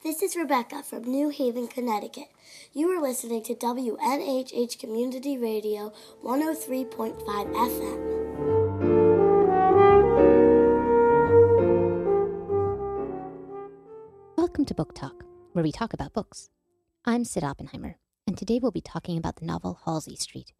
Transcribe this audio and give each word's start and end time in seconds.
This 0.00 0.22
is 0.22 0.36
Rebecca 0.36 0.84
from 0.84 1.02
New 1.02 1.30
Haven, 1.30 1.66
Connecticut. 1.66 2.28
You 2.72 2.88
are 2.90 3.02
listening 3.02 3.42
to 3.42 3.54
WNHH 3.56 4.78
Community 4.78 5.36
Radio 5.36 5.92
103.5 6.22 7.16
FM. 7.26 7.98
Welcome 14.36 14.64
to 14.66 14.74
Book 14.74 14.94
Talk, 14.94 15.24
where 15.52 15.64
we 15.64 15.72
talk 15.72 15.92
about 15.92 16.12
books. 16.12 16.48
I'm 17.04 17.24
Cyd 17.24 17.42
Oppenheimer, 17.42 17.96
and 18.24 18.38
today 18.38 18.60
we'll 18.62 18.70
be 18.70 18.80
talking 18.80 19.18
about 19.18 19.34
the 19.34 19.46
novel 19.46 19.80
Halsey 19.84 20.14
Street, 20.14 20.52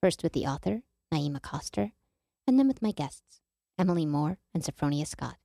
first 0.00 0.24
with 0.24 0.32
the 0.32 0.46
author, 0.46 0.82
Naima 1.14 1.40
Coster, 1.40 1.92
and 2.44 2.58
then 2.58 2.66
with 2.66 2.82
my 2.82 2.90
guests, 2.90 3.40
Emily 3.78 4.04
Moore 4.04 4.38
and 4.52 4.64
Sophfronia 4.64 5.06
Scott. 5.06 5.36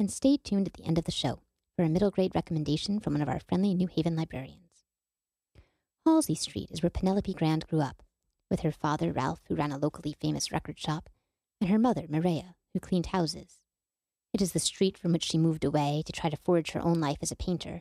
And 0.00 0.10
stay 0.10 0.36
tuned 0.36 0.66
at 0.66 0.72
the 0.72 0.84
end 0.84 0.98
of 0.98 1.04
the 1.04 1.12
show 1.12 1.42
for 1.80 1.84
a 1.84 1.88
middle 1.88 2.10
grade 2.10 2.34
recommendation 2.34 3.00
from 3.00 3.14
one 3.14 3.22
of 3.22 3.28
our 3.30 3.40
friendly 3.40 3.72
New 3.72 3.86
Haven 3.86 4.14
librarians. 4.14 4.84
Halsey 6.04 6.34
Street 6.34 6.68
is 6.70 6.82
where 6.82 6.90
Penelope 6.90 7.32
Grand 7.32 7.66
grew 7.68 7.80
up, 7.80 8.02
with 8.50 8.60
her 8.60 8.70
father, 8.70 9.12
Ralph, 9.12 9.40
who 9.48 9.54
ran 9.54 9.72
a 9.72 9.78
locally 9.78 10.14
famous 10.20 10.52
record 10.52 10.78
shop, 10.78 11.08
and 11.58 11.70
her 11.70 11.78
mother, 11.78 12.02
Mireya, 12.02 12.52
who 12.74 12.80
cleaned 12.80 13.06
houses. 13.06 13.62
It 14.34 14.42
is 14.42 14.52
the 14.52 14.58
street 14.58 14.98
from 14.98 15.14
which 15.14 15.24
she 15.24 15.38
moved 15.38 15.64
away 15.64 16.02
to 16.04 16.12
try 16.12 16.28
to 16.28 16.36
forge 16.36 16.72
her 16.72 16.84
own 16.84 17.00
life 17.00 17.16
as 17.22 17.32
a 17.32 17.34
painter, 17.34 17.80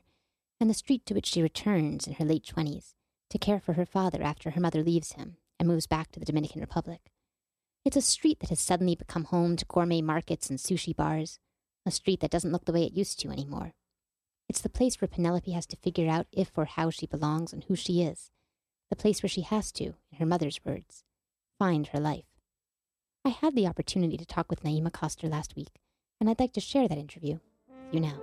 and 0.61 0.69
the 0.69 0.73
street 0.73 1.05
to 1.07 1.13
which 1.13 1.25
she 1.25 1.41
returns 1.41 2.07
in 2.07 2.13
her 2.13 2.25
late 2.25 2.45
twenties 2.45 2.95
to 3.29 3.37
care 3.37 3.59
for 3.59 3.73
her 3.73 3.85
father 3.85 4.23
after 4.23 4.51
her 4.51 4.61
mother 4.61 4.81
leaves 4.81 5.11
him 5.11 5.35
and 5.59 5.67
moves 5.67 5.87
back 5.87 6.09
to 6.13 6.21
the 6.21 6.25
Dominican 6.25 6.61
Republic. 6.61 7.11
It's 7.83 7.97
a 7.97 8.01
street 8.01 8.39
that 8.39 8.49
has 8.49 8.61
suddenly 8.61 8.95
become 8.95 9.25
home 9.25 9.57
to 9.57 9.65
gourmet 9.65 10.01
markets 10.01 10.49
and 10.49 10.57
sushi 10.57 10.95
bars, 10.95 11.37
a 11.85 11.91
street 11.91 12.21
that 12.21 12.31
doesn't 12.31 12.53
look 12.53 12.63
the 12.63 12.71
way 12.71 12.85
it 12.85 12.93
used 12.93 13.19
to 13.19 13.29
anymore. 13.29 13.73
It's 14.49 14.61
the 14.61 14.67
place 14.69 14.99
where 14.99 15.07
Penelope 15.07 15.51
has 15.51 15.67
to 15.67 15.77
figure 15.77 16.09
out 16.09 16.25
if 16.31 16.57
or 16.57 16.65
how 16.65 16.89
she 16.89 17.05
belongs 17.05 17.53
and 17.53 17.63
who 17.65 17.75
she 17.75 18.01
is. 18.01 18.31
The 18.89 18.95
place 18.95 19.21
where 19.21 19.29
she 19.29 19.41
has 19.41 19.71
to, 19.73 19.93
in 20.11 20.17
her 20.17 20.25
mother's 20.25 20.59
words, 20.65 21.03
find 21.59 21.85
her 21.87 21.99
life. 21.99 22.25
I 23.23 23.29
had 23.29 23.53
the 23.53 23.67
opportunity 23.67 24.17
to 24.17 24.25
talk 24.25 24.49
with 24.49 24.63
Naima 24.63 24.91
Coster 24.91 25.27
last 25.27 25.55
week, 25.55 25.79
and 26.19 26.27
I'd 26.27 26.39
like 26.39 26.53
to 26.53 26.61
share 26.61 26.87
that 26.87 26.97
interview 26.97 27.37
with 27.67 27.93
you 27.93 27.99
now. 27.99 28.19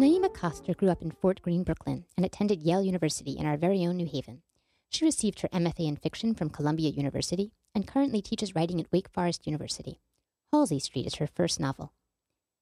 Naima 0.00 0.32
Coster 0.32 0.72
grew 0.72 0.88
up 0.88 1.02
in 1.02 1.10
Fort 1.10 1.42
Greene, 1.42 1.64
Brooklyn, 1.64 2.06
and 2.16 2.24
attended 2.24 2.62
Yale 2.62 2.82
University 2.82 3.32
in 3.32 3.44
our 3.44 3.58
very 3.58 3.84
own 3.84 3.98
New 3.98 4.06
Haven. 4.06 4.40
She 4.90 5.04
received 5.04 5.40
her 5.40 5.48
MFA 5.48 5.86
in 5.86 5.96
fiction 5.96 6.34
from 6.34 6.48
Columbia 6.48 6.88
University 6.88 7.52
and 7.74 7.86
currently 7.86 8.22
teaches 8.22 8.54
writing 8.54 8.80
at 8.80 8.90
Wake 8.90 9.08
Forest 9.08 9.46
University. 9.46 10.00
Halsey 10.50 10.78
Street 10.78 11.06
is 11.06 11.16
her 11.16 11.26
first 11.26 11.60
novel. 11.60 11.92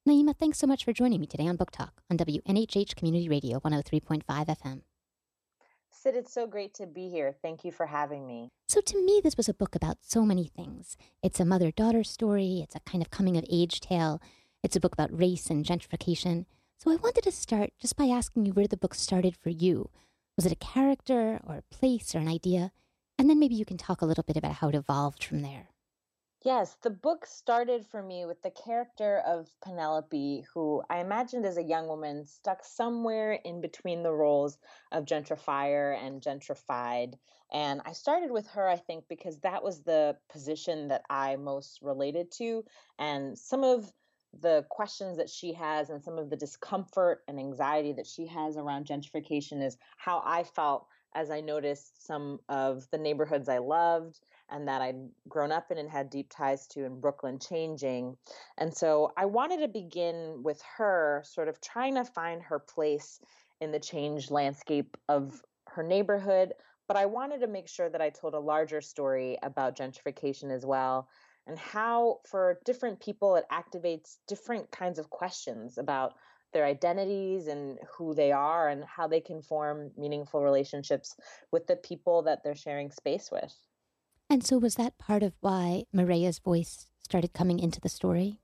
Naima, 0.05 0.35
thanks 0.37 0.57
so 0.57 0.67
much 0.67 0.83
for 0.83 0.91
joining 0.91 1.21
me 1.21 1.25
today 1.25 1.47
on 1.47 1.55
Book 1.55 1.71
Talk 1.71 2.01
on 2.11 2.17
WNHH 2.17 2.97
Community 2.97 3.29
Radio 3.29 3.61
103.5 3.61 4.23
FM. 4.25 4.81
Cyd, 5.89 6.15
it's 6.15 6.33
so 6.33 6.45
great 6.45 6.73
to 6.73 6.85
be 6.85 7.07
here. 7.07 7.33
Thank 7.41 7.63
you 7.63 7.71
for 7.71 7.85
having 7.85 8.27
me. 8.27 8.49
So, 8.67 8.81
to 8.81 9.01
me, 9.01 9.21
this 9.23 9.37
was 9.37 9.47
a 9.47 9.53
book 9.53 9.73
about 9.73 9.99
so 10.01 10.25
many 10.25 10.51
things. 10.53 10.97
It's 11.23 11.39
a 11.39 11.45
mother 11.45 11.71
daughter 11.71 12.03
story, 12.03 12.59
it's 12.61 12.75
a 12.75 12.81
kind 12.81 13.01
of 13.01 13.09
coming 13.09 13.37
of 13.37 13.45
age 13.49 13.79
tale, 13.79 14.21
it's 14.63 14.75
a 14.75 14.81
book 14.81 14.91
about 14.91 15.17
race 15.17 15.49
and 15.49 15.63
gentrification. 15.63 16.45
So, 16.79 16.91
I 16.91 16.97
wanted 16.97 17.23
to 17.23 17.31
start 17.31 17.69
just 17.79 17.95
by 17.95 18.07
asking 18.07 18.45
you 18.45 18.51
where 18.51 18.67
the 18.67 18.75
book 18.75 18.95
started 18.95 19.37
for 19.37 19.49
you. 19.49 19.89
Was 20.35 20.45
it 20.45 20.51
a 20.51 20.55
character 20.55 21.39
or 21.47 21.55
a 21.55 21.73
place 21.75 22.13
or 22.13 22.19
an 22.19 22.27
idea? 22.27 22.73
And 23.17 23.29
then 23.29 23.39
maybe 23.39 23.55
you 23.55 23.65
can 23.65 23.77
talk 23.77 24.01
a 24.01 24.05
little 24.05 24.25
bit 24.25 24.35
about 24.35 24.55
how 24.55 24.67
it 24.67 24.75
evolved 24.75 25.23
from 25.23 25.41
there. 25.41 25.69
Yes, 26.47 26.77
the 26.81 26.89
book 26.89 27.25
started 27.25 27.85
for 27.85 28.01
me 28.01 28.25
with 28.25 28.41
the 28.41 28.51
character 28.51 29.17
of 29.27 29.49
Penelope, 29.61 30.45
who 30.53 30.81
I 30.89 30.99
imagined 30.99 31.45
as 31.45 31.57
a 31.57 31.61
young 31.61 31.89
woman 31.89 32.25
stuck 32.25 32.63
somewhere 32.63 33.33
in 33.33 33.59
between 33.59 34.01
the 34.01 34.13
roles 34.13 34.57
of 34.93 35.03
gentrifier 35.03 36.01
and 36.01 36.21
gentrified. 36.21 37.15
And 37.51 37.81
I 37.83 37.91
started 37.91 38.31
with 38.31 38.47
her, 38.47 38.65
I 38.65 38.77
think, 38.77 39.09
because 39.09 39.39
that 39.39 39.61
was 39.61 39.81
the 39.83 40.15
position 40.29 40.87
that 40.87 41.01
I 41.09 41.35
most 41.35 41.81
related 41.81 42.31
to. 42.37 42.63
And 42.97 43.37
some 43.37 43.65
of 43.65 43.91
the 44.31 44.65
questions 44.69 45.17
that 45.17 45.29
she 45.29 45.51
has 45.51 45.89
and 45.89 46.01
some 46.01 46.17
of 46.17 46.29
the 46.29 46.37
discomfort 46.37 47.23
and 47.27 47.39
anxiety 47.39 47.91
that 47.91 48.07
she 48.07 48.25
has 48.27 48.55
around 48.55 48.87
gentrification 48.87 49.61
is 49.61 49.75
how 49.97 50.21
I 50.25 50.43
felt 50.43 50.87
as 51.13 51.29
I 51.29 51.41
noticed 51.41 52.05
some 52.05 52.39
of 52.47 52.87
the 52.91 52.97
neighborhoods 52.97 53.49
I 53.49 53.57
loved 53.57 54.19
and 54.49 54.67
that 54.67 54.81
I'd 54.81 55.09
grown 55.27 55.51
up 55.51 55.71
in 55.71 55.77
and 55.77 55.89
had 55.89 56.09
deep 56.09 56.29
ties 56.29 56.67
to 56.67 56.85
in 56.85 56.99
Brooklyn 56.99 57.39
changing. 57.39 58.17
And 58.57 58.75
so 58.75 59.11
I 59.17 59.25
wanted 59.25 59.61
to 59.61 59.67
begin 59.67 60.41
with 60.43 60.61
her, 60.77 61.23
sort 61.25 61.47
of 61.47 61.61
trying 61.61 61.95
to 61.95 62.05
find 62.05 62.41
her 62.43 62.59
place 62.59 63.19
in 63.59 63.71
the 63.71 63.79
changed 63.79 64.31
landscape 64.31 64.95
of 65.09 65.41
her 65.67 65.83
neighborhood. 65.83 66.53
But 66.87 66.97
I 66.97 67.05
wanted 67.05 67.41
to 67.41 67.47
make 67.47 67.67
sure 67.67 67.89
that 67.89 68.01
I 68.01 68.09
told 68.09 68.33
a 68.33 68.39
larger 68.39 68.81
story 68.81 69.37
about 69.43 69.77
gentrification 69.77 70.51
as 70.51 70.65
well 70.65 71.09
and 71.47 71.57
how, 71.57 72.19
for 72.29 72.59
different 72.65 72.99
people, 72.99 73.35
it 73.35 73.45
activates 73.51 74.17
different 74.27 74.69
kinds 74.71 74.99
of 74.99 75.09
questions 75.09 75.77
about 75.77 76.13
their 76.53 76.65
identities 76.65 77.47
and 77.47 77.77
who 77.97 78.13
they 78.13 78.31
are 78.31 78.69
and 78.69 78.83
how 78.83 79.07
they 79.07 79.21
can 79.21 79.41
form 79.41 79.91
meaningful 79.97 80.41
relationships 80.41 81.15
with 81.51 81.67
the 81.67 81.75
people 81.75 82.23
that 82.23 82.43
they're 82.43 82.55
sharing 82.55 82.91
space 82.91 83.29
with. 83.31 83.53
And 84.29 84.45
so, 84.45 84.57
was 84.57 84.75
that 84.75 84.97
part 84.97 85.23
of 85.23 85.33
why 85.39 85.85
Mireya's 85.95 86.39
voice 86.39 86.87
started 86.99 87.33
coming 87.33 87.59
into 87.59 87.79
the 87.79 87.89
story? 87.89 88.39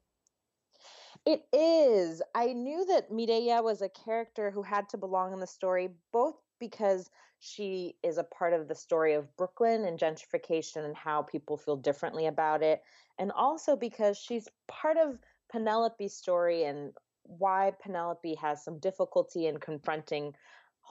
It 1.26 1.46
is. 1.54 2.22
I 2.36 2.54
knew 2.54 2.86
that 2.86 3.12
Mireya 3.12 3.64
was 3.64 3.82
a 3.82 3.90
character 3.90 4.52
who 4.52 4.62
had 4.62 4.90
to 4.90 4.98
belong 4.98 5.34
in 5.34 5.40
the 5.40 5.48
story, 5.48 5.90
both 6.12 6.36
because 6.60 7.10
she 7.40 7.96
is 8.04 8.18
a 8.18 8.24
part 8.24 8.54
of 8.54 8.68
the 8.70 8.76
story 8.76 9.14
of 9.14 9.36
Brooklyn 9.36 9.84
and 9.84 10.00
gentrification 10.00 10.86
and 10.86 10.96
how 10.96 11.22
people 11.22 11.58
feel 11.58 11.76
differently 11.76 12.28
about 12.28 12.64
it, 12.64 12.82
and 13.20 13.32
also 13.32 13.76
because 13.76 14.18
she's 14.18 14.48
part 14.68 14.98
of 14.98 15.20
Penelope's 15.52 16.16
story 16.16 16.64
and 16.64 16.94
why 17.24 17.74
Penelope 17.82 18.36
has 18.36 18.64
some 18.64 18.80
difficulty 18.80 19.48
in 19.48 19.58
confronting 19.60 20.34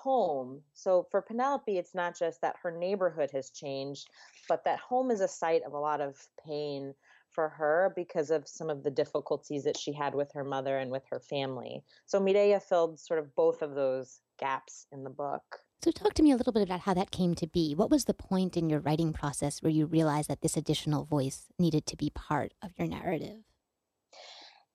home. 0.03 0.61
So 0.75 1.07
for 1.11 1.23
Penelope, 1.23 1.77
it's 1.77 1.95
not 1.95 2.19
just 2.19 2.41
that 2.41 2.57
her 2.63 2.71
neighborhood 2.71 3.31
has 3.33 3.51
changed, 3.51 4.09
but 4.49 4.65
that 4.65 4.81
home 4.81 5.11
is 5.11 5.21
a 5.21 5.29
site 5.29 5.63
of 5.65 5.73
a 5.73 5.79
lot 5.79 6.01
of 6.01 6.17
pain 6.47 6.95
for 7.31 7.49
her 7.49 7.93
because 7.97 8.31
of 8.31 8.47
some 8.47 8.69
of 8.69 8.83
the 8.83 8.91
difficulties 8.91 9.65
that 9.65 9.79
she 9.79 9.93
had 9.93 10.15
with 10.15 10.31
her 10.33 10.45
mother 10.45 10.79
and 10.79 10.91
with 10.91 11.05
her 11.11 11.21
family. 11.21 11.83
So 12.07 12.21
Mireya 12.21 12.63
filled 12.63 13.01
sort 13.01 13.21
of 13.21 13.35
both 13.35 13.63
of 13.63 13.75
those 13.75 14.21
gaps 14.39 14.87
in 14.93 15.05
the 15.05 15.11
book. 15.11 15.43
So, 15.83 15.91
talk 15.91 16.15
to 16.15 16.23
me 16.23 16.31
a 16.31 16.37
little 16.37 16.53
bit 16.53 16.63
about 16.63 16.81
how 16.81 16.95
that 16.95 17.11
came 17.11 17.35
to 17.35 17.47
be. 17.49 17.75
What 17.75 17.91
was 17.91 18.05
the 18.05 18.15
point 18.15 18.57
in 18.57 18.71
your 18.71 18.79
writing 18.79 19.13
process 19.13 19.61
where 19.61 19.73
you 19.73 19.85
realized 19.85 20.31
that 20.31 20.41
this 20.41 20.57
additional 20.57 21.05
voice 21.05 21.47
needed 21.59 21.87
to 21.87 21.97
be 21.97 22.09
part 22.09 22.55
of 22.63 22.71
your 22.79 22.87
narrative? 22.87 23.39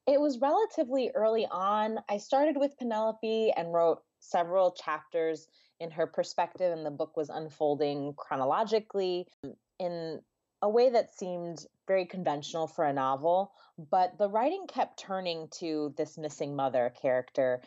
It 0.05 0.19
was 0.19 0.39
relatively 0.39 1.11
early 1.15 1.47
on. 1.49 1.99
I 2.09 2.17
started 2.17 2.57
with 2.57 2.77
Penelope 2.77 3.53
and 3.55 3.73
wrote 3.73 4.01
several 4.29 4.71
chapters 4.71 5.47
in 5.79 5.91
her 5.91 6.07
perspective, 6.07 6.71
and 6.75 6.85
the 6.85 6.91
book 6.91 7.15
was 7.15 7.29
unfolding 7.29 8.13
chronologically 8.17 9.27
um, 9.43 9.53
in 9.79 10.19
a 10.61 10.69
way 10.69 10.89
that 10.89 11.13
seemed 11.15 11.65
very 11.87 12.05
conventional 12.05 12.67
for 12.67 12.85
a 12.85 12.93
novel. 12.93 13.51
But 13.91 14.17
the 14.17 14.29
writing 14.29 14.65
kept 14.67 14.99
turning 14.99 15.47
to 15.59 15.93
this 15.97 16.17
missing 16.17 16.55
mother 16.55 16.93
character. 16.99 17.61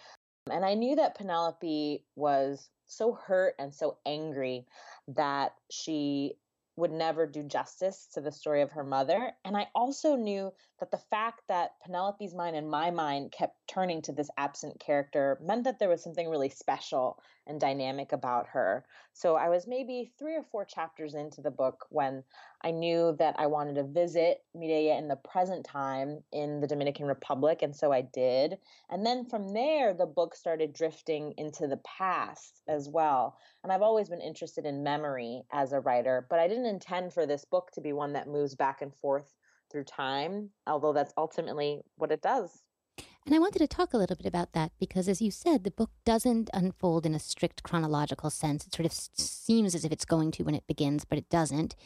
And 0.50 0.64
I 0.64 0.74
knew 0.74 0.96
that 0.96 1.16
Penelope 1.16 2.04
was 2.16 2.68
so 2.86 3.12
hurt 3.12 3.54
and 3.58 3.72
so 3.72 3.98
angry 4.04 4.66
that 5.06 5.54
she 5.70 6.34
would 6.80 6.90
never 6.90 7.26
do 7.26 7.42
justice 7.42 8.08
to 8.14 8.20
the 8.20 8.32
story 8.32 8.62
of 8.62 8.72
her 8.72 8.84
mother. 8.84 9.32
And 9.44 9.56
I 9.56 9.68
also 9.74 10.16
knew 10.16 10.52
that 10.80 10.90
the 10.90 10.98
fact 11.10 11.42
that 11.48 11.72
Penelope's 11.84 12.34
mind 12.34 12.56
and 12.56 12.70
my 12.70 12.90
mind 12.90 13.32
kept 13.32 13.56
turning 13.68 14.02
to 14.02 14.12
this 14.12 14.30
absent 14.36 14.80
character 14.80 15.38
meant 15.42 15.64
that 15.64 15.78
there 15.78 15.90
was 15.90 16.02
something 16.02 16.28
really 16.28 16.48
special 16.48 17.20
and 17.46 17.60
dynamic 17.60 18.12
about 18.12 18.46
her. 18.48 18.84
So 19.12 19.36
I 19.36 19.48
was 19.48 19.66
maybe 19.66 20.12
three 20.18 20.36
or 20.36 20.44
four 20.50 20.64
chapters 20.64 21.14
into 21.14 21.42
the 21.42 21.50
book 21.50 21.86
when 21.90 22.24
I 22.62 22.70
knew 22.70 23.16
that 23.18 23.34
I 23.38 23.46
wanted 23.46 23.74
to 23.74 23.84
visit 23.84 24.42
Mireya 24.56 24.98
in 24.98 25.08
the 25.08 25.16
present 25.16 25.64
time 25.64 26.22
in 26.32 26.60
the 26.60 26.66
Dominican 26.66 27.06
Republic. 27.06 27.62
And 27.62 27.74
so 27.74 27.92
I 27.92 28.02
did. 28.02 28.58
And 28.88 29.04
then 29.04 29.26
from 29.26 29.52
there, 29.52 29.92
the 29.94 30.06
book 30.06 30.34
started 30.34 30.72
drifting 30.72 31.34
into 31.36 31.66
the 31.66 31.78
past 31.78 32.62
as 32.68 32.88
well. 32.88 33.36
And 33.62 33.72
I've 33.72 33.82
always 33.82 34.08
been 34.08 34.20
interested 34.20 34.64
in 34.64 34.82
memory 34.82 35.42
as 35.52 35.72
a 35.72 35.80
writer, 35.80 36.26
but 36.30 36.38
I 36.38 36.48
didn't 36.48 36.66
intend 36.66 37.12
for 37.12 37.26
this 37.26 37.44
book 37.44 37.70
to 37.74 37.80
be 37.80 37.92
one 37.92 38.14
that 38.14 38.28
moves 38.28 38.54
back 38.54 38.80
and 38.80 38.94
forth 38.94 39.34
through 39.70 39.84
time, 39.84 40.50
although 40.66 40.92
that's 40.92 41.12
ultimately 41.16 41.82
what 41.96 42.10
it 42.10 42.22
does. 42.22 42.62
And 43.26 43.34
I 43.34 43.38
wanted 43.38 43.58
to 43.58 43.68
talk 43.68 43.92
a 43.92 43.98
little 43.98 44.16
bit 44.16 44.26
about 44.26 44.54
that 44.54 44.72
because, 44.80 45.06
as 45.06 45.20
you 45.20 45.30
said, 45.30 45.62
the 45.62 45.70
book 45.70 45.90
doesn't 46.06 46.48
unfold 46.54 47.04
in 47.04 47.14
a 47.14 47.18
strict 47.18 47.62
chronological 47.62 48.30
sense. 48.30 48.66
It 48.66 48.74
sort 48.74 48.86
of 48.86 48.92
seems 48.92 49.74
as 49.74 49.84
if 49.84 49.92
it's 49.92 50.06
going 50.06 50.30
to 50.32 50.42
when 50.42 50.54
it 50.54 50.66
begins, 50.66 51.04
but 51.04 51.18
it 51.18 51.28
doesn't. 51.28 51.76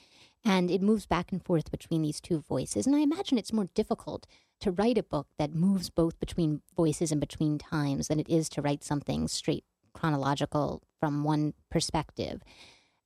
And 0.45 0.71
it 0.71 0.81
moves 0.81 1.07
back 1.07 1.33
and 1.33 1.45
forth 1.45 1.71
between 1.71 2.03
these 2.03 2.21
two 2.21 2.41
voices. 2.41 2.87
And 2.87 2.95
I 2.95 3.01
imagine 3.01 3.37
it's 3.37 3.53
more 3.53 3.69
difficult 3.75 4.27
to 4.61 4.71
write 4.71 4.97
a 4.97 5.03
book 5.03 5.27
that 5.39 5.55
moves 5.55 5.91
both 5.91 6.21
between 6.21 6.63
voices 6.77 7.11
and 7.11 7.21
between 7.21 7.59
times 7.59 8.09
than 8.09 8.21
it 8.21 8.29
is 8.29 8.49
to 8.51 8.63
write 8.63 8.85
something 8.85 9.27
straight 9.27 9.65
chronological 9.95 10.83
from 11.01 11.25
one 11.25 11.55
perspective. 11.71 12.43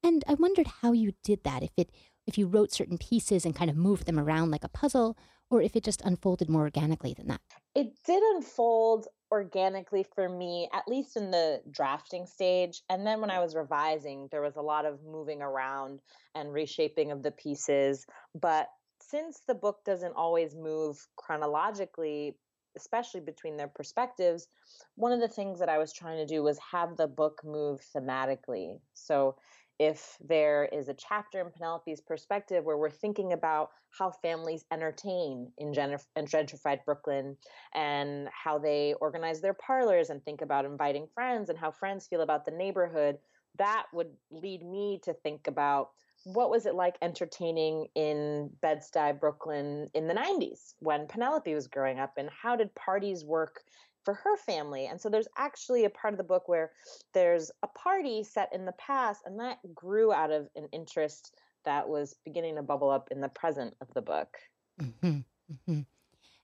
And 0.03 0.25
I 0.27 0.35
wondered 0.35 0.69
how 0.83 0.93
you 0.93 1.13
did 1.23 1.45
that, 1.45 1.63
if 1.63 1.71
it 1.77 1.91
if 2.27 2.37
you 2.37 2.47
wrote 2.47 2.73
certain 2.73 2.99
pieces 2.99 3.47
and 3.47 3.55
kind 3.55 3.71
of 3.71 3.77
moved 3.77 4.07
them 4.07 4.19
around 4.19 4.51
like 4.51 4.65
a 4.65 4.69
puzzle, 4.69 5.17
or 5.51 5.63
if 5.63 5.75
it 5.75 5.83
just 5.83 6.03
unfolded 6.03 6.51
more 6.51 6.63
organically 6.63 7.15
than 7.15 7.27
that. 7.29 7.41
It 7.75 7.95
did 8.05 8.23
unfold 8.35 9.07
organically 9.33 10.05
for 10.15 10.29
me, 10.29 10.69
at 10.73 10.87
least 10.87 11.17
in 11.17 11.31
the 11.31 11.63
drafting 11.71 12.27
stage. 12.27 12.83
And 12.91 13.07
then 13.07 13.21
when 13.21 13.31
I 13.31 13.41
was 13.41 13.55
revising, 13.55 14.29
there 14.31 14.43
was 14.43 14.57
a 14.57 14.63
lot 14.63 14.85
of 14.85 15.03
moving 15.05 15.41
around 15.43 16.01
and 16.35 16.53
reshaping 16.53 17.13
of 17.13 17.23
the 17.23 17.31
pieces. 17.31 18.07
But 18.39 18.69
since 19.01 19.41
the 19.47 19.55
book 19.55 19.79
doesn't 19.85 20.15
always 20.15 20.55
move 20.55 21.07
chronologically, 21.17 22.37
especially 22.77 23.21
between 23.21 23.57
their 23.57 23.69
perspectives, 23.69 24.49
one 24.97 25.13
of 25.13 25.21
the 25.21 25.29
things 25.29 25.59
that 25.59 25.69
I 25.69 25.79
was 25.79 25.93
trying 25.93 26.19
to 26.19 26.27
do 26.27 26.43
was 26.43 26.59
have 26.73 26.97
the 26.97 27.07
book 27.07 27.41
move 27.45 27.81
thematically. 27.95 28.79
So 28.95 29.37
if 29.79 30.17
there 30.21 30.69
is 30.73 30.89
a 30.89 30.95
chapter 30.95 31.41
in 31.41 31.51
Penelope's 31.53 32.01
perspective 32.01 32.65
where 32.65 32.77
we're 32.77 32.91
thinking 32.91 33.33
about 33.33 33.71
how 33.97 34.11
families 34.11 34.65
entertain 34.73 35.53
in 35.57 35.73
gentrified 35.73 36.85
Brooklyn 36.85 37.37
and 37.75 38.29
how 38.33 38.59
they 38.59 38.95
organize 39.01 39.41
their 39.41 39.55
parlors 39.55 40.11
and 40.11 40.23
think 40.25 40.43
about 40.43 40.65
inviting 40.65 41.07
friends 41.15 41.49
and 41.49 41.59
how 41.59 41.71
friends 41.71 42.09
feel 42.09 42.23
about 42.23 42.45
the 42.45 42.51
neighborhood, 42.51 43.19
that 43.57 43.87
would 43.93 44.11
lead 44.31 44.63
me 44.63 45.01
to 45.05 45.15
think 45.15 45.47
about 45.47 45.91
what 46.25 46.51
was 46.51 46.67
it 46.67 46.75
like 46.75 46.97
entertaining 47.01 47.87
in 47.95 48.51
Bed-Stuy, 48.61 49.19
Brooklyn 49.19 49.89
in 49.95 50.09
the 50.09 50.15
90s 50.15 50.75
when 50.81 51.07
Penelope 51.07 51.55
was 51.55 51.67
growing 51.67 51.99
up 51.99 52.15
and 52.17 52.29
how 52.31 52.57
did 52.57 52.75
parties 52.75 53.25
work 53.25 53.63
for 54.05 54.15
her 54.15 54.37
family. 54.39 54.87
And 54.87 55.01
so 55.01 55.09
there's 55.09 55.29
actually 55.37 55.85
a 55.85 55.91
part 55.91 56.15
of 56.15 56.19
the 56.19 56.25
book 56.25 56.49
where 56.49 56.71
there's 57.13 57.51
a 57.63 57.67
party 57.67 58.25
set 58.25 58.49
in 58.55 58.65
the 58.65 58.73
past, 58.73 59.23
and 59.27 59.39
that 59.41 59.59
grew 59.75 60.13
out 60.13 60.31
of 60.31 60.49
an 60.57 60.67
interest 60.73 61.35
that 61.65 61.87
was 61.87 62.17
beginning 62.25 62.57
to 62.57 62.63
bubble 62.63 62.89
up 62.89 63.09
in 63.11 63.21
the 63.21 63.29
present 63.29 63.75
of 63.83 63.93
the 63.95 64.01
book. 64.01 64.39
Mm-hmm. 64.81 65.19
Mm-hmm. 65.53 65.81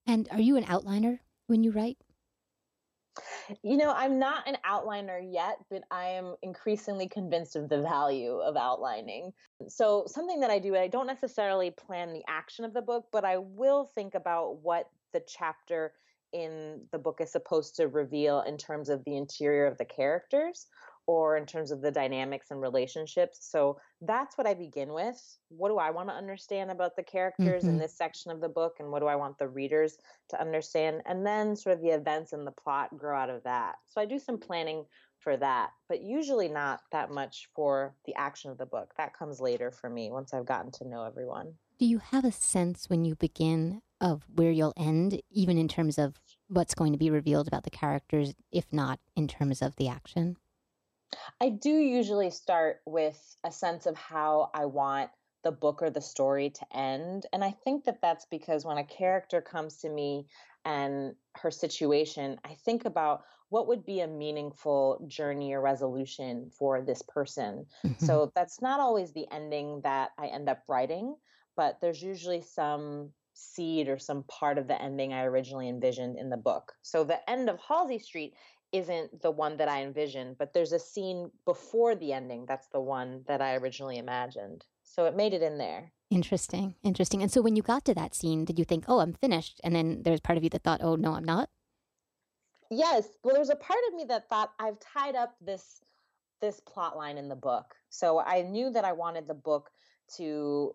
And 0.06 0.28
are 0.30 0.40
you 0.40 0.56
an 0.56 0.64
outliner 0.64 1.18
when 1.46 1.64
you 1.64 1.70
write? 1.70 1.96
You 3.62 3.76
know, 3.76 3.92
I'm 3.94 4.18
not 4.18 4.48
an 4.48 4.56
outliner 4.66 5.20
yet, 5.22 5.58
but 5.70 5.82
I 5.90 6.06
am 6.06 6.34
increasingly 6.42 7.08
convinced 7.08 7.56
of 7.56 7.68
the 7.68 7.80
value 7.82 8.38
of 8.38 8.56
outlining. 8.56 9.32
So, 9.68 10.04
something 10.06 10.40
that 10.40 10.50
I 10.50 10.58
do, 10.58 10.76
I 10.76 10.88
don't 10.88 11.06
necessarily 11.06 11.70
plan 11.70 12.12
the 12.12 12.24
action 12.28 12.64
of 12.64 12.74
the 12.74 12.82
book, 12.82 13.06
but 13.12 13.24
I 13.24 13.38
will 13.38 13.90
think 13.94 14.14
about 14.14 14.58
what 14.62 14.88
the 15.12 15.22
chapter 15.26 15.92
in 16.32 16.80
the 16.90 16.98
book 16.98 17.20
is 17.20 17.30
supposed 17.30 17.76
to 17.76 17.86
reveal 17.86 18.40
in 18.42 18.58
terms 18.58 18.88
of 18.88 19.04
the 19.04 19.16
interior 19.16 19.66
of 19.66 19.78
the 19.78 19.84
characters 19.84 20.66
or 21.06 21.36
in 21.36 21.44
terms 21.44 21.70
of 21.70 21.80
the 21.80 21.90
dynamics 21.90 22.50
and 22.50 22.60
relationships. 22.60 23.38
So 23.42 23.78
that's 24.00 24.38
what 24.38 24.46
I 24.46 24.54
begin 24.54 24.92
with. 24.92 25.20
What 25.48 25.68
do 25.68 25.78
I 25.78 25.90
want 25.90 26.08
to 26.08 26.14
understand 26.14 26.70
about 26.70 26.96
the 26.96 27.02
characters 27.02 27.62
mm-hmm. 27.62 27.74
in 27.74 27.78
this 27.78 27.96
section 27.96 28.30
of 28.30 28.40
the 28.40 28.48
book? 28.48 28.76
And 28.78 28.90
what 28.90 29.00
do 29.00 29.06
I 29.06 29.16
want 29.16 29.38
the 29.38 29.48
readers 29.48 29.98
to 30.30 30.40
understand? 30.40 31.02
And 31.06 31.26
then 31.26 31.56
sort 31.56 31.76
of 31.76 31.82
the 31.82 31.90
events 31.90 32.32
and 32.32 32.46
the 32.46 32.52
plot 32.52 32.96
grow 32.96 33.16
out 33.18 33.30
of 33.30 33.42
that. 33.44 33.74
So 33.86 34.00
I 34.00 34.06
do 34.06 34.18
some 34.18 34.38
planning 34.38 34.84
for 35.18 35.36
that, 35.38 35.70
but 35.88 36.02
usually 36.02 36.48
not 36.48 36.80
that 36.92 37.10
much 37.10 37.48
for 37.54 37.94
the 38.04 38.14
action 38.14 38.50
of 38.50 38.58
the 38.58 38.66
book. 38.66 38.92
That 38.96 39.16
comes 39.16 39.40
later 39.40 39.70
for 39.70 39.88
me 39.88 40.10
once 40.10 40.34
I've 40.34 40.46
gotten 40.46 40.70
to 40.72 40.88
know 40.88 41.04
everyone. 41.04 41.54
Do 41.78 41.86
you 41.86 41.98
have 41.98 42.24
a 42.24 42.32
sense 42.32 42.88
when 42.88 43.04
you 43.04 43.16
begin 43.16 43.82
of 44.00 44.22
where 44.34 44.52
you'll 44.52 44.74
end, 44.76 45.20
even 45.30 45.56
in 45.58 45.66
terms 45.66 45.98
of 45.98 46.20
what's 46.48 46.74
going 46.74 46.92
to 46.92 46.98
be 46.98 47.10
revealed 47.10 47.48
about 47.48 47.64
the 47.64 47.70
characters, 47.70 48.34
if 48.52 48.66
not 48.70 49.00
in 49.16 49.26
terms 49.26 49.62
of 49.62 49.74
the 49.76 49.88
action? 49.88 50.36
I 51.40 51.50
do 51.50 51.70
usually 51.70 52.30
start 52.30 52.80
with 52.86 53.18
a 53.44 53.52
sense 53.52 53.86
of 53.86 53.96
how 53.96 54.50
I 54.54 54.66
want 54.66 55.10
the 55.42 55.52
book 55.52 55.82
or 55.82 55.90
the 55.90 56.00
story 56.00 56.50
to 56.50 56.76
end. 56.76 57.26
And 57.32 57.44
I 57.44 57.50
think 57.50 57.84
that 57.84 58.00
that's 58.00 58.26
because 58.26 58.64
when 58.64 58.78
a 58.78 58.84
character 58.84 59.40
comes 59.40 59.76
to 59.78 59.88
me 59.88 60.26
and 60.64 61.14
her 61.36 61.50
situation, 61.50 62.38
I 62.44 62.54
think 62.64 62.86
about 62.86 63.22
what 63.50 63.68
would 63.68 63.84
be 63.84 64.00
a 64.00 64.08
meaningful 64.08 65.04
journey 65.06 65.52
or 65.52 65.60
resolution 65.60 66.50
for 66.58 66.80
this 66.80 67.02
person. 67.02 67.66
Mm-hmm. 67.84 68.04
So 68.04 68.32
that's 68.34 68.60
not 68.60 68.80
always 68.80 69.12
the 69.12 69.26
ending 69.30 69.82
that 69.84 70.10
I 70.18 70.26
end 70.26 70.48
up 70.48 70.62
writing, 70.66 71.14
but 71.56 71.78
there's 71.80 72.02
usually 72.02 72.42
some 72.42 73.10
seed 73.34 73.88
or 73.88 73.98
some 73.98 74.24
part 74.24 74.58
of 74.58 74.66
the 74.66 74.80
ending 74.80 75.12
I 75.12 75.24
originally 75.24 75.68
envisioned 75.68 76.18
in 76.18 76.30
the 76.30 76.36
book. 76.36 76.72
So 76.82 77.04
the 77.04 77.28
end 77.28 77.50
of 77.50 77.60
Halsey 77.60 77.98
Street 77.98 78.34
isn't 78.74 79.22
the 79.22 79.30
one 79.30 79.56
that 79.58 79.68
I 79.68 79.82
envisioned, 79.82 80.36
but 80.36 80.52
there's 80.52 80.72
a 80.72 80.80
scene 80.80 81.30
before 81.44 81.94
the 81.94 82.12
ending 82.12 82.44
that's 82.44 82.66
the 82.66 82.80
one 82.80 83.22
that 83.28 83.40
I 83.40 83.54
originally 83.54 83.98
imagined. 83.98 84.66
So 84.82 85.06
it 85.06 85.14
made 85.14 85.32
it 85.32 85.42
in 85.42 85.58
there. 85.58 85.92
Interesting. 86.10 86.74
Interesting. 86.82 87.22
And 87.22 87.30
so 87.30 87.40
when 87.40 87.54
you 87.54 87.62
got 87.62 87.84
to 87.84 87.94
that 87.94 88.16
scene, 88.16 88.44
did 88.44 88.58
you 88.58 88.64
think, 88.64 88.84
"Oh, 88.88 88.98
I'm 88.98 89.12
finished?" 89.12 89.60
And 89.62 89.76
then 89.76 90.02
there's 90.02 90.20
part 90.20 90.36
of 90.36 90.42
you 90.42 90.50
that 90.50 90.64
thought, 90.64 90.82
"Oh, 90.82 90.96
no, 90.96 91.14
I'm 91.14 91.24
not?" 91.24 91.50
Yes. 92.68 93.06
Well, 93.22 93.36
there's 93.36 93.50
a 93.50 93.56
part 93.56 93.78
of 93.88 93.94
me 93.94 94.04
that 94.06 94.28
thought 94.28 94.52
I've 94.58 94.80
tied 94.80 95.14
up 95.14 95.36
this 95.40 95.80
this 96.40 96.58
plot 96.60 96.96
line 96.96 97.16
in 97.16 97.28
the 97.28 97.36
book. 97.36 97.76
So 97.90 98.18
I 98.18 98.42
knew 98.42 98.70
that 98.70 98.84
I 98.84 98.92
wanted 98.92 99.28
the 99.28 99.34
book 99.34 99.70
to 100.16 100.74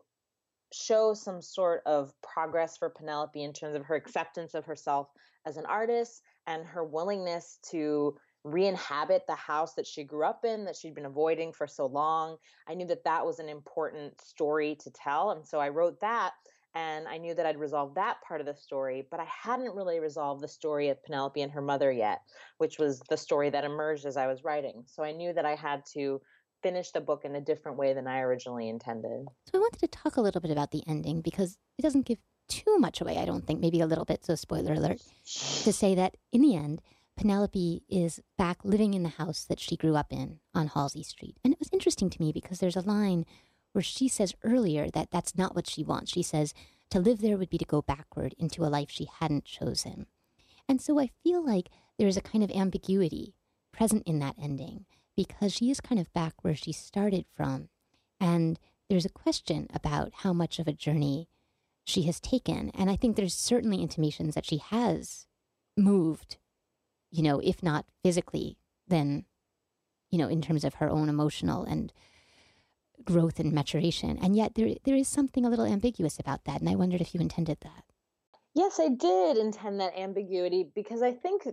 show 0.72 1.14
some 1.14 1.42
sort 1.42 1.82
of 1.86 2.14
progress 2.22 2.78
for 2.78 2.90
Penelope 2.90 3.44
in 3.44 3.54
terms 3.54 3.76
of 3.76 3.84
her 3.86 3.96
acceptance 3.96 4.54
of 4.54 4.66
herself 4.66 5.10
as 5.46 5.58
an 5.58 5.66
artist 5.66 6.24
and 6.50 6.66
her 6.66 6.84
willingness 6.84 7.60
to 7.72 8.18
re-inhabit 8.44 9.24
the 9.28 9.36
house 9.36 9.76
that 9.76 9.88
she 9.88 10.04
grew 10.04 10.26
up 10.26 10.44
in 10.44 10.66
that 10.66 10.76
she'd 10.76 10.96
been 10.96 11.06
avoiding 11.06 11.54
for 11.54 11.68
so 11.68 11.86
long. 11.86 12.38
I 12.68 12.74
knew 12.74 12.88
that 12.88 13.04
that 13.06 13.26
was 13.26 13.40
an 13.40 13.48
important 13.48 14.20
story 14.20 14.76
to 14.82 14.92
tell 14.92 15.32
and 15.32 15.48
so 15.48 15.60
I 15.60 15.70
wrote 15.70 16.02
that 16.02 16.34
and 16.76 17.08
I 17.08 17.18
knew 17.18 17.34
that 17.36 17.46
I'd 17.46 17.58
resolved 17.58 17.96
that 17.96 18.18
part 18.28 18.42
of 18.42 18.48
the 18.48 18.54
story, 18.54 19.08
but 19.10 19.20
I 19.20 19.26
hadn't 19.26 19.76
really 19.76 20.00
resolved 20.00 20.42
the 20.42 20.48
story 20.48 20.90
of 20.90 21.04
Penelope 21.04 21.42
and 21.42 21.52
her 21.52 21.62
mother 21.62 21.92
yet, 21.92 22.22
which 22.60 22.78
was 22.78 23.02
the 23.10 23.18
story 23.18 23.50
that 23.50 23.64
emerged 23.64 24.06
as 24.06 24.18
I 24.18 24.28
was 24.28 24.44
writing. 24.44 24.84
So 24.86 25.04
I 25.04 25.12
knew 25.12 25.34
that 25.34 25.46
I 25.46 25.56
had 25.56 25.84
to 25.94 26.22
finish 26.62 26.92
the 26.92 27.02
book 27.02 27.26
in 27.26 27.36
a 27.36 27.42
different 27.42 27.78
way 27.78 27.94
than 27.94 28.08
I 28.08 28.20
originally 28.20 28.70
intended. 28.70 29.26
So 29.46 29.52
I 29.56 29.60
wanted 29.60 29.80
to 29.80 29.88
talk 29.88 30.18
a 30.18 30.22
little 30.22 30.42
bit 30.42 30.52
about 30.52 30.72
the 30.72 30.84
ending 30.88 31.22
because 31.22 31.58
it 31.78 31.82
doesn't 31.82 32.06
give 32.06 32.20
too 32.50 32.78
much 32.78 33.00
away, 33.00 33.18
I 33.18 33.26
don't 33.26 33.46
think, 33.46 33.60
maybe 33.60 33.80
a 33.80 33.88
little 33.88 34.06
bit, 34.06 34.26
so 34.26 34.36
spoiler 34.36 34.74
alert, 34.74 35.00
to 35.24 35.72
say 35.72 35.96
that 35.96 36.18
in 36.32 36.42
the 36.42 36.56
end, 36.56 36.82
Penelope 37.16 37.84
is 37.90 38.22
back 38.38 38.60
living 38.64 38.94
in 38.94 39.04
the 39.04 39.10
house 39.10 39.44
that 39.46 39.60
she 39.60 39.76
grew 39.76 39.96
up 39.96 40.12
in 40.12 40.40
on 40.56 40.68
Halsey 40.68 41.04
Street. 41.04 41.38
And 41.44 41.54
it 41.54 41.60
was 41.60 41.70
interesting 41.72 42.10
to 42.10 42.22
me 42.22 42.32
because 42.32 42.60
there's 42.60 42.78
a 42.78 42.82
line 42.82 43.26
where 43.74 43.82
she 43.82 44.08
says 44.08 44.34
earlier 44.44 44.90
that 44.92 45.12
that's 45.12 45.38
not 45.38 45.56
what 45.56 45.68
she 45.68 45.84
wants. 45.84 46.12
She 46.12 46.24
says 46.24 46.54
to 46.92 47.00
live 47.00 47.20
there 47.20 47.38
would 47.38 47.50
be 47.50 47.58
to 47.58 47.66
go 47.66 47.82
backward 47.82 48.36
into 48.40 48.64
a 48.64 48.68
life 48.68 48.90
she 48.90 49.08
hadn't 49.20 49.46
chosen. 49.46 50.08
And 50.68 50.82
so 50.82 51.00
I 51.00 51.10
feel 51.24 51.46
like 51.46 51.70
there's 51.98 52.18
a 52.18 52.22
kind 52.22 52.44
of 52.44 52.52
ambiguity 52.52 53.36
present 53.74 54.04
in 54.08 54.20
that 54.20 54.36
ending 54.42 54.86
because 55.16 55.54
she 55.54 55.70
is 55.70 55.82
kind 55.82 56.00
of 56.00 56.14
back 56.14 56.36
where 56.42 56.56
she 56.56 56.72
started 56.72 57.26
from. 57.36 57.70
And 58.20 58.58
there's 58.90 59.06
a 59.06 59.10
question 59.10 59.68
about 59.74 60.12
how 60.14 60.32
much 60.32 60.58
of 60.58 60.68
a 60.68 60.74
journey 60.74 61.28
she 61.90 62.04
has 62.04 62.20
taken. 62.20 62.72
And 62.72 62.90
I 62.90 62.96
think 62.96 63.16
there's 63.16 63.34
certainly 63.34 63.82
intimations 63.82 64.36
that 64.36 64.46
she 64.46 64.58
has 64.58 65.28
moved, 65.76 66.38
you 67.12 67.24
know, 67.24 67.40
if 67.40 67.64
not 67.64 67.86
physically, 68.04 68.58
then, 68.88 69.26
you 70.10 70.18
know, 70.18 70.28
in 70.28 70.42
terms 70.42 70.64
of 70.64 70.76
her 70.76 70.90
own 70.90 71.10
emotional 71.10 71.64
and 71.64 71.92
growth 73.04 73.40
and 73.40 73.52
maturation. 73.52 74.18
And 74.22 74.36
yet 74.36 74.56
there 74.56 74.76
there 74.84 74.96
is 74.96 75.08
something 75.08 75.46
a 75.46 75.50
little 75.50 75.66
ambiguous 75.66 76.20
about 76.20 76.46
that. 76.46 76.60
And 76.60 76.70
I 76.70 76.76
wondered 76.76 77.02
if 77.02 77.14
you 77.14 77.22
intended 77.22 77.58
that. 77.62 77.84
Yes, 78.54 78.80
I 78.80 78.90
did 78.90 79.38
intend 79.38 79.80
that 79.80 79.98
ambiguity 79.98 80.70
because 80.74 81.02
I 81.02 81.14
think 81.14 81.48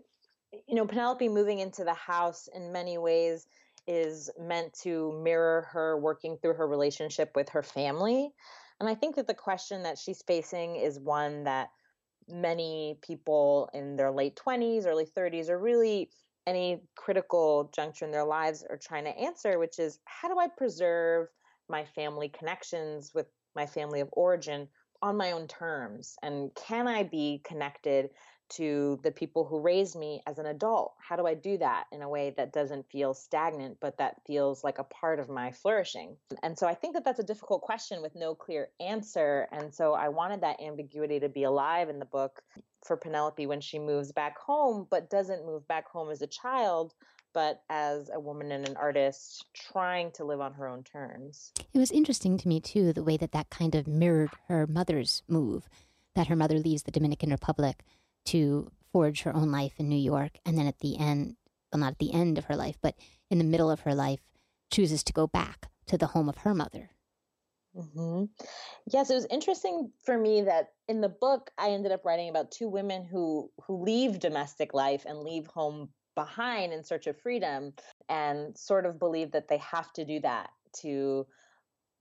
you 0.67 0.75
know, 0.75 0.87
Penelope 0.87 1.29
moving 1.29 1.59
into 1.59 1.85
the 1.85 1.95
house 1.95 2.49
in 2.55 2.73
many 2.73 2.99
ways 2.99 3.47
is 3.87 4.31
meant 4.39 4.73
to 4.81 5.13
mirror 5.23 5.69
her 5.73 5.99
working 5.99 6.37
through 6.39 6.55
her 6.55 6.67
relationship 6.67 7.33
with 7.35 7.49
her 7.51 7.63
family. 7.63 8.33
And 8.81 8.89
I 8.89 8.95
think 8.95 9.17
that 9.17 9.27
the 9.27 9.35
question 9.35 9.83
that 9.85 9.99
she's 9.99 10.23
facing 10.23 10.77
is 10.77 10.99
one 10.99 11.45
that 11.45 11.71
many 12.29 12.99
people 13.03 13.71
in 13.73 13.97
their 13.97 14.11
late 14.11 14.37
20s, 14.37 14.87
early 14.87 15.07
30s, 15.07 15.49
or 15.49 15.59
really 15.59 16.11
any 16.47 16.81
critical 16.97 17.71
juncture 17.75 18.05
in 18.05 18.11
their 18.11 18.25
lives 18.25 18.65
are 18.69 18.77
trying 18.77 19.05
to 19.05 19.19
answer, 19.19 19.59
which 19.59 19.79
is 19.79 19.99
how 20.05 20.29
do 20.29 20.39
I 20.39 20.49
preserve 20.49 21.29
my 21.69 21.85
family 21.85 22.29
connections 22.29 23.13
with 23.15 23.27
my 23.55 23.67
family 23.67 24.01
of 24.01 24.09
origin 24.13 24.69
on 25.03 25.17
my 25.17 25.33
own 25.33 25.49
terms? 25.49 26.17
And 26.23 26.55
can 26.55 26.87
I 26.87 27.03
be 27.03 27.41
connected 27.45 28.11
to 28.51 28.99
the 29.03 29.11
people 29.11 29.45
who 29.45 29.61
raised 29.61 29.97
me 29.97 30.23
as 30.27 30.39
an 30.39 30.47
adult? 30.47 30.95
How 30.99 31.17
do 31.17 31.27
I 31.27 31.35
do 31.35 31.59
that 31.59 31.85
in 31.93 32.03
a 32.03 32.09
way 32.09 32.35
that 32.37 32.53
doesn't 32.53 32.91
feel 32.91 33.15
stagnant, 33.15 33.79
but 33.81 33.99
that 33.99 34.17
feels 34.27 34.63
like 34.63 34.79
a 34.79 34.85
part 34.85 35.19
of 35.19 35.29
my 35.29 35.53
flourishing? 35.53 36.17
And 36.43 36.59
so 36.59 36.67
I 36.67 36.75
think 36.75 36.95
that 36.95 37.05
that's 37.05 37.19
a 37.19 37.25
difficult 37.25 37.63
question 37.63 38.03
with 38.03 38.15
no 38.15 38.35
clear 38.35 38.69
answer. 38.81 39.49
And 39.53 39.75
so 39.75 39.95
I 39.95 40.09
wanted 40.09 40.43
that 40.43 40.61
ambiguity 40.61 41.21
to 41.21 41.29
be 41.29 41.45
alive 41.45 41.89
in 41.89 41.99
the 41.99 42.05
book 42.05 42.43
for 42.85 42.97
Penelope 42.97 43.47
when 43.47 43.61
she 43.61 43.79
moves 43.79 44.13
back 44.13 44.39
home, 44.39 44.87
but 44.91 45.11
doesn't 45.11 45.45
move 45.45 45.67
back 45.67 45.89
home 45.89 46.11
as 46.11 46.23
a 46.23 46.27
child, 46.27 46.95
but 47.35 47.63
as 47.69 48.11
a 48.15 48.21
woman 48.21 48.53
and 48.53 48.69
an 48.69 48.77
artist 48.77 49.45
trying 49.53 50.11
to 50.13 50.25
live 50.25 50.41
on 50.41 50.55
her 50.55 50.67
own 50.67 50.83
terms. 50.85 51.53
It 51.75 51.79
was 51.79 51.91
interesting 51.91 52.39
to 52.39 52.49
me, 52.49 52.61
too, 52.61 52.93
the 52.93 53.03
way 53.03 53.17
that 53.17 53.33
that 53.33 53.51
kind 53.51 53.75
of 53.75 53.87
mirrored 53.87 54.31
her 54.49 54.67
mother's 54.67 55.23
move, 55.29 55.69
that 56.15 56.29
her 56.29 56.37
mother 56.37 56.59
leaves 56.59 56.85
the 56.85 56.91
Dominican 56.91 57.31
Republic 57.31 57.83
to 58.27 58.71
forge 58.93 59.23
her 59.23 59.35
own 59.35 59.51
life 59.51 59.75
in 59.79 59.89
New 59.89 59.97
York. 59.97 60.39
And 60.45 60.57
then 60.59 60.67
at 60.67 60.79
the 60.81 60.99
end, 60.99 61.37
well, 61.73 61.81
not 61.81 61.93
at 61.93 61.99
the 61.99 62.13
end 62.13 62.39
of 62.39 62.45
her 62.47 62.57
life, 62.57 62.77
but 62.81 62.95
in 63.31 63.39
the 63.39 63.45
middle 63.45 63.71
of 63.71 63.81
her 63.81 63.95
life, 63.95 64.21
chooses 64.71 65.03
to 65.05 65.13
go 65.13 65.27
back 65.27 65.69
to 65.87 65.99
the 65.99 66.09
home 66.09 66.29
of 66.29 66.39
her 66.39 66.55
mother. 66.55 66.91
Mm-hmm. 67.77 68.25
Yes, 68.91 69.11
it 69.11 69.15
was 69.15 69.27
interesting 69.31 69.91
for 70.03 70.17
me 70.17 70.43
that 70.43 70.71
in 70.89 71.01
the 71.01 71.09
book 71.09 71.51
I 71.59 71.71
ended 71.71 71.93
up 71.93 72.05
writing 72.05 72.31
about 72.31 72.51
two 72.51 72.69
women 72.69 73.05
who 73.05 73.51
who 73.67 73.83
leave 73.83 74.19
domestic 74.19 74.73
life 74.73 75.05
and 75.07 75.19
leave 75.19 75.47
home 75.47 75.91
behind 76.15 76.73
in 76.73 76.83
search 76.83 77.07
of 77.07 77.21
freedom, 77.21 77.75
and 78.09 78.57
sort 78.57 78.87
of 78.87 78.99
believe 78.99 79.33
that 79.33 79.49
they 79.49 79.59
have 79.59 79.93
to 79.93 80.05
do 80.07 80.21
that 80.21 80.49
to 80.81 81.27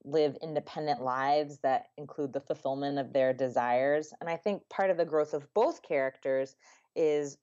live 0.06 0.38
independent 0.42 1.02
lives 1.02 1.60
that 1.64 1.88
include 1.98 2.34
the 2.34 2.40
fulfillment 2.40 3.00
of 3.00 3.12
their 3.12 3.34
desires. 3.34 4.14
And 4.22 4.30
I 4.30 4.38
think 4.38 4.62
part 4.70 4.90
of 4.90 4.98
the 4.98 5.06
growth 5.06 5.34
of 5.34 5.52
both 5.54 5.82
characters 5.82 6.56
is 6.96 7.38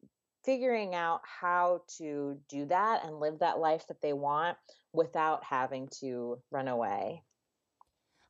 figuring 0.44 0.94
out 0.94 1.20
how 1.24 1.82
to 1.98 2.38
do 2.48 2.64
that 2.66 3.04
and 3.04 3.20
live 3.20 3.38
that 3.40 3.58
life 3.58 3.86
that 3.88 4.00
they 4.00 4.12
want 4.12 4.56
without 4.92 5.44
having 5.44 5.88
to 6.00 6.38
run 6.50 6.68
away. 6.68 7.22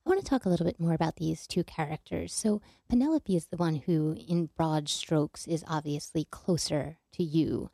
I 0.05 0.09
want 0.09 0.21
to 0.21 0.27
talk 0.27 0.45
a 0.45 0.49
little 0.49 0.67
bit 0.67 0.81
more 0.81 0.95
about 0.95 1.17
these 1.17 1.47
two 1.47 1.63
characters. 1.63 2.35
So, 2.35 2.61
Penelope 2.89 3.37
is 3.37 3.47
the 3.47 3.57
one 3.57 3.77
who, 3.87 4.17
in 4.29 4.51
broad 4.57 4.89
strokes, 4.89 5.47
is 5.47 5.65
obviously 5.69 6.25
closer 6.25 6.99
to 7.13 7.23
you 7.23 7.71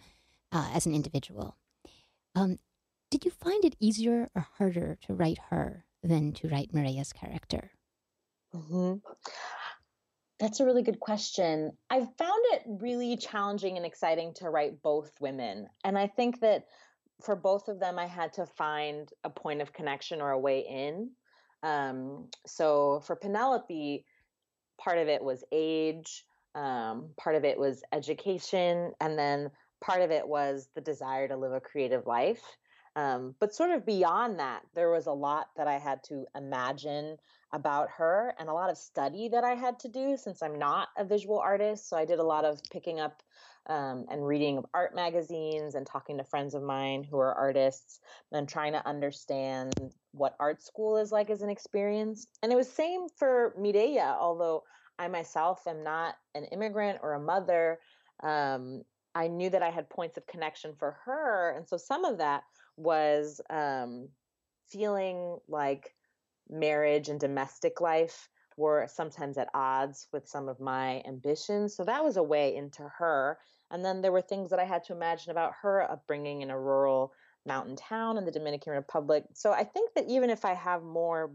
uh, 0.53 0.71
as 0.75 0.85
an 0.85 0.95
individual. 0.95 1.57
Um, 2.35 2.59
did 3.11 3.25
you 3.25 3.31
find 3.31 3.65
it 3.65 3.77
easier 3.81 4.29
or 4.35 4.47
harder 4.59 4.99
to 5.07 5.15
write 5.15 5.39
her 5.49 5.87
than 6.03 6.33
to 6.35 6.49
write 6.49 6.73
Mireya's 6.73 7.13
character? 7.13 7.71
Mm-hmm. 8.55 8.95
That's 10.41 10.61
a 10.61 10.65
really 10.65 10.83
good 10.83 11.01
question. 11.01 11.73
I've 11.91 12.15
found 12.17 12.41
it 12.53 12.63
really 12.67 13.17
challenging 13.17 13.77
and 13.77 13.85
exciting 13.85 14.35
to 14.35 14.51
write 14.51 14.83
both 14.83 15.11
women. 15.21 15.67
And 15.83 15.99
I 15.99 16.07
think 16.07 16.41
that 16.41 16.67
for 17.23 17.35
both 17.35 17.69
of 17.69 17.81
them, 17.81 17.99
I 17.99 18.07
had 18.07 18.33
to 18.35 18.47
find 18.47 19.09
a 19.25 19.31
point 19.31 19.61
of 19.61 19.73
connection 19.73 20.21
or 20.21 20.31
a 20.31 20.39
way 20.39 20.61
in. 20.61 21.11
Um, 21.65 22.29
so 22.47 23.03
for 23.05 23.17
Penelope, 23.17 24.05
part 24.81 24.99
of 24.99 25.09
it 25.09 25.23
was 25.23 25.43
age, 25.51 26.25
um, 26.55 27.11
part 27.17 27.35
of 27.35 27.45
it 27.45 27.59
was 27.59 27.83
education, 27.93 28.93
and 29.01 29.19
then 29.19 29.51
part 29.81 30.03
of 30.03 30.13
it 30.13 30.27
was 30.27 30.69
the 30.75 30.81
desire 30.81 31.27
to 31.27 31.37
live 31.37 31.53
a 31.53 31.61
creative 31.61 32.07
life. 32.07 32.43
Um, 32.99 33.37
but 33.39 33.55
sort 33.55 33.71
of 33.71 33.87
beyond 33.87 34.41
that, 34.41 34.63
there 34.75 34.91
was 34.91 35.07
a 35.07 35.13
lot 35.13 35.51
that 35.57 35.69
I 35.69 35.79
had 35.79 36.03
to 36.05 36.25
imagine 36.35 37.17
about 37.53 37.91
her 37.97 38.35
and 38.41 38.49
a 38.49 38.53
lot 38.53 38.71
of 38.71 38.77
study 38.77 39.29
that 39.29 39.45
I 39.45 39.55
had 39.55 39.79
to 39.81 39.89
do 39.89 40.17
since 40.17 40.43
I'm 40.43 40.59
not 40.59 40.89
a 40.99 41.05
visual 41.05 41.39
artist. 41.39 41.89
So 41.89 41.97
I 41.97 42.05
did 42.05 42.19
a 42.19 42.25
lot 42.25 42.45
of 42.45 42.61
picking 42.73 42.99
up 42.99 43.23
um, 43.69 44.07
and 44.11 44.27
reading 44.27 44.65
art 44.75 44.97
magazines 44.97 45.77
and 45.77 45.87
talking 45.87 46.19
to 46.19 46.25
friends 46.25 46.55
of 46.55 46.63
mine 46.65 47.05
who 47.05 47.19
are 47.19 47.35
artists 47.35 48.01
and 48.33 48.49
trying 48.49 48.73
to 48.73 48.85
understand 48.85 49.75
what 50.11 50.35
art 50.41 50.61
school 50.61 50.97
is 50.97 51.13
like 51.13 51.31
as 51.31 51.43
an 51.43 51.51
experience. 51.51 52.27
And 52.43 52.51
it 52.51 52.57
was 52.57 52.69
same 52.69 53.09
for 53.17 53.55
Mireya, 53.57 54.17
although 54.19 54.65
I 54.99 55.07
myself 55.07 55.69
am 55.69 55.85
not 55.85 56.17
an 56.35 56.47
immigrant 56.47 56.99
or 57.03 57.15
a 57.15 57.21
mother. 57.21 57.79
Um, 58.25 58.83
I 59.15 59.29
knew 59.29 59.51
that 59.51 59.63
I 59.63 59.71
had 59.71 59.89
points 59.89 60.17
of 60.17 60.27
connection 60.27 60.75
for 60.77 60.97
her. 61.05 61.55
And 61.57 61.69
so 61.69 61.77
some 61.77 62.05
of 62.05 62.19
that 62.19 62.43
was 62.79 63.41
um, 63.51 64.09
feeling 64.69 65.39
like 65.49 65.95
marriage 66.49 67.09
and 67.09 67.21
domestic 67.21 67.81
life 67.81 68.29
were 68.57 68.87
sometimes 68.89 69.39
at 69.39 69.51
odds 69.55 70.09
with 70.13 70.29
some 70.29 70.49
of 70.49 70.61
my 70.61 71.03
ambitions. 71.07 71.77
So 71.77 71.85
that 71.85 72.05
was 72.05 72.17
a 72.17 72.23
way 72.23 72.57
into 72.57 72.89
her. 72.99 73.39
And 73.71 73.85
then 73.85 74.01
there 74.01 74.13
were 74.13 74.23
things 74.23 74.51
that 74.51 74.59
I 74.59 74.65
had 74.65 74.85
to 74.85 74.95
imagine 74.95 75.31
about 75.31 75.53
her 75.63 75.83
upbringing 75.83 76.43
in 76.43 76.51
a 76.51 76.59
rural 76.59 77.13
mountain 77.47 77.77
town 77.77 78.19
in 78.19 78.25
the 78.25 78.33
Dominican 78.33 78.73
Republic. 78.73 79.25
So 79.35 79.53
I 79.53 79.65
think 79.65 79.95
that 79.95 80.07
even 80.09 80.31
if 80.31 80.45
I 80.45 80.55
have 80.55 80.83
more 80.83 81.33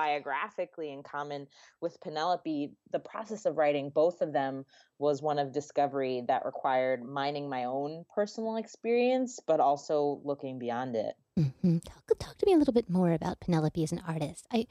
biographically 0.00 0.90
in 0.90 1.02
common 1.02 1.46
with 1.82 2.00
Penelope, 2.00 2.72
the 2.90 2.98
process 2.98 3.44
of 3.44 3.58
writing 3.58 3.90
both 3.90 4.22
of 4.22 4.32
them 4.32 4.64
was 4.98 5.20
one 5.20 5.38
of 5.38 5.52
discovery 5.52 6.24
that 6.26 6.46
required 6.46 7.04
mining 7.04 7.50
my 7.50 7.64
own 7.64 8.06
personal 8.14 8.56
experience, 8.56 9.40
but 9.46 9.60
also 9.60 10.22
looking 10.24 10.58
beyond 10.58 10.96
it. 10.96 11.12
Mm-hmm. 11.38 11.78
Talk, 11.78 12.18
talk 12.18 12.38
to 12.38 12.46
me 12.46 12.54
a 12.54 12.56
little 12.56 12.72
bit 12.72 12.88
more 12.88 13.12
about 13.12 13.40
Penelope 13.40 13.82
as 13.84 13.92
an 13.92 14.00
artist. 14.08 14.46
I 14.50 14.66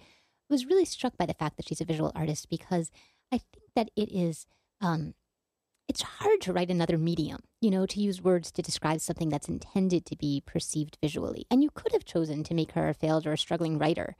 was 0.49 0.65
really 0.65 0.85
struck 0.85 1.15
by 1.15 1.27
the 1.27 1.35
fact 1.35 1.57
that 1.57 1.67
she's 1.67 1.81
a 1.81 1.85
visual 1.85 2.11
artist 2.15 2.49
because 2.49 2.89
I 3.31 3.37
think 3.37 3.65
that 3.75 3.91
it 3.95 4.11
is. 4.11 4.47
Um, 4.81 5.13
it's 5.87 6.03
hard 6.03 6.39
to 6.41 6.53
write 6.53 6.69
another 6.69 6.99
medium, 6.99 7.39
you 7.61 7.71
know, 7.71 7.87
to 7.87 7.99
use 7.99 8.21
words 8.21 8.51
to 8.51 8.61
describe 8.61 9.01
something 9.01 9.29
that's 9.29 9.49
intended 9.49 10.05
to 10.05 10.15
be 10.15 10.43
perceived 10.45 10.99
visually. 11.01 11.47
And 11.49 11.63
you 11.63 11.71
could 11.73 11.91
have 11.93 12.05
chosen 12.05 12.43
to 12.43 12.53
make 12.53 12.73
her 12.73 12.89
a 12.89 12.93
failed 12.93 13.25
or 13.25 13.33
a 13.33 13.37
struggling 13.39 13.79
writer 13.79 14.15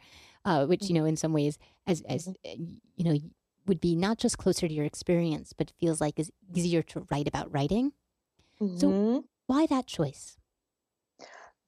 uh, 0.46 0.66
which 0.66 0.90
you 0.90 0.96
know 0.96 1.06
in 1.06 1.16
some 1.16 1.34
ways 1.34 1.58
as 1.88 2.02
as 2.08 2.28
mm-hmm. 2.28 2.64
uh, 2.64 2.66
you 2.96 3.04
know 3.04 3.20
would 3.68 3.80
be 3.80 3.96
not 3.96 4.18
just 4.18 4.38
closer 4.38 4.68
to 4.68 4.74
your 4.74 4.86
experience, 4.86 5.54
but 5.54 5.72
feels 5.80 6.02
like 6.02 6.20
is 6.20 6.32
easier 6.56 6.82
to 6.82 7.06
write 7.12 7.28
about 7.28 7.54
writing. 7.54 7.94
Mm-hmm. 8.62 8.78
So 8.78 9.26
why 9.48 9.66
that 9.68 9.88
choice? 9.88 10.38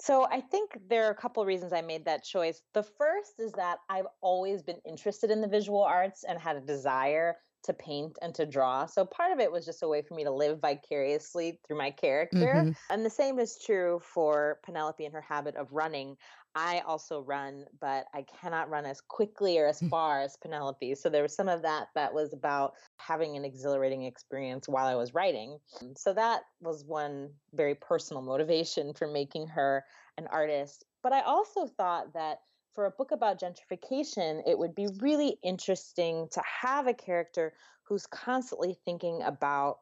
So 0.02 0.28
I 0.32 0.42
think 0.42 0.80
there 0.90 1.06
are 1.06 1.12
a 1.12 1.16
couple 1.16 1.42
of 1.42 1.48
reasons 1.48 1.74
I 1.74 1.82
made 1.82 2.06
that 2.06 2.24
choice. 2.24 2.64
The 2.74 2.82
first 2.82 3.40
is 3.40 3.52
that 3.52 3.78
I've 3.88 4.08
always 4.22 4.64
been 4.64 4.80
interested 4.84 5.30
in 5.30 5.42
the 5.42 5.48
visual 5.48 5.84
arts 5.84 6.24
and 6.28 6.40
had 6.40 6.56
a 6.56 6.62
desire 6.62 7.38
to 7.64 7.74
paint 7.74 8.18
and 8.22 8.34
to 8.34 8.46
draw. 8.46 8.88
So 8.88 9.06
part 9.06 9.32
of 9.32 9.40
it 9.40 9.52
was 9.52 9.66
just 9.66 9.84
a 9.84 9.88
way 9.88 10.02
for 10.02 10.16
me 10.16 10.24
to 10.24 10.32
live 10.32 10.60
vicariously 10.60 11.60
through 11.66 11.78
my 11.78 11.92
character. 11.92 12.38
Mm-hmm. 12.38 12.72
And 12.90 13.06
the 13.06 13.10
same 13.10 13.38
is 13.38 13.60
true 13.64 14.02
for 14.04 14.60
Penelope 14.64 15.06
and 15.06 15.14
her 15.14 15.22
habit 15.22 15.56
of 15.56 15.72
running. 15.72 16.18
I 16.56 16.80
also 16.80 17.22
run, 17.22 17.66
but 17.80 18.06
I 18.14 18.26
cannot 18.42 18.70
run 18.70 18.86
as 18.86 19.00
quickly 19.02 19.58
or 19.58 19.68
as 19.68 19.80
mm. 19.80 19.90
far 19.90 20.22
as 20.22 20.36
Penelope. 20.36 20.96
So 20.96 21.10
there 21.10 21.22
was 21.22 21.36
some 21.36 21.48
of 21.48 21.62
that 21.62 21.88
that 21.96 22.14
was 22.14 22.34
about 22.34 22.74
having 22.98 23.38
an 23.38 23.46
exhilarating 23.46 24.04
experience 24.04 24.68
while 24.68 24.86
I 24.86 24.96
was 24.96 25.14
writing. 25.14 25.60
So 25.96 26.14
that 26.14 26.42
was 26.60 26.84
one 26.84 27.30
very 27.54 27.76
personal 27.76 28.22
motivation 28.22 28.94
for 28.94 29.08
making 29.08 29.48
her 29.48 29.86
an 30.18 30.28
artist. 30.28 30.84
But 31.04 31.14
I 31.14 31.22
also 31.22 31.68
thought 31.68 32.14
that 32.14 32.40
for 32.74 32.86
a 32.86 32.92
book 32.92 33.12
about 33.12 33.40
gentrification, 33.40 34.42
it 34.46 34.58
would 34.58 34.76
be 34.76 34.88
really 35.00 35.38
interesting 35.44 36.28
to 36.32 36.42
have 36.42 36.88
a 36.88 36.94
character 36.94 37.54
who's 37.84 38.06
constantly 38.08 38.78
thinking 38.86 39.22
about 39.22 39.80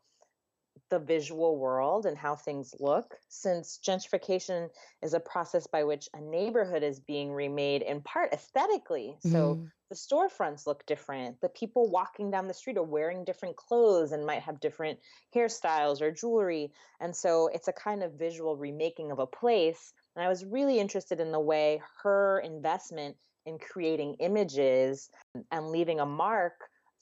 the 0.90 1.00
visual 1.00 1.58
world 1.58 2.06
and 2.06 2.18
how 2.18 2.36
things 2.36 2.74
look, 2.80 3.16
since 3.28 3.80
gentrification 3.86 4.70
is 5.02 5.14
a 5.14 5.20
process 5.20 5.68
by 5.68 5.84
which 5.84 6.10
a 6.14 6.22
neighborhood 6.22 6.84
is 6.84 7.00
being 7.00 7.32
remade 7.32 7.82
in 7.82 8.02
part 8.02 8.34
aesthetically. 8.34 9.18
So 9.20 9.56
mm. 9.56 9.72
the 9.90 9.96
storefronts 9.96 10.68
look 10.68 10.86
different. 10.86 11.42
The 11.42 11.50
people 11.50 11.90
walking 11.90 12.32
down 12.32 12.48
the 12.48 12.54
street 12.54 12.78
are 12.78 12.84
wearing 12.84 13.24
different 13.24 13.56
clothes 13.56 14.12
and 14.12 14.26
might 14.26 14.42
have 14.42 14.60
different 14.60 15.00
hairstyles 15.36 16.02
or 16.02 16.12
jewelry. 16.12 16.72
And 17.00 17.16
so 17.16 17.50
it's 17.54 17.68
a 17.68 17.74
kind 17.74 18.04
of 18.04 18.14
visual 18.14 18.56
remaking 18.56 19.12
of 19.12 19.20
a 19.20 19.28
place 19.28 19.94
and 20.20 20.26
I 20.26 20.30
was 20.30 20.44
really 20.44 20.80
interested 20.80 21.22
in 21.22 21.32
the 21.32 21.40
way 21.40 21.82
her 22.04 22.40
investment 22.40 23.16
in 23.46 23.58
creating 23.58 24.16
images 24.20 25.10
and 25.50 25.72
leaving 25.72 26.02
a 26.02 26.06
mark 26.06 26.56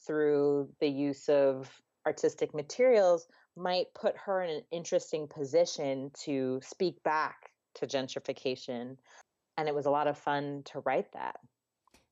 through 0.06 0.68
the 0.78 0.88
use 0.88 1.28
of 1.28 1.68
artistic 2.06 2.54
materials 2.54 3.26
might 3.58 3.92
put 3.94 4.16
her 4.16 4.42
in 4.42 4.50
an 4.50 4.62
interesting 4.70 5.26
position 5.26 6.10
to 6.24 6.60
speak 6.62 7.02
back 7.02 7.50
to 7.74 7.86
gentrification. 7.86 8.96
And 9.56 9.68
it 9.68 9.74
was 9.74 9.86
a 9.86 9.90
lot 9.90 10.06
of 10.06 10.16
fun 10.16 10.62
to 10.66 10.80
write 10.80 11.12
that. 11.12 11.36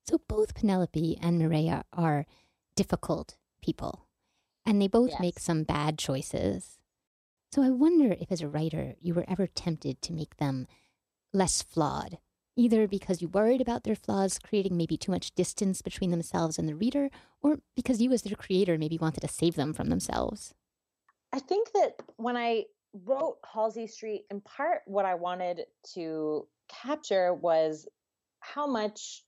So 0.08 0.20
both 0.28 0.54
Penelope 0.54 1.18
and 1.22 1.40
Mireya 1.40 1.84
are 1.92 2.26
difficult 2.76 3.36
people, 3.62 4.06
and 4.64 4.80
they 4.80 4.88
both 4.88 5.10
yes. 5.10 5.20
make 5.20 5.38
some 5.38 5.64
bad 5.64 5.98
choices. 5.98 6.78
So 7.52 7.62
I 7.62 7.70
wonder 7.70 8.16
if, 8.20 8.30
as 8.30 8.42
a 8.42 8.48
writer, 8.48 8.94
you 9.00 9.14
were 9.14 9.24
ever 9.28 9.46
tempted 9.46 10.02
to 10.02 10.12
make 10.12 10.36
them 10.36 10.66
less 11.32 11.62
flawed 11.62 12.18
either 12.56 12.88
because 12.88 13.20
you 13.20 13.28
worried 13.28 13.60
about 13.60 13.84
their 13.84 13.94
flaws 13.94 14.38
creating 14.38 14.76
maybe 14.76 14.96
too 14.96 15.12
much 15.12 15.34
distance 15.34 15.82
between 15.82 16.10
themselves 16.10 16.58
and 16.58 16.68
the 16.68 16.74
reader, 16.74 17.10
or 17.42 17.58
because 17.76 18.00
you, 18.00 18.10
as 18.12 18.22
their 18.22 18.36
creator, 18.36 18.78
maybe 18.78 18.98
wanted 18.98 19.20
to 19.20 19.28
save 19.28 19.54
them 19.54 19.72
from 19.72 19.88
themselves? 19.88 20.54
I 21.36 21.38
think 21.38 21.70
that 21.74 21.96
when 22.16 22.34
I 22.34 22.64
wrote 23.04 23.36
Halsey 23.44 23.86
Street, 23.86 24.24
in 24.30 24.40
part, 24.40 24.80
what 24.86 25.04
I 25.04 25.16
wanted 25.16 25.64
to 25.92 26.48
capture 26.66 27.34
was 27.34 27.86
how 28.40 28.66
much 28.66 29.22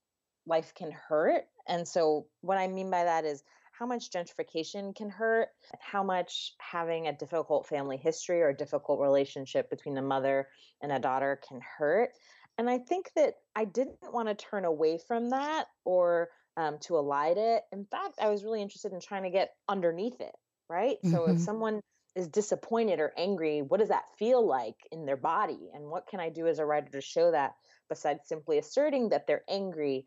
life 0.46 0.72
can 0.74 0.90
hurt. 0.90 1.42
And 1.66 1.86
so, 1.86 2.26
what 2.40 2.56
I 2.56 2.66
mean 2.66 2.90
by 2.90 3.04
that 3.04 3.26
is 3.26 3.42
how 3.72 3.84
much 3.84 4.10
gentrification 4.10 4.96
can 4.96 5.10
hurt, 5.10 5.48
how 5.80 6.02
much 6.02 6.54
having 6.58 7.08
a 7.08 7.12
difficult 7.12 7.66
family 7.66 7.98
history 7.98 8.40
or 8.40 8.48
a 8.48 8.56
difficult 8.56 9.00
relationship 9.00 9.68
between 9.68 9.98
a 9.98 10.02
mother 10.02 10.48
and 10.80 10.90
a 10.90 10.98
daughter 10.98 11.38
can 11.46 11.60
hurt. 11.60 12.12
And 12.56 12.70
I 12.70 12.78
think 12.78 13.10
that 13.16 13.34
I 13.54 13.66
didn't 13.66 13.98
want 14.02 14.28
to 14.28 14.34
turn 14.34 14.64
away 14.64 14.98
from 15.06 15.28
that 15.28 15.66
or 15.84 16.30
um, 16.56 16.78
to 16.80 16.94
elide 16.94 17.36
it. 17.36 17.64
In 17.70 17.84
fact, 17.84 18.14
I 18.18 18.30
was 18.30 18.44
really 18.44 18.62
interested 18.62 18.94
in 18.94 19.00
trying 19.00 19.24
to 19.24 19.30
get 19.30 19.50
underneath 19.68 20.22
it, 20.22 20.34
right? 20.70 20.96
Mm-hmm. 21.04 21.10
So 21.10 21.24
if 21.24 21.30
mm-hmm. 21.32 21.40
someone 21.40 21.80
is 22.18 22.28
disappointed 22.28 22.98
or 22.98 23.12
angry, 23.16 23.62
what 23.62 23.78
does 23.78 23.90
that 23.90 24.04
feel 24.18 24.44
like 24.44 24.76
in 24.90 25.06
their 25.06 25.16
body? 25.16 25.70
And 25.72 25.84
what 25.84 26.08
can 26.08 26.18
I 26.18 26.28
do 26.28 26.48
as 26.48 26.58
a 26.58 26.66
writer 26.66 26.90
to 26.90 27.00
show 27.00 27.30
that 27.30 27.54
besides 27.88 28.20
simply 28.26 28.58
asserting 28.58 29.10
that 29.10 29.26
they're 29.26 29.44
angry 29.48 30.04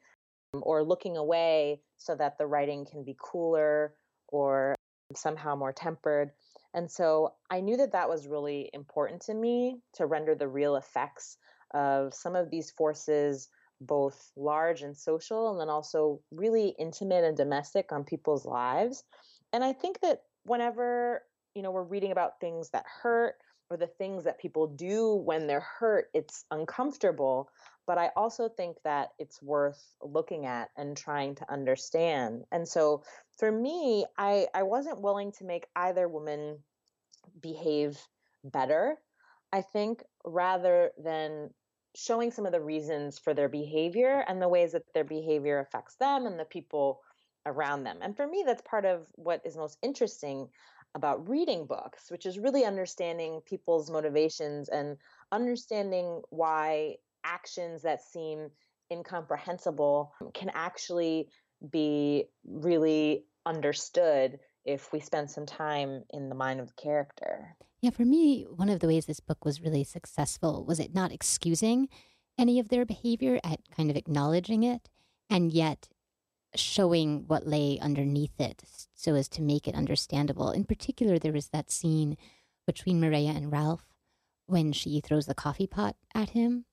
um, 0.54 0.62
or 0.66 0.84
looking 0.84 1.16
away 1.16 1.80
so 1.98 2.14
that 2.16 2.38
the 2.38 2.46
writing 2.46 2.86
can 2.86 3.04
be 3.06 3.16
cooler 3.18 3.94
or 4.28 4.76
somehow 5.16 5.56
more 5.56 5.72
tempered? 5.72 6.32
And 6.74 6.92
so 6.92 7.34
I 7.50 7.62
knew 7.62 7.78
that 7.78 7.94
that 7.94 8.10
was 8.10 8.28
really 8.28 8.70
important 8.74 9.22
to 9.24 9.34
me 9.34 9.78
to 9.94 10.06
render 10.06 10.36
the 10.36 10.50
real 10.50 10.76
effects 10.76 11.38
of 11.74 12.14
some 12.14 12.36
of 12.36 12.52
these 12.52 12.72
forces 12.72 13.48
both 13.80 14.32
large 14.36 14.84
and 14.84 14.96
social 14.96 15.50
and 15.50 15.60
then 15.60 15.70
also 15.70 16.20
really 16.30 16.76
intimate 16.78 17.24
and 17.24 17.36
domestic 17.36 17.92
on 17.92 18.04
people's 18.04 18.46
lives 18.46 19.04
and 19.54 19.64
i 19.64 19.74
think 19.74 20.00
that 20.02 20.22
whenever 20.44 21.24
you 21.56 21.62
know 21.62 21.72
we're 21.72 21.84
reading 21.84 22.12
about 22.12 22.40
things 22.40 22.70
that 22.70 22.86
hurt 23.02 23.36
or 23.70 23.78
the 23.78 23.88
things 23.88 24.26
that 24.26 24.40
people 24.40 24.68
do 24.68 25.16
when 25.16 25.48
they're 25.48 25.66
hurt 25.80 26.08
it's 26.14 26.46
uncomfortable 26.52 27.50
but 27.88 27.98
i 27.98 28.10
also 28.16 28.50
think 28.50 28.78
that 28.84 29.10
it's 29.20 29.42
worth 29.42 29.82
looking 30.02 30.46
at 30.46 30.70
and 30.78 30.96
trying 30.96 31.36
to 31.36 31.52
understand 31.52 32.44
and 32.52 32.68
so 32.68 33.04
for 33.38 33.52
me 33.52 34.06
i 34.18 34.48
i 34.54 34.64
wasn't 34.64 35.02
willing 35.02 35.32
to 35.32 35.46
make 35.46 35.68
either 35.76 36.08
woman 36.08 36.58
behave 37.42 37.98
better 38.44 38.98
i 39.54 39.62
think 39.62 40.04
rather 40.26 40.92
than 41.04 41.50
showing 41.96 42.32
some 42.32 42.46
of 42.46 42.52
the 42.52 42.62
reasons 42.62 43.20
for 43.20 43.34
their 43.34 43.50
behavior 43.50 44.24
and 44.28 44.42
the 44.42 44.48
ways 44.48 44.72
that 44.72 44.84
their 44.94 45.04
behavior 45.04 45.60
affects 45.60 45.96
them 45.96 46.26
and 46.26 46.40
the 46.40 46.46
people 46.46 47.02
around 47.46 47.84
them. 47.84 47.98
And 48.02 48.16
for 48.16 48.28
me, 48.28 48.44
that's 48.46 48.62
part 48.62 48.86
of 48.86 49.08
what 49.16 49.42
is 49.46 49.58
most 49.58 49.78
interesting 49.82 50.48
about 50.96 51.30
reading 51.30 51.66
books, 51.66 52.12
which 52.12 52.26
is 52.26 52.40
really 52.40 52.66
understanding 52.66 53.42
people's 53.46 53.90
motivations 53.90 54.70
and 54.70 54.98
understanding 55.32 56.22
why 56.30 56.96
actions 57.24 57.82
that 57.84 58.02
seem 58.02 58.50
incomprehensible 58.92 60.14
can 60.34 60.50
actually 60.54 61.30
be 61.70 62.26
really 62.46 63.24
understood 63.46 64.40
if 64.66 64.92
we 64.92 65.00
spend 65.00 65.30
some 65.30 65.46
time 65.46 66.04
in 66.12 66.30
the 66.30 66.36
mind 66.36 66.60
of 66.60 66.68
the 66.68 66.82
character. 66.82 67.56
Yeah, 67.82 67.90
for 67.90 68.06
me, 68.06 68.44
one 68.44 68.70
of 68.70 68.80
the 68.80 68.88
ways 68.88 69.06
this 69.06 69.20
book 69.20 69.44
was 69.44 69.62
really 69.62 69.84
successful 69.84 70.66
was 70.66 70.80
it 70.80 70.94
not 70.94 71.12
excusing 71.12 71.88
any 72.38 72.60
of 72.60 72.70
their 72.70 72.86
behavior 72.86 73.40
at 73.44 73.60
kind 73.76 73.90
of 73.90 73.96
acknowledging 73.96 74.64
it 74.64 74.90
and 75.30 75.52
yet 75.52 75.88
showing 76.56 77.26
what 77.28 77.48
lay 77.48 77.80
underneath 77.80 78.40
it 78.40 78.64
so 78.94 79.16
as 79.16 79.28
to 79.30 79.42
make 79.42 79.68
it 79.68 79.76
understandable. 79.76 80.52
In 80.52 80.66
particular, 80.66 81.18
there 81.18 81.34
was 81.34 81.50
that 81.50 81.72
scene 81.72 82.18
between 82.68 83.02
Mireya 83.02 83.36
and 83.36 83.52
Ralph 83.52 83.86
when 84.46 84.72
she 84.72 85.00
throws 85.00 85.26
the 85.26 85.34
coffee 85.34 85.68
pot 85.68 85.96
at 86.14 86.32
him. 86.32 86.66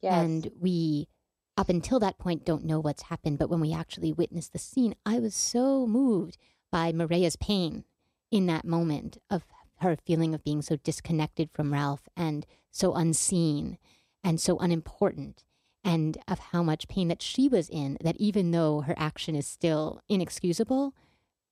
Yes. 0.00 0.14
And 0.14 0.50
we, 0.58 1.08
up 1.56 1.68
until 1.68 2.00
that 2.00 2.18
point, 2.18 2.44
don't 2.44 2.64
know 2.64 2.80
what's 2.80 3.04
happened. 3.04 3.38
But 3.38 3.50
when 3.50 3.60
we 3.60 3.72
actually 3.72 4.12
witness 4.12 4.48
the 4.48 4.58
scene, 4.58 4.94
I 5.04 5.18
was 5.18 5.34
so 5.34 5.86
moved 5.86 6.38
by 6.72 6.92
Mireya's 6.92 7.36
pain 7.36 7.84
in 8.30 8.46
that 8.46 8.64
moment 8.64 9.18
of 9.30 9.44
her 9.80 9.96
feeling 9.96 10.34
of 10.34 10.42
being 10.42 10.62
so 10.62 10.76
disconnected 10.76 11.50
from 11.52 11.72
Ralph 11.72 12.08
and 12.16 12.46
so 12.70 12.94
unseen 12.94 13.78
and 14.24 14.40
so 14.40 14.58
unimportant 14.58 15.44
and 15.86 16.18
of 16.28 16.38
how 16.38 16.62
much 16.62 16.88
pain 16.88 17.08
that 17.08 17.22
she 17.22 17.48
was 17.48 17.70
in 17.70 17.96
that 18.02 18.16
even 18.18 18.50
though 18.50 18.82
her 18.82 18.94
action 18.98 19.34
is 19.34 19.46
still 19.46 20.02
inexcusable 20.08 20.94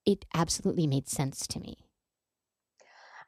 it 0.05 0.27
absolutely 0.35 0.87
made 0.87 1.09
sense 1.09 1.47
to 1.47 1.59
me 1.61 1.79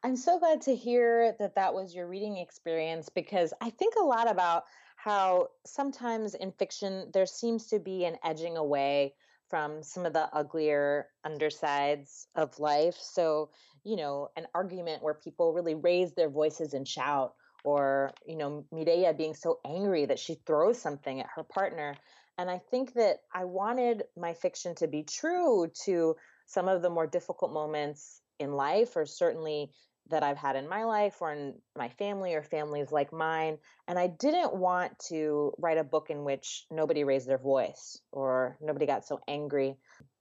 i'm 0.05 0.17
so 0.17 0.39
glad 0.39 0.61
to 0.61 0.75
hear 0.75 1.35
that 1.39 1.55
that 1.55 1.73
was 1.73 1.95
your 1.95 2.07
reading 2.07 2.37
experience 2.37 3.09
because 3.09 3.55
i 3.63 3.71
think 3.71 3.95
a 3.99 4.05
lot 4.05 4.31
about 4.31 4.65
how 4.97 5.49
sometimes 5.65 6.35
in 6.35 6.53
fiction 6.53 7.09
there 7.15 7.27
seems 7.27 7.69
to 7.69 7.79
be 7.79 8.05
an 8.05 8.17
edging 8.25 8.57
away 8.57 9.15
from 9.49 9.83
some 9.83 10.05
of 10.05 10.13
the 10.13 10.29
uglier 10.35 11.07
undersides 11.25 12.27
of 12.35 12.59
life. 12.59 12.97
So, 12.99 13.51
you 13.85 13.97
know, 13.97 14.29
an 14.37 14.47
argument 14.55 15.03
where 15.03 15.15
people 15.15 15.53
really 15.53 15.75
raise 15.75 16.13
their 16.13 16.29
voices 16.29 16.75
and 16.75 16.87
shout, 16.87 17.35
or, 17.67 18.13
you 18.25 18.37
know, 18.37 18.65
Mireya 18.73 19.17
being 19.19 19.35
so 19.35 19.59
angry 19.67 20.07
that 20.07 20.21
she 20.21 20.37
throws 20.47 20.81
something 20.81 21.21
at 21.21 21.27
her 21.35 21.43
partner. 21.43 21.97
And 22.39 22.49
I 22.49 22.59
think 22.59 22.95
that 22.95 23.17
I 23.35 23.45
wanted 23.45 24.05
my 24.17 24.35
fiction 24.35 24.77
to 24.77 24.87
be 24.87 25.03
true 25.03 25.69
to 25.85 26.15
some 26.47 26.69
of 26.69 26.81
the 26.81 26.91
more 26.91 27.09
difficult 27.09 27.53
moments 27.53 28.21
in 28.39 28.53
life, 28.53 28.95
or 28.95 29.05
certainly 29.05 29.73
that 30.11 30.23
I've 30.23 30.37
had 30.37 30.55
in 30.55 30.69
my 30.69 30.85
life 30.85 31.17
or 31.21 31.33
in 31.33 31.55
my 31.77 31.89
family 31.89 32.35
or 32.35 32.43
families 32.45 32.93
like 32.93 33.13
mine. 33.13 33.59
And 33.89 33.99
I 33.99 34.07
didn't 34.07 34.55
want 34.55 34.97
to 35.09 35.53
write 35.59 35.79
a 35.79 35.83
book 35.83 36.09
in 36.09 36.23
which 36.23 36.67
nobody 36.71 37.03
raised 37.03 37.29
their 37.29 37.37
voice 37.37 38.01
or 38.13 38.57
nobody 38.61 38.87
got 38.87 39.05
so 39.05 39.19
angry 39.27 39.75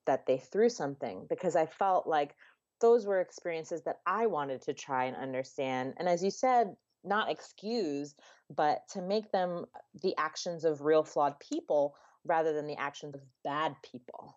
that 0.07 0.25
they 0.25 0.39
threw 0.39 0.69
something 0.69 1.27
because 1.29 1.55
I 1.55 1.67
felt 1.67 2.07
like 2.07 2.33
those 2.81 3.05
were 3.05 3.21
experiences 3.21 3.83
that 3.83 3.97
I 4.07 4.25
wanted 4.25 4.63
to 4.63 4.73
try 4.73 5.05
and 5.05 5.15
understand. 5.15 5.93
And 5.97 6.09
as 6.09 6.23
you 6.23 6.31
said, 6.31 6.75
not 7.05 7.29
excuse, 7.29 8.15
but 8.55 8.87
to 8.89 9.01
make 9.01 9.31
them 9.31 9.65
uh, 9.75 9.79
the 10.01 10.15
actions 10.17 10.65
of 10.65 10.81
real 10.81 11.03
flawed 11.03 11.39
people 11.39 11.95
rather 12.23 12.53
than 12.53 12.67
the 12.67 12.79
actions 12.79 13.15
of 13.15 13.21
bad 13.43 13.75
people. 13.89 14.35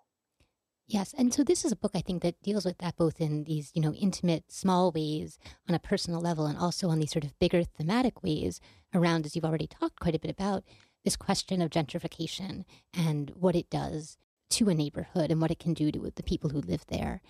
Yes, 0.86 1.14
and 1.16 1.34
so 1.34 1.44
this 1.44 1.66
is 1.66 1.72
a 1.72 1.76
book 1.76 1.92
I 1.94 2.00
think 2.00 2.22
that 2.22 2.40
deals 2.42 2.64
with 2.64 2.78
that 2.78 2.96
both 2.96 3.20
in 3.20 3.44
these, 3.44 3.70
you 3.74 3.82
know, 3.82 3.92
intimate, 3.92 4.50
small 4.50 4.90
ways 4.90 5.38
on 5.68 5.74
a 5.74 5.78
personal 5.78 6.20
level 6.20 6.46
and 6.46 6.56
also 6.56 6.88
on 6.88 6.98
these 6.98 7.12
sort 7.12 7.24
of 7.24 7.38
bigger 7.38 7.62
thematic 7.62 8.22
ways 8.22 8.58
around, 8.94 9.26
as 9.26 9.36
you've 9.36 9.44
already 9.44 9.66
talked 9.66 10.00
quite 10.00 10.14
a 10.14 10.18
bit 10.18 10.30
about, 10.30 10.64
this 11.04 11.14
question 11.14 11.60
of 11.60 11.70
gentrification 11.70 12.64
and 12.94 13.30
what 13.34 13.54
it 13.54 13.68
does 13.68 14.16
to 14.48 14.70
a 14.70 14.74
neighborhood 14.74 15.30
and 15.30 15.42
what 15.42 15.50
it 15.50 15.58
can 15.58 15.74
do 15.74 15.92
to 15.92 16.10
the 16.16 16.22
people 16.22 16.50
who 16.50 16.60
live 16.60 16.86
there. 16.88 17.20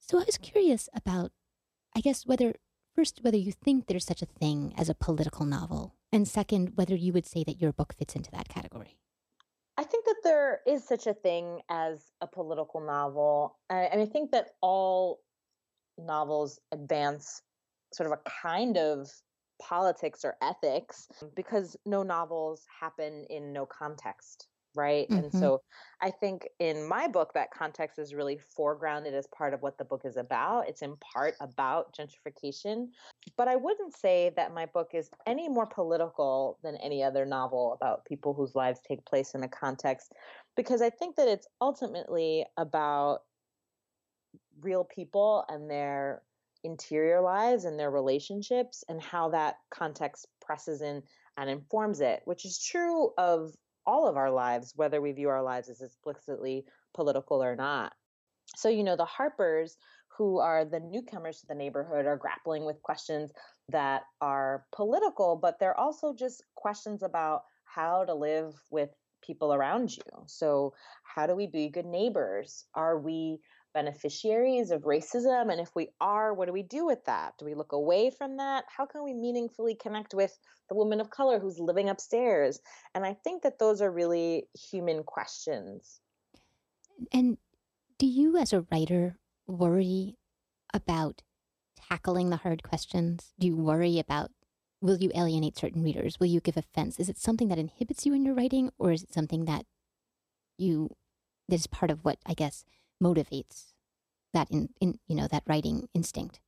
So 0.00 0.18
I 0.18 0.24
was 0.24 0.36
curious 0.36 0.88
about, 0.92 1.30
I 1.94 2.00
guess, 2.00 2.26
whether, 2.26 2.54
first, 2.94 3.20
whether 3.22 3.36
you 3.36 3.52
think 3.52 3.86
there's 3.86 4.04
such 4.04 4.22
a 4.22 4.26
thing 4.26 4.74
as 4.76 4.88
a 4.88 4.94
political 4.94 5.46
novel, 5.46 5.94
and 6.12 6.26
second, 6.28 6.72
whether 6.74 6.94
you 6.94 7.12
would 7.12 7.26
say 7.26 7.44
that 7.44 7.60
your 7.60 7.72
book 7.72 7.94
fits 7.98 8.14
into 8.14 8.30
that 8.30 8.48
category. 8.48 8.96
I 9.76 9.84
think 9.84 10.04
that 10.04 10.16
there 10.22 10.60
is 10.66 10.86
such 10.86 11.06
a 11.06 11.14
thing 11.14 11.60
as 11.70 12.12
a 12.20 12.26
political 12.26 12.80
novel. 12.80 13.56
And 13.70 14.00
I 14.00 14.06
think 14.06 14.30
that 14.32 14.50
all 14.60 15.20
novels 15.98 16.60
advance 16.72 17.42
sort 17.92 18.10
of 18.10 18.18
a 18.18 18.30
kind 18.42 18.76
of 18.76 19.10
politics 19.60 20.24
or 20.24 20.36
ethics 20.42 21.08
because 21.34 21.76
no 21.86 22.02
novels 22.02 22.64
happen 22.80 23.24
in 23.30 23.52
no 23.52 23.64
context 23.64 24.48
right? 24.74 25.08
Mm-hmm. 25.08 25.24
And 25.24 25.32
so 25.32 25.62
I 26.00 26.10
think 26.10 26.48
in 26.58 26.88
my 26.88 27.08
book, 27.08 27.32
that 27.34 27.50
context 27.50 27.98
is 27.98 28.14
really 28.14 28.38
foregrounded 28.58 29.12
as 29.12 29.26
part 29.28 29.54
of 29.54 29.62
what 29.62 29.78
the 29.78 29.84
book 29.84 30.02
is 30.04 30.16
about. 30.16 30.68
It's 30.68 30.82
in 30.82 30.96
part 30.96 31.34
about 31.40 31.94
gentrification. 31.94 32.88
But 33.36 33.48
I 33.48 33.56
wouldn't 33.56 33.96
say 33.96 34.32
that 34.36 34.54
my 34.54 34.66
book 34.66 34.90
is 34.94 35.10
any 35.26 35.48
more 35.48 35.66
political 35.66 36.58
than 36.62 36.76
any 36.76 37.02
other 37.02 37.24
novel 37.24 37.72
about 37.80 38.04
people 38.04 38.34
whose 38.34 38.54
lives 38.54 38.80
take 38.86 39.04
place 39.04 39.34
in 39.34 39.42
a 39.42 39.48
context, 39.48 40.12
because 40.56 40.82
I 40.82 40.90
think 40.90 41.16
that 41.16 41.28
it's 41.28 41.46
ultimately 41.60 42.44
about 42.56 43.20
real 44.60 44.84
people 44.84 45.44
and 45.48 45.70
their 45.70 46.22
interior 46.64 47.20
lives 47.20 47.64
and 47.64 47.78
their 47.78 47.90
relationships 47.90 48.84
and 48.88 49.02
how 49.02 49.30
that 49.30 49.56
context 49.70 50.26
presses 50.40 50.80
in 50.80 51.02
and 51.36 51.50
informs 51.50 52.00
it, 52.00 52.22
which 52.24 52.44
is 52.44 52.58
true 52.58 53.10
of 53.18 53.52
all 53.86 54.06
of 54.06 54.16
our 54.16 54.30
lives, 54.30 54.72
whether 54.76 55.00
we 55.00 55.12
view 55.12 55.28
our 55.28 55.42
lives 55.42 55.68
as 55.68 55.80
explicitly 55.80 56.64
political 56.94 57.42
or 57.42 57.56
not. 57.56 57.92
So, 58.56 58.68
you 58.68 58.84
know, 58.84 58.96
the 58.96 59.04
Harpers, 59.04 59.76
who 60.16 60.38
are 60.38 60.64
the 60.64 60.80
newcomers 60.80 61.40
to 61.40 61.46
the 61.46 61.54
neighborhood, 61.54 62.06
are 62.06 62.16
grappling 62.16 62.64
with 62.64 62.82
questions 62.82 63.32
that 63.70 64.02
are 64.20 64.64
political, 64.72 65.36
but 65.36 65.58
they're 65.58 65.78
also 65.78 66.14
just 66.14 66.42
questions 66.54 67.02
about 67.02 67.42
how 67.64 68.04
to 68.04 68.14
live 68.14 68.54
with 68.70 68.90
people 69.22 69.54
around 69.54 69.96
you. 69.96 70.02
So, 70.26 70.74
how 71.02 71.26
do 71.26 71.34
we 71.34 71.46
be 71.46 71.68
good 71.68 71.86
neighbors? 71.86 72.66
Are 72.74 72.98
we 72.98 73.40
beneficiaries 73.72 74.70
of 74.70 74.82
racism? 74.82 75.50
And 75.50 75.60
if 75.60 75.70
we 75.74 75.88
are, 76.00 76.34
what 76.34 76.46
do 76.46 76.52
we 76.52 76.62
do 76.62 76.86
with 76.86 77.04
that? 77.06 77.34
Do 77.38 77.44
we 77.44 77.54
look 77.54 77.72
away 77.72 78.10
from 78.10 78.36
that? 78.36 78.64
How 78.74 78.86
can 78.86 79.04
we 79.04 79.14
meaningfully 79.14 79.74
connect 79.74 80.14
with 80.14 80.36
the 80.68 80.74
woman 80.74 81.00
of 81.00 81.10
color 81.10 81.38
who's 81.38 81.58
living 81.58 81.88
upstairs? 81.88 82.60
And 82.94 83.04
I 83.04 83.14
think 83.14 83.42
that 83.42 83.58
those 83.58 83.80
are 83.80 83.90
really 83.90 84.48
human 84.70 85.02
questions. 85.02 86.00
And 87.12 87.38
do 87.98 88.06
you, 88.06 88.36
as 88.36 88.52
a 88.52 88.64
writer, 88.70 89.18
worry 89.46 90.16
about 90.74 91.22
tackling 91.88 92.30
the 92.30 92.36
hard 92.36 92.62
questions? 92.62 93.32
Do 93.38 93.46
you 93.46 93.56
worry 93.56 93.98
about 93.98 94.30
will 94.80 94.98
you 94.98 95.10
alienate 95.14 95.56
certain 95.56 95.82
readers? 95.82 96.18
Will 96.18 96.26
you 96.26 96.40
give 96.40 96.56
offense? 96.56 96.98
Is 96.98 97.08
it 97.08 97.16
something 97.16 97.48
that 97.48 97.58
inhibits 97.58 98.04
you 98.04 98.14
in 98.14 98.24
your 98.24 98.34
writing, 98.34 98.70
or 98.78 98.92
is 98.92 99.04
it 99.04 99.14
something 99.14 99.44
that 99.44 99.64
you 100.58 100.90
that 101.48 101.56
is 101.56 101.66
part 101.66 101.90
of 101.90 102.04
what 102.04 102.18
I 102.26 102.34
guess 102.34 102.64
motivates 103.02 103.72
that 104.32 104.50
in, 104.50 104.68
in 104.80 104.98
you 105.08 105.16
know 105.16 105.28
that 105.28 105.42
writing 105.46 105.88
instinct? 105.94 106.40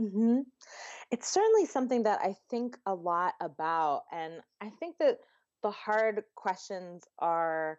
Mm-hmm. 0.00 0.40
It's 1.10 1.28
certainly 1.28 1.66
something 1.66 2.04
that 2.04 2.20
I 2.22 2.36
think 2.50 2.76
a 2.86 2.94
lot 2.94 3.34
about, 3.40 4.02
and 4.12 4.34
I 4.60 4.70
think 4.78 4.96
that 4.98 5.18
the 5.62 5.70
hard 5.70 6.22
questions 6.36 7.04
are 7.18 7.78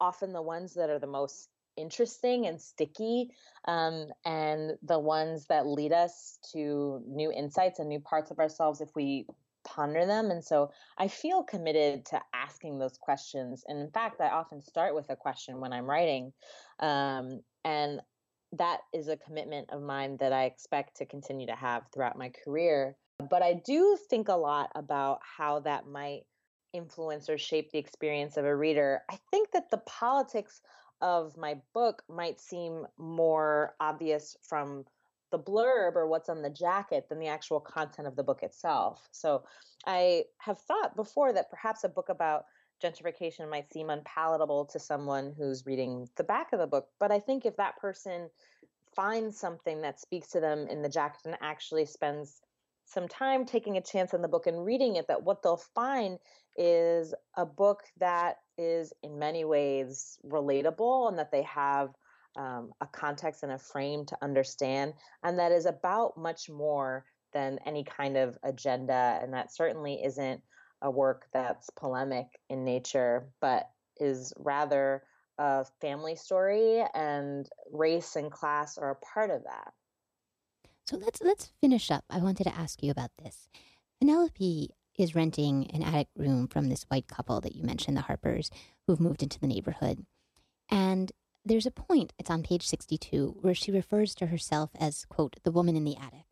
often 0.00 0.32
the 0.32 0.42
ones 0.42 0.74
that 0.74 0.90
are 0.90 0.98
the 0.98 1.06
most 1.06 1.48
interesting 1.76 2.46
and 2.46 2.60
sticky 2.60 3.30
um, 3.66 4.08
and 4.24 4.72
the 4.82 4.98
ones 4.98 5.46
that 5.46 5.66
lead 5.66 5.92
us 5.92 6.38
to 6.52 7.00
new 7.06 7.30
insights 7.32 7.78
and 7.78 7.88
new 7.88 8.00
parts 8.00 8.30
of 8.30 8.38
ourselves 8.38 8.80
if 8.80 8.88
we 8.96 9.26
ponder 9.74 10.06
them 10.06 10.30
and 10.30 10.44
so 10.44 10.70
i 10.98 11.08
feel 11.08 11.42
committed 11.42 12.04
to 12.04 12.20
asking 12.34 12.78
those 12.78 12.96
questions 12.98 13.64
and 13.68 13.78
in 13.78 13.90
fact 13.90 14.20
i 14.20 14.28
often 14.28 14.62
start 14.62 14.94
with 14.94 15.08
a 15.10 15.16
question 15.16 15.60
when 15.60 15.72
i'm 15.72 15.84
writing 15.84 16.32
um, 16.80 17.40
and 17.64 18.00
that 18.52 18.78
is 18.94 19.08
a 19.08 19.16
commitment 19.16 19.68
of 19.70 19.82
mine 19.82 20.16
that 20.18 20.32
i 20.32 20.44
expect 20.44 20.96
to 20.96 21.06
continue 21.06 21.46
to 21.46 21.54
have 21.54 21.82
throughout 21.92 22.18
my 22.18 22.30
career 22.44 22.96
but 23.30 23.42
i 23.42 23.60
do 23.66 23.98
think 24.08 24.28
a 24.28 24.32
lot 24.32 24.70
about 24.74 25.18
how 25.22 25.60
that 25.60 25.86
might 25.86 26.22
influence 26.72 27.28
or 27.28 27.38
shape 27.38 27.70
the 27.70 27.78
experience 27.78 28.36
of 28.36 28.44
a 28.44 28.56
reader. 28.56 29.02
I 29.10 29.18
think 29.30 29.50
that 29.52 29.70
the 29.70 29.78
politics 29.78 30.60
of 31.00 31.36
my 31.36 31.56
book 31.74 32.02
might 32.08 32.40
seem 32.40 32.86
more 32.98 33.74
obvious 33.80 34.36
from 34.42 34.84
the 35.30 35.38
blurb 35.38 35.96
or 35.96 36.06
what's 36.06 36.28
on 36.28 36.42
the 36.42 36.50
jacket 36.50 37.06
than 37.08 37.18
the 37.18 37.28
actual 37.28 37.60
content 37.60 38.08
of 38.08 38.16
the 38.16 38.22
book 38.22 38.42
itself. 38.42 39.08
So 39.12 39.44
I 39.86 40.24
have 40.38 40.58
thought 40.60 40.96
before 40.96 41.32
that 41.32 41.50
perhaps 41.50 41.84
a 41.84 41.88
book 41.88 42.08
about 42.08 42.44
gentrification 42.82 43.50
might 43.50 43.72
seem 43.72 43.90
unpalatable 43.90 44.66
to 44.66 44.78
someone 44.78 45.34
who's 45.36 45.66
reading 45.66 46.08
the 46.16 46.24
back 46.24 46.52
of 46.52 46.60
the 46.60 46.66
book. 46.66 46.88
But 47.00 47.10
I 47.10 47.20
think 47.20 47.44
if 47.44 47.56
that 47.56 47.76
person 47.78 48.30
finds 48.94 49.38
something 49.38 49.82
that 49.82 50.00
speaks 50.00 50.28
to 50.28 50.40
them 50.40 50.66
in 50.68 50.82
the 50.82 50.88
jacket 50.88 51.20
and 51.24 51.36
actually 51.40 51.86
spends 51.86 52.40
some 52.86 53.06
time 53.06 53.44
taking 53.44 53.76
a 53.76 53.82
chance 53.82 54.14
on 54.14 54.22
the 54.22 54.28
book 54.28 54.46
and 54.46 54.64
reading 54.64 54.96
it, 54.96 55.08
that 55.08 55.22
what 55.22 55.42
they'll 55.42 55.62
find 55.74 56.18
is 56.56 57.14
a 57.36 57.44
book 57.44 57.82
that 57.98 58.38
is 58.56 58.92
in 59.02 59.18
many 59.18 59.44
ways 59.44 60.18
relatable 60.26 61.08
and 61.08 61.18
that 61.18 61.30
they 61.30 61.42
have 61.42 61.90
um, 62.38 62.72
a 62.80 62.86
context 62.86 63.42
and 63.42 63.52
a 63.52 63.58
frame 63.58 64.06
to 64.06 64.16
understand, 64.22 64.94
and 65.22 65.38
that 65.38 65.52
is 65.52 65.66
about 65.66 66.16
much 66.16 66.48
more 66.48 67.04
than 67.34 67.58
any 67.66 67.84
kind 67.84 68.16
of 68.16 68.38
agenda. 68.42 69.18
And 69.20 69.34
that 69.34 69.54
certainly 69.54 70.02
isn't 70.02 70.40
a 70.80 70.90
work 70.90 71.26
that's 71.32 71.68
polemic 71.70 72.26
in 72.48 72.64
nature, 72.64 73.28
but 73.40 73.68
is 74.00 74.32
rather 74.38 75.02
a 75.38 75.66
family 75.80 76.16
story, 76.16 76.82
and 76.94 77.48
race 77.72 78.16
and 78.16 78.30
class 78.30 78.78
are 78.78 78.90
a 78.90 79.14
part 79.14 79.30
of 79.30 79.44
that. 79.44 79.72
So 80.86 80.96
let's 80.96 81.20
let's 81.20 81.50
finish 81.60 81.90
up. 81.90 82.04
I 82.08 82.18
wanted 82.18 82.44
to 82.44 82.56
ask 82.56 82.82
you 82.82 82.90
about 82.90 83.10
this. 83.22 83.48
Penelope 84.00 84.70
is 84.96 85.14
renting 85.14 85.70
an 85.72 85.82
attic 85.82 86.08
room 86.16 86.48
from 86.48 86.68
this 86.68 86.84
white 86.84 87.06
couple 87.06 87.40
that 87.40 87.54
you 87.54 87.62
mentioned, 87.62 87.96
the 87.96 88.02
Harpers, 88.02 88.50
who've 88.86 89.00
moved 89.00 89.22
into 89.22 89.38
the 89.38 89.46
neighborhood. 89.46 90.04
And 90.70 91.12
there's 91.48 91.66
a 91.66 91.70
point, 91.70 92.12
it's 92.18 92.30
on 92.30 92.42
page 92.42 92.66
62, 92.66 93.38
where 93.40 93.54
she 93.54 93.72
refers 93.72 94.14
to 94.16 94.26
herself 94.26 94.70
as, 94.78 95.04
quote, 95.06 95.36
the 95.44 95.50
woman 95.50 95.76
in 95.76 95.84
the 95.84 95.96
attic. 95.96 96.26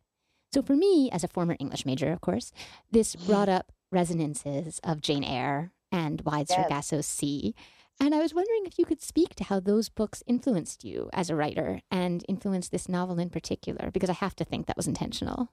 So 0.52 0.62
for 0.62 0.76
me, 0.76 1.10
as 1.10 1.24
a 1.24 1.28
former 1.28 1.56
English 1.58 1.84
major, 1.84 2.12
of 2.12 2.20
course, 2.20 2.52
this 2.90 3.16
brought 3.16 3.48
up 3.48 3.72
resonances 3.90 4.78
of 4.84 5.00
Jane 5.00 5.24
Eyre 5.24 5.72
and 5.90 6.20
Wide 6.22 6.46
yes. 6.48 6.58
Sargasso's 6.58 7.06
Sea. 7.06 7.54
And 7.98 8.14
I 8.14 8.18
was 8.18 8.34
wondering 8.34 8.66
if 8.66 8.78
you 8.78 8.84
could 8.84 9.00
speak 9.00 9.34
to 9.36 9.44
how 9.44 9.58
those 9.58 9.88
books 9.88 10.22
influenced 10.26 10.84
you 10.84 11.08
as 11.12 11.30
a 11.30 11.36
writer 11.36 11.80
and 11.90 12.24
influenced 12.28 12.70
this 12.70 12.88
novel 12.88 13.18
in 13.18 13.30
particular, 13.30 13.90
because 13.90 14.10
I 14.10 14.14
have 14.14 14.36
to 14.36 14.44
think 14.44 14.66
that 14.66 14.76
was 14.76 14.86
intentional. 14.86 15.48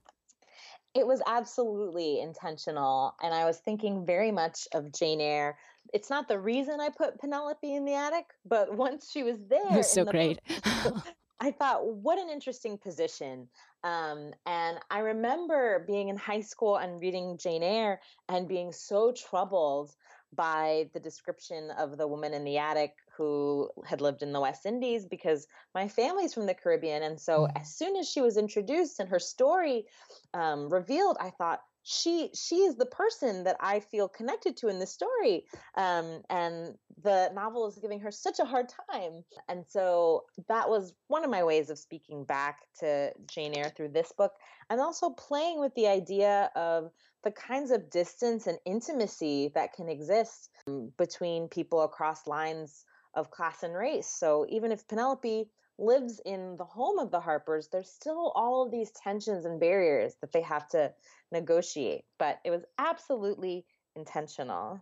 It 0.93 1.07
was 1.07 1.21
absolutely 1.25 2.19
intentional. 2.19 3.15
And 3.23 3.33
I 3.33 3.45
was 3.45 3.59
thinking 3.59 4.05
very 4.05 4.31
much 4.31 4.67
of 4.73 4.91
Jane 4.91 5.21
Eyre. 5.21 5.57
It's 5.93 6.09
not 6.09 6.27
the 6.27 6.39
reason 6.39 6.79
I 6.79 6.89
put 6.89 7.19
Penelope 7.19 7.73
in 7.73 7.85
the 7.85 7.93
attic, 7.93 8.25
but 8.45 8.75
once 8.75 9.09
she 9.11 9.23
was 9.23 9.37
there. 9.49 9.71
It 9.71 9.77
was 9.77 9.91
so 9.91 10.03
the 10.03 10.11
great. 10.11 10.39
I 11.39 11.51
thought, 11.51 11.85
what 11.85 12.17
an 12.19 12.29
interesting 12.29 12.77
position. 12.77 13.49
Um, 13.83 14.31
and 14.45 14.79
I 14.89 14.99
remember 14.99 15.83
being 15.85 16.07
in 16.07 16.15
high 16.15 16.41
school 16.41 16.77
and 16.77 17.01
reading 17.01 17.37
Jane 17.37 17.63
Eyre 17.63 17.99
and 18.29 18.47
being 18.47 18.71
so 18.71 19.11
troubled 19.11 19.93
by 20.35 20.89
the 20.93 20.99
description 20.99 21.69
of 21.77 21.97
the 21.97 22.07
woman 22.07 22.33
in 22.33 22.43
the 22.43 22.57
attic 22.57 22.93
who 23.15 23.69
had 23.85 24.01
lived 24.01 24.23
in 24.23 24.31
the 24.31 24.39
West 24.39 24.65
Indies 24.65 25.05
because 25.05 25.47
my 25.75 25.87
family's 25.87 26.33
from 26.33 26.45
the 26.45 26.53
Caribbean. 26.53 27.03
And 27.03 27.19
so 27.19 27.41
mm. 27.41 27.61
as 27.61 27.75
soon 27.75 27.95
as 27.97 28.09
she 28.09 28.21
was 28.21 28.37
introduced 28.37 28.99
and 28.99 29.09
her 29.09 29.19
story 29.19 29.85
um, 30.33 30.69
revealed, 30.69 31.17
I 31.19 31.29
thought, 31.31 31.61
she 31.83 32.29
she 32.33 32.55
is 32.63 32.75
the 32.75 32.85
person 32.85 33.43
that 33.43 33.57
I 33.59 33.81
feel 33.81 34.07
connected 34.07 34.55
to 34.57 34.69
in 34.69 34.79
this 34.79 34.93
story, 34.93 35.45
um, 35.75 36.21
and 36.29 36.75
the 37.03 37.29
novel 37.33 37.67
is 37.67 37.77
giving 37.77 37.99
her 37.99 38.11
such 38.11 38.39
a 38.39 38.45
hard 38.45 38.67
time, 38.91 39.23
and 39.49 39.65
so 39.67 40.23
that 40.47 40.69
was 40.69 40.93
one 41.07 41.25
of 41.25 41.29
my 41.29 41.43
ways 41.43 41.69
of 41.69 41.77
speaking 41.77 42.23
back 42.23 42.59
to 42.79 43.11
Jane 43.27 43.53
Eyre 43.53 43.71
through 43.75 43.89
this 43.89 44.13
book, 44.17 44.31
and 44.69 44.79
also 44.79 45.09
playing 45.09 45.59
with 45.59 45.75
the 45.75 45.87
idea 45.87 46.49
of 46.55 46.91
the 47.23 47.31
kinds 47.31 47.71
of 47.71 47.89
distance 47.89 48.47
and 48.47 48.57
intimacy 48.65 49.51
that 49.55 49.73
can 49.73 49.89
exist 49.89 50.49
um, 50.67 50.91
between 50.97 51.49
people 51.49 51.81
across 51.81 52.27
lines 52.27 52.85
of 53.13 53.29
class 53.29 53.63
and 53.63 53.75
race. 53.75 54.07
So 54.07 54.45
even 54.49 54.71
if 54.71 54.87
Penelope 54.87 55.49
lives 55.77 56.21
in 56.25 56.55
the 56.57 56.63
home 56.63 56.99
of 56.99 57.11
the 57.11 57.19
Harpers, 57.19 57.67
there's 57.67 57.89
still 57.89 58.31
all 58.35 58.63
of 58.63 58.71
these 58.71 58.91
tensions 58.91 59.45
and 59.45 59.59
barriers 59.59 60.15
that 60.21 60.31
they 60.31 60.41
have 60.41 60.67
to 60.69 60.93
negotiate. 61.31 62.05
But 62.19 62.39
it 62.43 62.51
was 62.51 62.63
absolutely 62.77 63.65
intentional. 63.95 64.81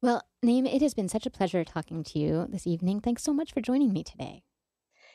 Well, 0.00 0.22
Naima, 0.44 0.74
it 0.74 0.82
has 0.82 0.94
been 0.94 1.08
such 1.08 1.26
a 1.26 1.30
pleasure 1.30 1.64
talking 1.64 2.02
to 2.04 2.18
you 2.18 2.46
this 2.48 2.66
evening. 2.66 3.00
Thanks 3.00 3.22
so 3.22 3.32
much 3.32 3.52
for 3.52 3.60
joining 3.60 3.92
me 3.92 4.02
today. 4.02 4.42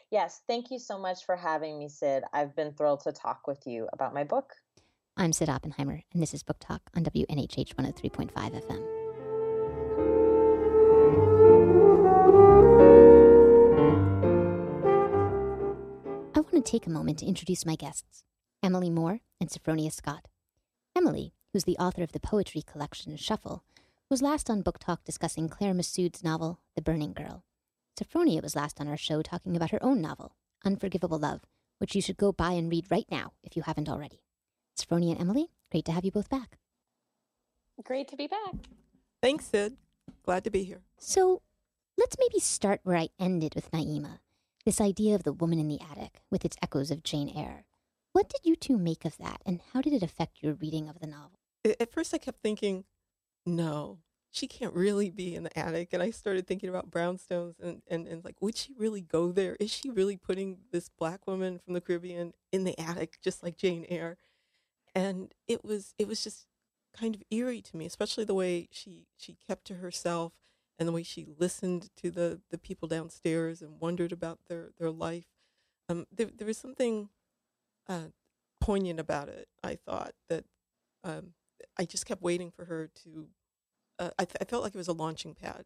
Yes, 0.09 0.41
thank 0.47 0.71
you 0.71 0.79
so 0.79 0.97
much 0.97 1.25
for 1.25 1.35
having 1.35 1.77
me, 1.77 1.89
Cyd. 1.89 2.23
I've 2.31 2.55
been 2.55 2.71
thrilled 2.71 3.01
to 3.01 3.11
talk 3.11 3.45
with 3.47 3.67
you 3.67 3.89
about 3.91 4.13
my 4.13 4.23
book. 4.23 4.53
I'm 5.17 5.33
Cyd 5.33 5.49
Oppenheimer, 5.49 6.03
and 6.13 6.21
this 6.21 6.33
is 6.33 6.43
Book 6.43 6.57
Talk 6.59 6.81
on 6.95 7.03
WNHH 7.03 7.75
103.5 7.75 8.31
FM. 8.31 8.96
Want 16.51 16.65
to 16.65 16.71
take 16.71 16.87
a 16.87 16.89
moment 16.89 17.19
to 17.19 17.25
introduce 17.25 17.65
my 17.65 17.75
guests, 17.75 18.23
Emily 18.63 18.89
Moore 18.89 19.19
and 19.39 19.49
Sophfronia 19.49 19.91
Scott. 19.91 20.29
Emily, 20.95 21.33
who's 21.51 21.65
the 21.65 21.77
author 21.77 22.03
of 22.03 22.13
the 22.13 22.21
poetry 22.21 22.61
collection 22.61 23.17
Shuffle, 23.17 23.65
was 24.09 24.21
last 24.21 24.49
on 24.49 24.61
Book 24.61 24.79
Talk 24.79 25.03
discussing 25.03 25.49
Claire 25.49 25.73
Messud's 25.73 26.23
novel, 26.23 26.61
The 26.75 26.81
Burning 26.81 27.11
Girl. 27.11 27.43
Sophfronia 27.99 28.41
was 28.41 28.55
last 28.55 28.79
on 28.79 28.87
our 28.87 28.95
show 28.95 29.21
talking 29.21 29.57
about 29.57 29.71
her 29.71 29.83
own 29.83 30.01
novel, 30.01 30.35
Unforgivable 30.63 31.19
Love, 31.19 31.41
which 31.79 31.95
you 31.95 32.01
should 32.01 32.17
go 32.17 32.31
buy 32.31 32.53
and 32.53 32.71
read 32.71 32.89
right 32.89 33.07
now 33.11 33.33
if 33.43 33.57
you 33.57 33.63
haven't 33.63 33.89
already. 33.89 34.21
Sophfronia 34.77 35.11
and 35.11 35.21
Emily, 35.21 35.47
great 35.69 35.83
to 35.85 35.91
have 35.91 36.05
you 36.05 36.11
both 36.11 36.29
back. 36.29 36.57
Great 37.83 38.07
to 38.07 38.15
be 38.15 38.27
back. 38.27 38.55
Thanks, 39.21 39.47
Cyd. 39.47 39.75
Glad 40.23 40.45
to 40.45 40.49
be 40.49 40.63
here. 40.63 40.79
So 40.97 41.41
let's 41.97 42.15
maybe 42.17 42.39
start 42.39 42.79
where 42.83 42.97
I 42.97 43.09
ended 43.19 43.53
with 43.53 43.69
Naima 43.71 44.19
this 44.67 44.81
idea 44.81 45.15
of 45.15 45.23
the 45.23 45.31
woman 45.31 45.59
in 45.59 45.69
the 45.69 45.79
attic 45.79 46.19
with 46.29 46.43
its 46.43 46.57
echoes 46.61 46.91
of 46.91 47.01
Jane 47.01 47.31
Eyre. 47.33 47.63
What 48.11 48.27
did 48.27 48.41
you 48.43 48.53
two 48.53 48.77
make 48.77 49.05
of 49.05 49.17
that, 49.17 49.41
and 49.45 49.61
how 49.71 49.79
did 49.79 49.93
it 49.93 50.03
affect 50.03 50.43
your 50.43 50.55
reading 50.55 50.89
of 50.89 50.99
the 50.99 51.07
novel? 51.07 51.39
At 51.63 51.89
first, 51.89 52.13
I 52.13 52.17
kept 52.17 52.41
thinking, 52.41 52.83
no, 53.45 53.99
she 54.29 54.45
can't 54.45 54.73
really 54.73 55.09
be 55.09 55.35
in 55.35 55.43
the 55.43 55.57
attic. 55.57 55.93
And 55.93 56.03
I 56.03 56.09
started 56.09 56.47
thinking 56.47 56.67
about 56.67 56.91
brownstones 56.91 57.53
and, 57.61 57.81
and, 57.87 58.09
and 58.09 58.25
like, 58.25 58.41
would 58.41 58.57
she 58.57 58.75
really 58.77 58.99
go 58.99 59.31
there? 59.31 59.55
Is 59.57 59.71
she 59.71 59.89
really 59.89 60.17
putting 60.17 60.57
this 60.73 60.89
black 60.89 61.25
woman 61.25 61.59
from 61.63 61.73
the 61.73 61.79
Caribbean 61.79 62.33
in 62.51 62.65
the 62.65 62.77
attic, 62.77 63.19
just 63.21 63.43
like 63.43 63.55
Jane 63.55 63.85
Eyre? 63.87 64.17
And 64.93 65.33
it 65.47 65.63
was 65.63 65.93
it 65.97 66.09
was 66.09 66.21
just 66.21 66.45
kind 66.93 67.15
of 67.15 67.23
eerie 67.31 67.61
to 67.61 67.77
me, 67.77 67.85
especially 67.85 68.25
the 68.25 68.33
way 68.33 68.67
she 68.73 69.07
she 69.15 69.37
kept 69.47 69.63
to 69.67 69.75
herself 69.75 70.33
and 70.79 70.87
the 70.87 70.93
way 70.93 71.03
she 71.03 71.25
listened 71.37 71.89
to 71.97 72.11
the 72.11 72.41
the 72.51 72.57
people 72.57 72.87
downstairs 72.87 73.61
and 73.61 73.79
wondered 73.79 74.11
about 74.11 74.39
their 74.47 74.71
their 74.79 74.91
life. 74.91 75.25
Um, 75.89 76.05
there 76.11 76.29
there 76.35 76.47
was 76.47 76.57
something 76.57 77.09
uh, 77.87 78.07
poignant 78.61 78.99
about 78.99 79.29
it. 79.29 79.47
I 79.63 79.75
thought 79.75 80.13
that 80.29 80.45
um, 81.03 81.33
I 81.79 81.85
just 81.85 82.05
kept 82.05 82.21
waiting 82.21 82.51
for 82.51 82.65
her 82.65 82.89
to. 83.03 83.27
Uh, 83.99 84.11
I, 84.19 84.25
th- 84.25 84.37
I 84.41 84.45
felt 84.45 84.63
like 84.63 84.75
it 84.75 84.77
was 84.77 84.87
a 84.87 84.93
launching 84.93 85.35
pad. 85.35 85.65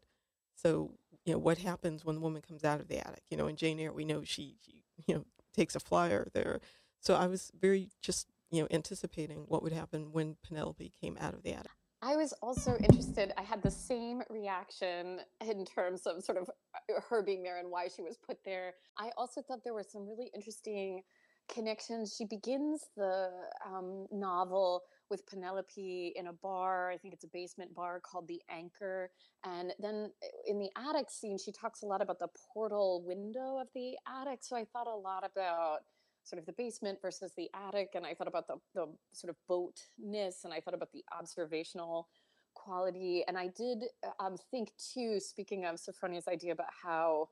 So 0.56 0.92
you 1.24 1.32
know 1.32 1.38
what 1.38 1.58
happens 1.58 2.04
when 2.04 2.16
the 2.16 2.20
woman 2.20 2.42
comes 2.42 2.64
out 2.64 2.80
of 2.80 2.88
the 2.88 2.98
attic. 2.98 3.22
You 3.30 3.36
know, 3.36 3.46
in 3.46 3.56
Jane 3.56 3.80
Eyre, 3.80 3.92
we 3.92 4.04
know 4.04 4.24
she, 4.24 4.56
she 4.64 4.84
you 5.06 5.14
know 5.16 5.24
takes 5.54 5.76
a 5.76 5.80
flyer 5.80 6.28
there. 6.34 6.60
So 7.00 7.14
I 7.14 7.26
was 7.26 7.50
very 7.58 7.90
just 8.02 8.28
you 8.50 8.62
know 8.62 8.68
anticipating 8.70 9.44
what 9.48 9.62
would 9.62 9.72
happen 9.72 10.12
when 10.12 10.36
Penelope 10.46 10.92
came 11.00 11.16
out 11.20 11.34
of 11.34 11.42
the 11.42 11.52
attic. 11.54 11.72
I 12.04 12.16
was 12.16 12.34
also 12.42 12.76
interested. 12.78 13.32
I 13.38 13.42
had 13.42 13.62
the 13.62 13.70
same 13.70 14.22
reaction 14.28 15.20
in 15.40 15.64
terms 15.64 16.04
of 16.04 16.24
sort 16.24 16.36
of 16.36 16.50
uh, 16.74 17.00
her 17.08 17.22
being 17.22 17.44
there 17.44 17.60
and 17.60 17.70
why 17.70 17.86
she 17.86 18.02
was 18.02 18.18
put 18.18 18.38
there. 18.44 18.74
I 18.98 19.10
also 19.16 19.40
thought 19.40 19.60
there 19.62 19.72
were 19.72 19.84
some 19.88 20.08
really 20.08 20.28
interesting 20.34 21.02
connections. 21.48 22.16
She 22.16 22.24
begins 22.24 22.88
the 22.96 23.30
um, 23.64 24.08
novel 24.10 24.82
with 25.10 25.24
Penelope 25.26 26.12
in 26.16 26.26
a 26.26 26.32
bar. 26.32 26.90
I 26.90 26.96
think 26.96 27.14
it's 27.14 27.24
a 27.24 27.28
basement 27.32 27.72
bar 27.72 28.00
called 28.00 28.26
The 28.26 28.40
Anchor. 28.50 29.10
And 29.44 29.72
then 29.78 30.10
uh, 30.24 30.26
in 30.50 30.58
the 30.58 30.70
attic 30.76 31.08
scene, 31.08 31.38
she 31.38 31.52
talks 31.52 31.82
a 31.82 31.86
lot 31.86 32.02
about 32.02 32.18
the 32.18 32.28
portal 32.52 33.04
window 33.06 33.58
of 33.60 33.68
the 33.76 33.94
attic. 34.20 34.40
So 34.42 34.56
I 34.56 34.64
thought 34.64 34.88
a 34.88 34.96
lot 34.96 35.24
about 35.24 35.80
sort 36.24 36.38
of 36.38 36.46
the 36.46 36.52
basement 36.52 36.98
versus 37.00 37.32
the 37.36 37.50
attic. 37.68 37.90
And 37.94 38.06
I 38.06 38.14
thought 38.14 38.28
about 38.28 38.46
the, 38.46 38.56
the 38.74 38.86
sort 39.12 39.30
of 39.30 39.36
boatness 39.48 40.44
and 40.44 40.52
I 40.52 40.60
thought 40.60 40.74
about 40.74 40.92
the 40.92 41.04
observational 41.16 42.08
quality. 42.54 43.24
And 43.26 43.36
I 43.36 43.48
did 43.48 43.84
uh, 44.06 44.24
um, 44.24 44.36
think 44.50 44.72
too, 44.92 45.18
speaking 45.20 45.64
of 45.64 45.76
Sophfronia's 45.76 46.28
idea 46.28 46.52
about 46.52 46.68
how 46.82 47.28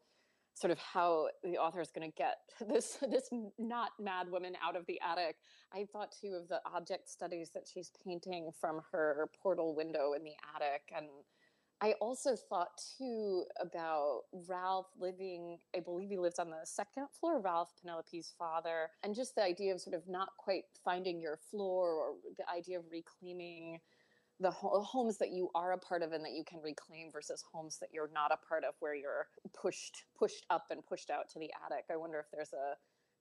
sort 0.54 0.70
of 0.70 0.78
how 0.78 1.28
the 1.42 1.56
author 1.56 1.80
is 1.80 1.90
going 1.90 2.10
to 2.10 2.16
get 2.16 2.38
this 2.68 2.98
this 3.08 3.28
not 3.58 3.90
mad 4.00 4.30
woman 4.30 4.54
out 4.62 4.76
of 4.76 4.84
the 4.86 5.00
attic. 5.00 5.36
I 5.72 5.86
thought 5.92 6.14
too 6.20 6.38
of 6.40 6.48
the 6.48 6.60
object 6.74 7.08
studies 7.08 7.50
that 7.54 7.68
she's 7.72 7.92
painting 8.04 8.50
from 8.60 8.80
her 8.92 9.30
portal 9.40 9.74
window 9.74 10.12
in 10.14 10.24
the 10.24 10.34
attic 10.54 10.82
and 10.94 11.06
I 11.82 11.92
also 12.00 12.36
thought 12.36 12.78
too 12.98 13.44
about 13.58 14.22
Ralph 14.48 14.88
living, 14.98 15.58
I 15.74 15.80
believe 15.80 16.10
he 16.10 16.18
lives 16.18 16.38
on 16.38 16.50
the 16.50 16.60
second 16.64 17.06
floor, 17.18 17.40
Ralph, 17.40 17.72
Penelope's 17.80 18.34
father, 18.38 18.90
and 19.02 19.14
just 19.14 19.34
the 19.34 19.42
idea 19.42 19.72
of 19.72 19.80
sort 19.80 19.96
of 19.96 20.06
not 20.06 20.28
quite 20.38 20.64
finding 20.84 21.20
your 21.20 21.38
floor 21.50 21.92
or 21.92 22.14
the 22.36 22.48
idea 22.50 22.78
of 22.78 22.84
reclaiming 22.90 23.80
the 24.40 24.50
homes 24.50 25.18
that 25.18 25.32
you 25.32 25.50
are 25.54 25.72
a 25.72 25.78
part 25.78 26.02
of 26.02 26.12
and 26.12 26.24
that 26.24 26.32
you 26.32 26.44
can 26.44 26.60
reclaim 26.62 27.10
versus 27.12 27.44
homes 27.52 27.78
that 27.78 27.90
you're 27.92 28.10
not 28.12 28.32
a 28.32 28.46
part 28.46 28.64
of 28.64 28.74
where 28.80 28.94
you're 28.94 29.28
pushed 29.54 30.04
pushed 30.18 30.46
up 30.48 30.66
and 30.70 30.84
pushed 30.86 31.10
out 31.10 31.28
to 31.30 31.38
the 31.38 31.50
attic. 31.64 31.84
I 31.90 31.96
wonder 31.96 32.18
if 32.18 32.26
there's 32.32 32.52
a 32.54 32.76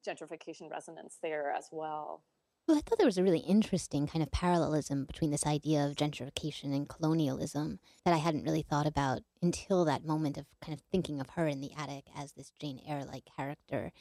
gentrification 0.08 0.70
resonance 0.72 1.18
there 1.22 1.52
as 1.52 1.68
well. 1.72 2.24
Well, 2.70 2.78
I 2.78 2.82
thought 2.82 3.00
there 3.00 3.08
was 3.08 3.18
a 3.18 3.24
really 3.24 3.40
interesting 3.40 4.06
kind 4.06 4.22
of 4.22 4.30
parallelism 4.30 5.06
between 5.06 5.32
this 5.32 5.48
idea 5.48 5.84
of 5.84 5.96
gentrification 5.96 6.66
and 6.66 6.88
colonialism 6.88 7.80
that 8.06 8.14
I 8.14 8.18
hadn't 8.18 8.44
really 8.44 8.62
thought 8.62 8.86
about 8.86 9.24
until 9.42 9.86
that 9.86 10.06
moment 10.06 10.38
of 10.38 10.46
kind 10.62 10.78
of 10.78 10.86
thinking 10.92 11.20
of 11.20 11.32
her 11.32 11.48
in 11.48 11.62
the 11.62 11.72
attic 11.76 12.04
as 12.16 12.34
this 12.34 12.52
Jane 12.60 12.80
Eyre 12.88 13.06
like 13.06 13.24
character 13.36 13.92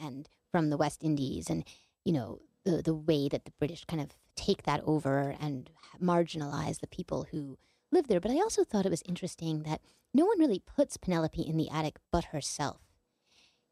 and 0.00 0.30
from 0.50 0.70
the 0.70 0.78
West 0.78 1.04
Indies 1.04 1.50
and, 1.50 1.62
you 2.02 2.14
know, 2.14 2.38
the, 2.64 2.80
the 2.80 2.94
way 2.94 3.28
that 3.28 3.44
the 3.44 3.52
British 3.58 3.84
kind 3.84 4.00
of 4.00 4.14
take 4.34 4.62
that 4.62 4.80
over 4.86 5.36
and 5.38 5.68
marginalize 6.02 6.80
the 6.80 6.86
people 6.86 7.26
who 7.30 7.58
live 7.92 8.08
there. 8.08 8.18
But 8.18 8.30
I 8.30 8.36
also 8.36 8.64
thought 8.64 8.86
it 8.86 8.90
was 8.90 9.02
interesting 9.06 9.64
that 9.64 9.82
no 10.14 10.24
one 10.24 10.38
really 10.38 10.62
puts 10.74 10.96
Penelope 10.96 11.46
in 11.46 11.58
the 11.58 11.68
attic 11.68 11.98
but 12.10 12.24
herself. 12.24 12.80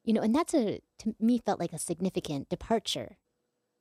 You 0.04 0.12
know, 0.12 0.20
and 0.20 0.34
that's 0.34 0.52
a, 0.52 0.82
to 0.98 1.16
me, 1.18 1.38
felt 1.38 1.58
like 1.60 1.72
a 1.72 1.78
significant 1.78 2.50
departure 2.50 3.16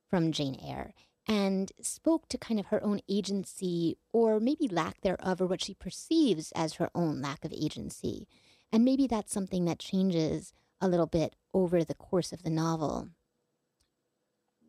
from 0.08 0.32
Jane 0.32 0.58
Eyre 0.64 0.94
and 1.26 1.72
spoke 1.80 2.26
to 2.28 2.38
kind 2.38 2.58
of 2.58 2.66
her 2.66 2.82
own 2.82 3.00
agency 3.08 3.98
or 4.12 4.40
maybe 4.40 4.66
lack 4.66 5.02
thereof 5.02 5.40
or 5.40 5.46
what 5.46 5.62
she 5.62 5.74
perceives 5.74 6.52
as 6.52 6.74
her 6.74 6.90
own 6.94 7.20
lack 7.20 7.44
of 7.44 7.52
agency. 7.52 8.26
And 8.72 8.84
maybe 8.84 9.06
that's 9.06 9.32
something 9.32 9.66
that 9.66 9.78
changes 9.78 10.52
a 10.80 10.88
little 10.88 11.06
bit 11.06 11.36
over 11.52 11.84
the 11.84 11.94
course 11.94 12.32
of 12.32 12.42
the 12.42 12.50
novel. 12.50 13.08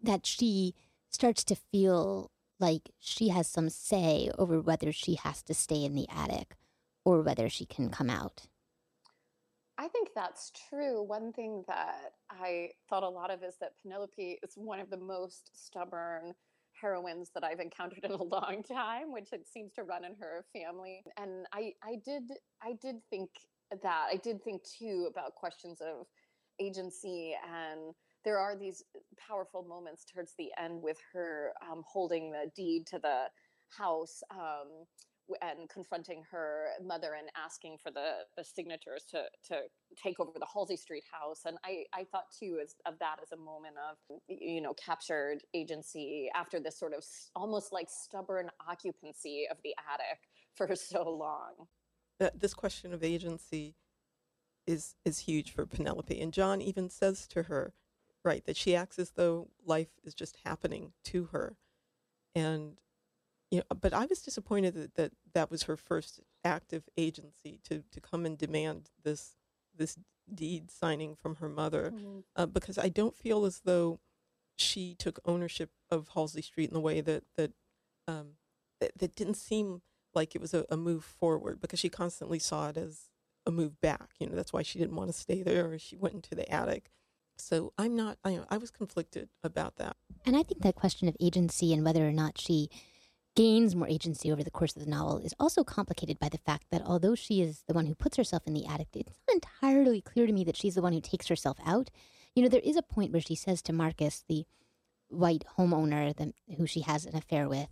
That 0.04 0.26
she 0.26 0.76
starts 1.10 1.44
to 1.46 1.56
feel 1.56 2.32
like 2.60 2.92
she 3.00 3.30
has 3.30 3.48
some 3.48 3.70
say 3.70 4.30
over 4.38 4.60
whether 4.60 4.92
she 4.92 5.16
has 5.16 5.42
to 5.44 5.54
stay 5.54 5.86
in 5.86 5.96
the 5.96 6.08
attic 6.10 6.56
or 7.06 7.22
whether 7.22 7.48
she 7.48 7.66
can 7.66 7.90
come 7.90 8.10
out. 8.10 8.48
I 9.80 9.88
think 9.88 10.10
that's 10.14 10.52
true. 10.70 11.02
One 11.02 11.32
thing 11.32 11.64
that 11.70 12.12
I 12.30 12.72
thought 12.90 13.04
a 13.04 13.10
lot 13.10 13.32
of 13.32 13.44
is 13.44 13.56
that 13.62 13.72
Penelope 13.82 14.40
is 14.44 14.52
one 14.56 14.82
of 14.82 14.90
the 14.90 14.98
most 14.98 15.52
stubborn 15.54 16.34
heroines 16.82 17.32
that 17.34 17.46
I've 17.46 17.62
encountered 17.62 18.04
in 18.04 18.12
a 18.12 18.24
long 18.24 18.62
time, 18.62 19.14
which 19.14 19.32
it 19.32 19.48
seems 19.48 19.72
to 19.76 19.84
run 19.84 20.04
in 20.04 20.16
her 20.20 20.44
family. 20.52 21.02
And 21.18 21.46
I, 21.54 21.72
I 21.82 21.96
did, 22.06 22.24
I 22.62 22.74
did 22.82 22.98
think 23.10 23.30
that. 23.72 24.08
I 24.12 24.18
did 24.18 24.44
think 24.44 24.64
too 24.64 25.08
about 25.10 25.36
questions 25.36 25.80
of 25.80 26.08
agency, 26.60 27.34
and 27.50 27.96
there 28.26 28.38
are 28.38 28.58
these 28.58 28.84
powerful 29.30 29.64
moments 29.64 30.04
towards 30.14 30.34
the 30.38 30.50
end 30.62 30.82
with 30.82 30.98
her 31.14 31.54
um, 31.72 31.84
holding 31.88 32.32
the 32.32 32.52
deed 32.54 32.86
to 32.88 33.00
the 33.00 33.28
house. 33.78 34.22
Um, 34.30 34.86
and 35.42 35.70
confronting 35.70 36.24
her 36.32 36.68
mother 36.84 37.14
and 37.18 37.30
asking 37.36 37.78
for 37.82 37.92
the, 37.92 38.20
the 38.38 38.44
signatures 38.44 39.04
to, 39.12 39.24
to 39.48 39.62
take 40.02 40.20
over 40.20 40.32
the 40.36 40.48
Halsey 40.52 40.78
Street 40.78 41.04
house. 41.12 41.42
And 41.46 41.58
I, 41.64 41.84
I 41.94 42.06
thought 42.12 42.26
too 42.38 42.60
as, 42.62 42.76
of 42.86 43.00
that 43.00 43.18
as 43.22 43.32
a 43.32 43.38
moment 43.38 43.76
of, 43.90 44.20
you 44.28 44.62
know, 44.62 44.74
captured 44.74 45.40
agency 45.54 46.30
after 46.36 46.60
this 46.60 46.78
sort 46.78 46.94
of 46.94 47.04
almost 47.36 47.72
like 47.72 47.88
stubborn 47.90 48.50
occupancy 48.68 49.46
of 49.50 49.58
the 49.64 49.76
attic 49.92 50.20
for 50.56 50.76
so 50.76 51.10
long. 51.10 51.68
This 52.36 52.54
question 52.54 52.94
of 52.94 53.04
agency 53.04 53.76
is 54.68 54.96
is 55.06 55.20
huge 55.20 55.52
for 55.52 55.66
Penelope. 55.66 56.20
And 56.20 56.34
John 56.34 56.62
even 56.62 56.90
says 56.90 57.26
to 57.28 57.44
her, 57.44 57.74
right, 58.24 58.46
that 58.46 58.58
she 58.58 58.76
acts 58.76 59.00
as 59.00 59.12
though 59.12 59.50
life 59.66 59.90
is 60.04 60.14
just 60.14 60.38
happening 60.44 60.92
to 61.06 61.26
her. 61.32 61.56
And 62.36 62.78
you 63.52 63.60
know, 63.60 63.78
but 63.82 63.94
I 63.94 64.06
was 64.06 64.22
disappointed 64.22 64.76
that, 64.76 64.96
that 64.96 65.12
that 65.34 65.52
was 65.52 65.64
her 65.64 65.76
first 65.76 66.22
active 66.44 66.84
agency 66.98 67.60
to, 67.68 67.84
to 67.92 68.00
come 68.00 68.26
and 68.26 68.38
demand 68.38 68.90
this 69.04 69.36
this 69.76 69.98
deed 70.34 70.70
signing 70.70 71.16
from 71.16 71.36
her 71.38 71.50
mother, 71.50 71.92
mm-hmm. 71.96 72.20
uh, 72.36 72.46
because 72.46 72.78
I 72.78 72.90
don't 72.90 73.16
feel 73.16 73.46
as 73.46 73.62
though 73.66 74.00
she 74.56 74.94
took 74.94 75.20
ownership 75.26 75.72
of 75.90 76.10
Halsey 76.10 76.42
Street 76.42 76.70
in 76.70 76.74
the 76.74 76.80
way 76.80 77.02
that 77.02 77.24
that 77.38 77.52
um, 78.08 78.34
that, 78.80 78.92
that 78.98 79.16
didn't 79.16 79.38
seem 79.38 79.82
like 80.14 80.36
it 80.36 80.42
was 80.42 80.54
a, 80.54 80.66
a, 80.70 80.78
move 80.78 81.04
forward 81.04 81.62
because 81.62 81.80
she 81.80 81.90
constantly 81.90 82.40
saw 82.40 82.70
it 82.70 82.78
as 82.78 83.10
a 83.46 83.52
move 83.52 83.80
back. 83.80 84.10
You 84.20 84.28
know, 84.28 84.36
that's 84.36 84.52
why 84.52 84.64
she 84.64 84.80
didn't 84.80 84.96
want 84.96 85.10
to 85.10 85.18
stay 85.18 85.44
there. 85.44 85.72
Or 85.72 85.80
she 85.80 85.96
went 85.96 86.16
into 86.16 86.34
the 86.34 86.52
attic. 86.52 86.90
So 87.38 87.74
I'm 87.78 87.96
not. 87.96 88.18
I, 88.24 88.40
I 88.50 88.58
was 88.58 88.72
conflicted 88.72 89.30
about 89.44 89.78
that. 89.78 89.96
And 90.26 90.36
I 90.36 90.44
think 90.44 90.62
that 90.62 90.76
question 90.76 91.08
of 91.08 91.16
agency 91.20 91.74
and 91.74 91.84
whether 91.84 92.08
or 92.08 92.12
not 92.12 92.38
she 92.38 92.70
gains 93.40 93.74
more 93.74 93.88
agency 93.88 94.30
over 94.30 94.44
the 94.44 94.52
course 94.52 94.76
of 94.76 94.84
the 94.84 94.90
novel 94.90 95.18
is 95.20 95.34
also 95.40 95.64
complicated 95.64 96.20
by 96.20 96.28
the 96.28 96.38
fact 96.40 96.66
that 96.72 96.82
although 96.86 97.16
she 97.16 97.42
is 97.42 97.64
the 97.70 97.74
one 97.74 97.86
who 97.86 97.96
puts 97.96 98.18
herself 98.18 98.44
in 98.46 98.54
the 98.54 98.66
attic, 98.66 98.90
it's 98.94 99.18
not 99.30 99.36
entirely 99.36 100.02
clear 100.02 100.28
to 100.28 100.34
me 100.34 100.44
that 100.44 100.58
she's 100.58 100.76
the 100.76 100.82
one 100.82 100.92
who 100.92 101.00
takes 101.00 101.30
herself 101.30 101.58
out. 101.66 101.90
You 102.36 102.44
know, 102.44 102.50
there 102.50 102.60
is 102.62 102.76
a 102.76 102.82
point 102.82 103.14
where 103.14 103.22
she 103.22 103.36
says 103.36 103.62
to 103.62 103.72
Marcus, 103.72 104.26
the 104.28 104.46
white 105.08 105.46
homeowner 105.58 106.14
the, 106.14 106.34
who 106.58 106.68
she 106.68 106.82
has 106.82 107.06
an 107.06 107.16
affair 107.16 107.48
with, 107.48 107.70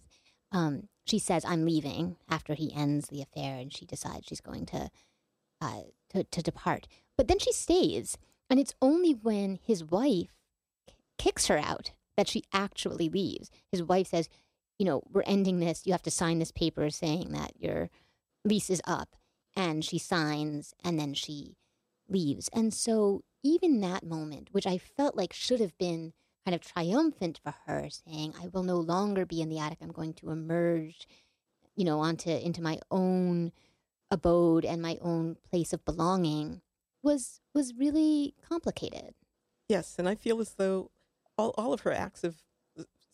um, 0.54 0.88
she 1.06 1.20
says, 1.20 1.44
I'm 1.44 1.66
leaving 1.66 2.16
after 2.30 2.54
he 2.54 2.74
ends 2.74 3.10
the 3.10 3.22
affair, 3.22 3.58
and 3.58 3.74
she 3.74 3.86
decides 3.86 4.26
she's 4.26 4.40
going 4.40 4.68
to, 4.68 4.90
uh, 5.60 5.82
to, 6.14 6.24
to 6.24 6.42
depart. 6.42 6.88
But 7.18 7.28
then 7.28 7.40
she 7.40 7.52
stays, 7.52 8.18
and 8.50 8.58
it's 8.58 8.74
only 8.82 9.12
when 9.12 9.60
his 9.62 9.84
wife 9.84 10.30
kicks 11.18 11.48
her 11.48 11.58
out 11.58 11.92
that 12.16 12.30
she 12.30 12.46
actually 12.54 13.10
leaves. 13.10 13.52
His 13.70 13.84
wife 13.84 14.08
says, 14.08 14.30
you 14.78 14.86
know, 14.86 15.04
we're 15.12 15.24
ending 15.24 15.60
this. 15.60 15.86
You 15.86 15.94
have 15.94 16.04
to 16.04 16.12
sign 16.12 16.40
this 16.40 16.52
paper 16.52 16.90
saying 16.90 17.32
that 17.32 17.54
your 17.60 17.90
lease 18.46 18.70
is 18.70 18.82
up. 18.86 19.16
And 19.56 19.84
she 19.84 19.98
signs 19.98 20.76
and 20.84 21.00
then 21.00 21.16
she 21.16 21.58
leaves. 22.08 22.48
And 22.54 22.74
so, 22.74 23.24
even 23.44 23.82
that 23.82 24.06
moment, 24.06 24.50
which 24.52 24.68
I 24.68 24.78
felt 24.78 25.16
like 25.16 25.34
should 25.34 25.60
have 25.60 25.76
been 25.78 26.14
kind 26.46 26.54
of 26.54 26.62
triumphant 26.62 27.40
for 27.44 27.56
her, 27.66 27.88
saying, 27.90 28.34
I 28.42 28.48
will 28.48 28.64
no 28.64 28.78
longer 28.78 29.26
be 29.26 29.42
in 29.42 29.50
the 29.50 29.58
attic. 29.58 29.80
I'm 29.82 29.92
going 29.92 30.14
to 30.16 30.30
emerge, 30.30 31.08
you 31.76 31.86
know, 31.86 32.00
onto 32.00 32.30
into 32.30 32.62
my 32.62 32.80
own 32.92 33.52
abode 34.12 34.64
and 34.64 34.82
my 34.82 34.98
own 35.02 35.38
place 35.50 35.74
of 35.74 35.84
belonging 35.86 36.62
was 37.02 37.42
was 37.54 37.74
really 37.76 38.36
complicated. 38.48 39.14
Yes, 39.68 39.96
and 39.98 40.08
I 40.08 40.16
feel 40.16 40.40
as 40.40 40.52
though 40.52 40.92
all, 41.38 41.54
all 41.58 41.74
of 41.74 41.82
her 41.82 41.92
acts 41.92 42.24
of 42.24 42.44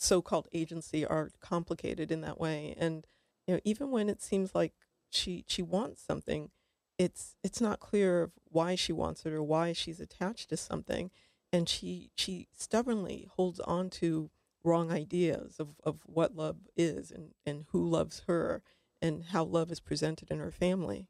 so-called 0.03 0.47
agency 0.53 1.05
are 1.05 1.31
complicated 1.41 2.11
in 2.11 2.21
that 2.21 2.39
way. 2.39 2.75
And 2.77 3.05
you 3.47 3.55
know 3.55 3.59
even 3.63 3.91
when 3.91 4.09
it 4.09 4.21
seems 4.21 4.53
like 4.53 4.73
she 5.09 5.45
she 5.47 5.61
wants 5.61 6.01
something 6.01 6.49
it's 6.97 7.35
it's 7.43 7.61
not 7.61 7.79
clear 7.79 8.21
of 8.21 8.31
why 8.45 8.75
she 8.75 8.93
wants 8.93 9.25
it 9.25 9.33
or 9.33 9.43
why 9.43 9.73
she's 9.73 9.99
attached 9.99 10.49
to 10.49 10.57
something. 10.57 11.11
And 11.51 11.67
she 11.69 12.11
she 12.15 12.47
stubbornly 12.53 13.27
holds 13.35 13.59
on 13.61 13.89
to 13.91 14.29
wrong 14.63 14.91
ideas 14.91 15.57
of, 15.59 15.75
of 15.83 15.99
what 16.05 16.35
love 16.35 16.57
is 16.77 17.11
and, 17.11 17.31
and 17.45 17.65
who 17.71 17.85
loves 17.85 18.23
her 18.27 18.61
and 19.01 19.25
how 19.25 19.43
love 19.43 19.71
is 19.71 19.81
presented 19.81 20.31
in 20.31 20.39
her 20.39 20.51
family. 20.51 21.07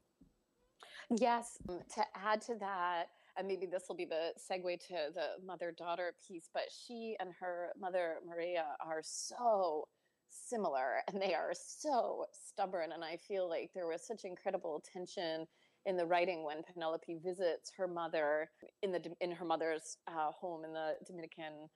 Yes 1.10 1.58
to 1.94 2.04
add 2.14 2.40
to 2.42 2.54
that 2.56 3.08
and 3.36 3.48
maybe 3.48 3.66
this 3.66 3.84
will 3.88 3.96
be 3.96 4.04
the 4.04 4.32
segue 4.38 4.78
to 4.80 5.10
the 5.14 5.44
mother 5.44 5.74
daughter 5.76 6.14
piece 6.26 6.48
but 6.52 6.64
she 6.70 7.16
and 7.20 7.30
her 7.38 7.68
mother 7.80 8.16
Mireya 8.26 8.64
are 8.84 9.02
so 9.02 9.88
similar 10.30 11.00
and 11.08 11.20
they 11.20 11.34
are 11.34 11.52
so 11.54 12.26
stubborn 12.32 12.92
and 12.92 13.04
i 13.04 13.16
feel 13.16 13.48
like 13.48 13.70
there 13.74 13.86
was 13.86 14.06
such 14.06 14.24
incredible 14.24 14.82
tension 14.92 15.46
in 15.86 15.96
the 15.96 16.06
writing 16.06 16.44
when 16.44 16.62
Penelope 16.62 17.18
visits 17.22 17.70
her 17.76 17.86
mother 17.86 18.48
in 18.82 18.92
the 18.92 19.00
in 19.20 19.30
her 19.30 19.44
mother's 19.44 19.98
uh, 20.08 20.30
home 20.32 20.64
in 20.64 20.72
the 20.72 20.94
Dominican 21.06 21.68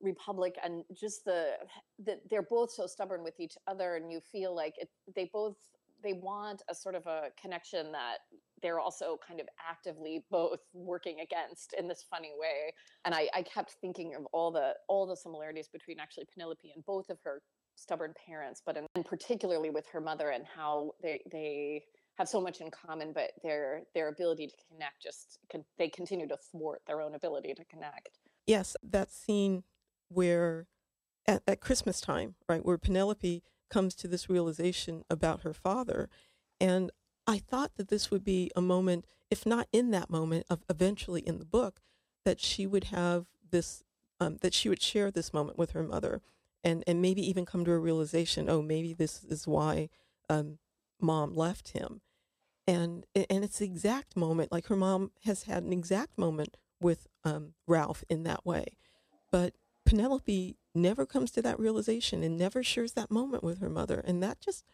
Republic, 0.00 0.56
and 0.64 0.84
just 0.94 1.24
the 1.24 1.52
that 2.04 2.20
they're 2.30 2.42
both 2.42 2.70
so 2.70 2.86
stubborn 2.86 3.24
with 3.24 3.40
each 3.40 3.56
other, 3.66 3.96
and 3.96 4.12
you 4.12 4.20
feel 4.20 4.54
like 4.54 4.74
it, 4.78 4.88
they 5.14 5.28
both 5.32 5.56
they 6.02 6.12
want 6.12 6.62
a 6.68 6.74
sort 6.74 6.94
of 6.94 7.06
a 7.06 7.30
connection 7.40 7.90
that 7.92 8.18
they're 8.62 8.80
also 8.80 9.18
kind 9.26 9.40
of 9.40 9.46
actively 9.68 10.24
both 10.30 10.60
working 10.72 11.20
against 11.20 11.74
in 11.78 11.88
this 11.88 12.04
funny 12.08 12.32
way 12.38 12.72
and 13.04 13.14
I, 13.14 13.28
I 13.34 13.42
kept 13.42 13.76
thinking 13.80 14.14
of 14.14 14.26
all 14.32 14.50
the 14.50 14.74
all 14.88 15.06
the 15.06 15.16
similarities 15.16 15.68
between 15.72 15.98
actually 16.00 16.26
penelope 16.32 16.72
and 16.74 16.84
both 16.86 17.10
of 17.10 17.18
her 17.24 17.40
stubborn 17.76 18.12
parents 18.26 18.62
but 18.64 18.76
in, 18.76 18.86
and 18.94 19.04
particularly 19.04 19.70
with 19.70 19.86
her 19.92 20.00
mother 20.00 20.30
and 20.30 20.44
how 20.44 20.92
they 21.02 21.20
they 21.30 21.84
have 22.18 22.28
so 22.28 22.40
much 22.40 22.60
in 22.60 22.70
common, 22.70 23.12
but 23.12 23.30
their 23.42 23.82
their 23.94 24.08
ability 24.08 24.48
to 24.48 24.54
connect 24.68 25.00
just 25.00 25.38
they 25.78 25.88
continue 25.88 26.26
to 26.28 26.36
thwart 26.50 26.82
their 26.86 27.00
own 27.00 27.14
ability 27.14 27.54
to 27.54 27.64
connect. 27.64 28.18
Yes, 28.46 28.76
that 28.82 29.10
scene 29.10 29.62
where 30.08 30.66
at, 31.26 31.42
at 31.46 31.60
Christmas 31.60 32.00
time, 32.00 32.34
right, 32.48 32.64
where 32.64 32.78
Penelope 32.78 33.42
comes 33.70 33.94
to 33.94 34.08
this 34.08 34.28
realization 34.28 35.04
about 35.08 35.42
her 35.42 35.54
father, 35.54 36.08
and 36.60 36.90
I 37.28 37.38
thought 37.38 37.72
that 37.76 37.88
this 37.88 38.10
would 38.10 38.24
be 38.24 38.50
a 38.56 38.62
moment, 38.62 39.04
if 39.30 39.44
not 39.44 39.68
in 39.70 39.90
that 39.90 40.08
moment, 40.08 40.46
of 40.48 40.64
eventually 40.70 41.20
in 41.20 41.38
the 41.38 41.44
book, 41.44 41.80
that 42.24 42.40
she 42.40 42.66
would 42.66 42.84
have 42.84 43.26
this, 43.50 43.84
um, 44.18 44.38
that 44.40 44.54
she 44.54 44.70
would 44.70 44.80
share 44.80 45.10
this 45.10 45.34
moment 45.34 45.58
with 45.58 45.72
her 45.72 45.82
mother, 45.82 46.22
and 46.64 46.82
and 46.86 47.02
maybe 47.02 47.20
even 47.28 47.44
come 47.44 47.66
to 47.66 47.72
a 47.72 47.78
realization, 47.78 48.48
oh, 48.48 48.62
maybe 48.62 48.94
this 48.94 49.22
is 49.24 49.46
why 49.46 49.90
um, 50.30 50.58
mom 51.00 51.34
left 51.34 51.68
him. 51.68 52.00
And 52.66 53.04
and 53.14 53.44
it's 53.44 53.58
the 53.58 53.66
exact 53.66 54.16
moment 54.16 54.50
like 54.50 54.66
her 54.66 54.76
mom 54.76 55.10
has 55.24 55.44
had 55.44 55.62
an 55.62 55.72
exact 55.72 56.16
moment 56.16 56.56
with 56.80 57.06
um, 57.24 57.52
Ralph 57.66 58.04
in 58.08 58.22
that 58.22 58.46
way, 58.46 58.76
but 59.30 59.54
Penelope 59.84 60.56
never 60.74 61.04
comes 61.04 61.30
to 61.32 61.42
that 61.42 61.58
realization 61.60 62.22
and 62.22 62.38
never 62.38 62.62
shares 62.62 62.92
that 62.92 63.10
moment 63.10 63.44
with 63.44 63.60
her 63.60 63.70
mother, 63.70 64.02
and 64.06 64.22
that 64.22 64.40
just 64.40 64.64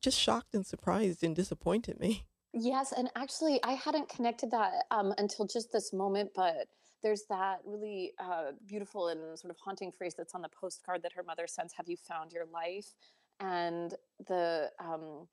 just 0.00 0.18
shocked 0.18 0.54
and 0.54 0.66
surprised 0.66 1.22
and 1.22 1.34
disappointed 1.34 2.00
me. 2.00 2.24
Yes, 2.54 2.92
and 2.92 3.10
actually, 3.16 3.58
I 3.64 3.72
hadn't 3.72 4.10
connected 4.10 4.50
that 4.50 4.84
um, 4.90 5.14
until 5.16 5.46
just 5.46 5.72
this 5.72 5.90
moment, 5.90 6.32
but 6.34 6.68
there's 7.02 7.22
that 7.30 7.60
really 7.64 8.12
uh, 8.18 8.52
beautiful 8.66 9.08
and 9.08 9.38
sort 9.38 9.50
of 9.50 9.56
haunting 9.58 9.90
phrase 9.90 10.12
that's 10.14 10.34
on 10.34 10.42
the 10.42 10.50
postcard 10.50 11.02
that 11.02 11.14
her 11.14 11.22
mother 11.22 11.46
sends 11.46 11.72
Have 11.72 11.88
you 11.88 11.96
found 11.96 12.30
your 12.30 12.44
life? 12.44 12.92
And 13.40 13.94
the 14.28 14.70
um, 14.78 15.28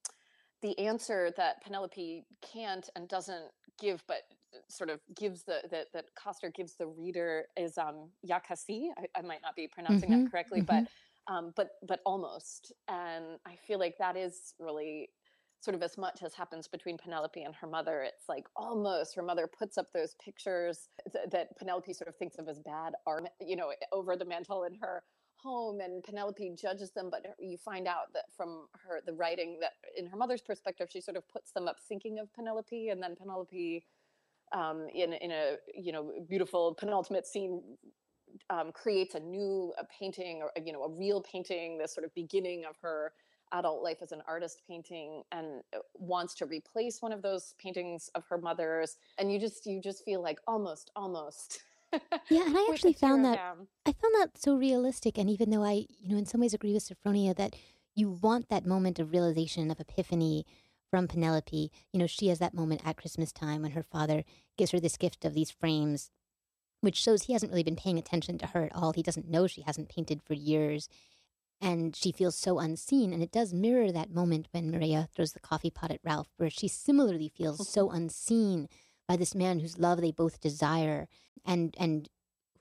the 0.61 0.79
answer 0.79 1.31
that 1.37 1.61
Penelope 1.61 2.25
can't 2.41 2.89
and 2.95 3.09
doesn't 3.09 3.51
give, 3.79 4.03
but 4.07 4.23
sort 4.67 4.89
of 4.89 4.99
gives 5.15 5.43
the 5.43 5.61
that 5.71 5.87
that 5.93 6.05
Coster 6.15 6.49
gives 6.49 6.75
the 6.75 6.87
reader 6.87 7.45
is 7.55 7.77
um 7.77 8.09
Ya 8.23 8.39
casi. 8.39 8.91
I, 8.97 9.19
I 9.19 9.21
might 9.21 9.41
not 9.41 9.55
be 9.55 9.67
pronouncing 9.67 10.09
mm-hmm, 10.09 10.23
that 10.23 10.31
correctly, 10.31 10.61
mm-hmm. 10.61 10.83
but 10.83 10.91
um, 11.29 11.53
but 11.55 11.69
but 11.87 12.01
almost. 12.05 12.73
And 12.89 13.37
I 13.45 13.55
feel 13.55 13.79
like 13.79 13.97
that 13.99 14.17
is 14.17 14.53
really 14.59 15.09
sort 15.61 15.75
of 15.75 15.83
as 15.83 15.97
much 15.97 16.23
as 16.23 16.33
happens 16.33 16.67
between 16.67 16.97
Penelope 16.97 17.41
and 17.41 17.53
her 17.55 17.67
mother. 17.67 18.01
It's 18.01 18.29
like 18.29 18.47
almost 18.55 19.15
her 19.15 19.21
mother 19.21 19.47
puts 19.47 19.77
up 19.77 19.87
those 19.93 20.15
pictures 20.23 20.89
th- 21.11 21.29
that 21.31 21.57
Penelope 21.57 21.93
sort 21.93 22.07
of 22.07 22.15
thinks 22.15 22.37
of 22.37 22.47
as 22.47 22.59
bad 22.59 22.93
art, 23.05 23.27
you 23.41 23.55
know, 23.55 23.71
over 23.91 24.15
the 24.15 24.25
mantle 24.25 24.63
in 24.63 24.73
her 24.81 25.03
home 25.41 25.79
and 25.79 26.03
Penelope 26.03 26.55
judges 26.59 26.91
them, 26.91 27.09
but 27.09 27.25
you 27.39 27.57
find 27.57 27.87
out 27.87 28.13
that 28.13 28.25
from 28.35 28.67
her 28.73 29.01
the 29.05 29.13
writing 29.13 29.57
that 29.61 29.73
in 29.97 30.05
her 30.05 30.17
mother's 30.17 30.41
perspective, 30.41 30.87
she 30.91 31.01
sort 31.01 31.17
of 31.17 31.27
puts 31.29 31.51
them 31.51 31.67
up 31.67 31.77
thinking 31.87 32.19
of 32.19 32.33
Penelope, 32.33 32.89
and 32.89 33.01
then 33.01 33.15
Penelope, 33.15 33.85
um, 34.53 34.87
in 34.93 35.13
in 35.13 35.31
a 35.31 35.55
you 35.73 35.91
know 35.91 36.11
beautiful 36.27 36.75
penultimate 36.75 37.25
scene, 37.25 37.61
um, 38.49 38.71
creates 38.71 39.15
a 39.15 39.19
new 39.19 39.73
a 39.77 39.85
painting 39.85 40.41
or 40.41 40.51
you 40.63 40.73
know 40.73 40.83
a 40.83 40.89
real 40.89 41.21
painting, 41.21 41.77
this 41.77 41.93
sort 41.93 42.05
of 42.05 42.13
beginning 42.13 42.65
of 42.65 42.75
her 42.81 43.13
adult 43.51 43.83
life 43.83 43.97
as 44.01 44.11
an 44.11 44.21
artist 44.27 44.61
painting 44.67 45.23
and 45.31 45.63
uh, 45.75 45.79
wants 45.95 46.35
to 46.35 46.45
replace 46.45 47.01
one 47.01 47.11
of 47.11 47.23
those 47.23 47.55
paintings 47.57 48.11
of 48.13 48.23
her 48.29 48.37
mother's 48.37 48.97
and 49.17 49.33
you 49.33 49.39
just 49.39 49.65
you 49.65 49.81
just 49.81 50.05
feel 50.05 50.21
like 50.21 50.37
almost 50.47 50.91
almost 50.95 51.63
yeah, 52.29 52.45
and 52.45 52.55
I 52.55 52.67
actually 52.69 52.93
found 52.93 53.25
that 53.25 53.37
down. 53.37 53.67
I 53.83 53.93
found 53.93 54.13
that 54.19 54.37
so 54.37 54.55
realistic. 54.55 55.17
And 55.17 55.27
even 55.27 55.49
though 55.49 55.63
I, 55.63 55.87
you 55.99 56.09
know, 56.09 56.17
in 56.17 56.27
some 56.27 56.39
ways 56.39 56.53
agree 56.53 56.71
with 56.71 56.87
Sophfronia 56.87 57.35
that 57.37 57.55
you 57.95 58.09
want 58.09 58.49
that 58.49 58.65
moment 58.65 58.99
of 58.99 59.11
realization 59.11 59.71
of 59.71 59.79
epiphany 59.79 60.45
from 60.89 61.07
Penelope. 61.07 61.71
You 61.91 61.99
know, 61.99 62.07
she 62.07 62.27
has 62.27 62.39
that 62.39 62.53
moment 62.53 62.81
at 62.85 62.97
Christmas 62.97 63.31
time 63.31 63.61
when 63.61 63.71
her 63.71 63.83
father 63.83 64.23
gives 64.57 64.71
her 64.71 64.79
this 64.79 64.97
gift 64.97 65.25
of 65.25 65.33
these 65.33 65.51
frames, 65.51 66.09
which 66.81 66.95
shows 66.95 67.23
he 67.23 67.33
hasn't 67.33 67.51
really 67.51 67.63
been 67.63 67.75
paying 67.75 67.97
attention 67.97 68.37
to 68.37 68.47
her 68.47 68.63
at 68.63 68.75
all. 68.75 68.93
He 68.93 69.03
doesn't 69.03 69.29
know 69.29 69.47
she 69.47 69.61
hasn't 69.61 69.89
painted 69.89 70.21
for 70.23 70.33
years. 70.33 70.87
And 71.61 71.93
she 71.93 72.13
feels 72.13 72.37
so 72.37 72.59
unseen. 72.59 73.11
And 73.11 73.21
it 73.21 73.31
does 73.31 73.53
mirror 73.53 73.91
that 73.91 74.13
moment 74.13 74.47
when 74.51 74.71
Mireya 74.71 75.09
throws 75.13 75.33
the 75.33 75.41
coffee 75.41 75.69
pot 75.69 75.91
at 75.91 75.99
Ralph, 76.03 76.29
where 76.37 76.49
she 76.49 76.69
similarly 76.69 77.27
feels 77.27 77.67
so 77.67 77.87
mm-hmm. 77.87 77.97
unseen 77.97 78.69
by 79.07 79.17
this 79.17 79.35
man 79.35 79.59
whose 79.59 79.77
love 79.77 79.99
they 79.99 80.11
both 80.11 80.39
desire 80.39 81.07
and 81.45 81.75
and 81.77 82.07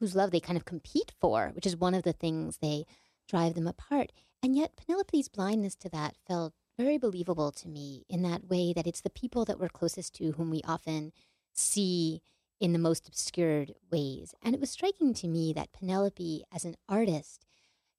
whose 0.00 0.16
love 0.16 0.31
they 0.31 0.40
kind 0.40 0.57
of 0.57 0.64
compete 0.64 1.12
for, 1.20 1.50
which 1.54 1.66
is 1.66 1.76
one 1.76 1.94
of 1.94 2.02
the 2.02 2.12
things 2.12 2.59
they 2.59 2.85
drive 3.28 3.54
them 3.54 3.66
apart. 3.66 4.12
And 4.42 4.57
yet 4.57 4.76
Penelope's 4.76 5.28
blindness 5.28 5.74
to 5.76 5.88
that 5.90 6.14
felt 6.26 6.54
very 6.78 6.98
believable 6.98 7.50
to 7.50 7.68
me 7.68 8.04
in 8.09 8.22
that 8.22 8.48
way 8.48 8.72
that 8.72 8.87
it's 8.87 9.00
the 9.00 9.11
people 9.11 9.44
that 9.44 9.59
we're 9.59 9.68
closest 9.68 10.14
to 10.14 10.33
whom 10.33 10.50
we 10.50 10.62
often 10.64 11.12
see 11.52 12.22
in 12.61 12.73
the 12.73 12.79
most 12.79 13.09
obscured 13.09 13.75
ways. 13.90 14.35
And 14.42 14.55
it 14.55 14.61
was 14.61 14.71
striking 14.71 15.14
to 15.14 15.29
me 15.29 15.53
that 15.53 15.73
Penelope, 15.73 16.44
as 16.53 16.64
an 16.64 16.77
artist, 16.88 17.44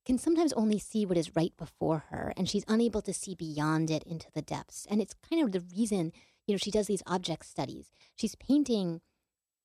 can 0.06 0.17
sometimes 0.17 0.54
only 0.54 0.80
see 0.80 1.06
what 1.06 1.17
is 1.17 1.36
right 1.36 1.54
before 1.58 2.06
her, 2.10 2.34
and 2.36 2.50
she's 2.50 2.65
unable 2.67 3.02
to 3.02 3.13
see 3.13 3.36
beyond 3.36 3.91
it 3.91 4.04
into 4.04 4.28
the 4.34 4.41
depths. 4.41 4.88
And 4.89 5.02
it's 5.02 5.13
kind 5.30 5.43
of 5.43 5.52
the 5.52 5.63
reason 5.76 6.12
you 6.50 6.54
know, 6.54 6.58
she 6.58 6.72
does 6.72 6.88
these 6.88 7.04
object 7.06 7.45
studies. 7.45 7.91
She's 8.15 8.34
painting 8.34 9.02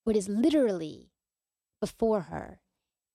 what 0.04 0.16
is 0.16 0.28
literally 0.28 1.12
before 1.80 2.22
her. 2.22 2.60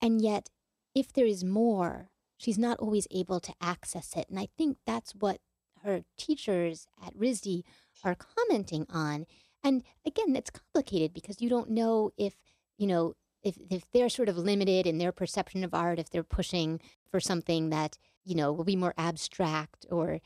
And 0.01 0.21
yet, 0.21 0.49
if 0.95 1.13
there 1.13 1.27
is 1.27 1.43
more, 1.43 2.09
she's 2.35 2.57
not 2.57 2.79
always 2.79 3.07
able 3.11 3.39
to 3.41 3.53
access 3.61 4.17
it. 4.17 4.27
And 4.27 4.39
I 4.39 4.47
think 4.57 4.77
that's 4.87 5.13
what 5.13 5.37
her 5.83 6.01
teachers 6.17 6.87
at 7.05 7.15
RISD 7.15 7.61
are 8.03 8.15
commenting 8.15 8.87
on. 8.89 9.27
And 9.63 9.83
again, 10.05 10.35
it's 10.35 10.49
complicated 10.49 11.13
because 11.13 11.41
you 11.41 11.49
don't 11.49 11.69
know 11.69 12.11
if, 12.17 12.35
you 12.77 12.87
know, 12.87 13.15
if, 13.43 13.57
if 13.69 13.89
they're 13.91 14.09
sort 14.09 14.29
of 14.29 14.37
limited 14.37 14.85
in 14.85 14.97
their 14.97 15.11
perception 15.11 15.63
of 15.63 15.73
art, 15.73 15.99
if 15.99 16.09
they're 16.09 16.23
pushing 16.23 16.79
for 17.09 17.19
something 17.19 17.69
that, 17.69 17.97
you 18.23 18.35
know, 18.35 18.51
will 18.51 18.63
be 18.63 18.75
more 18.75 18.93
abstract 18.97 19.85
or 19.89 20.19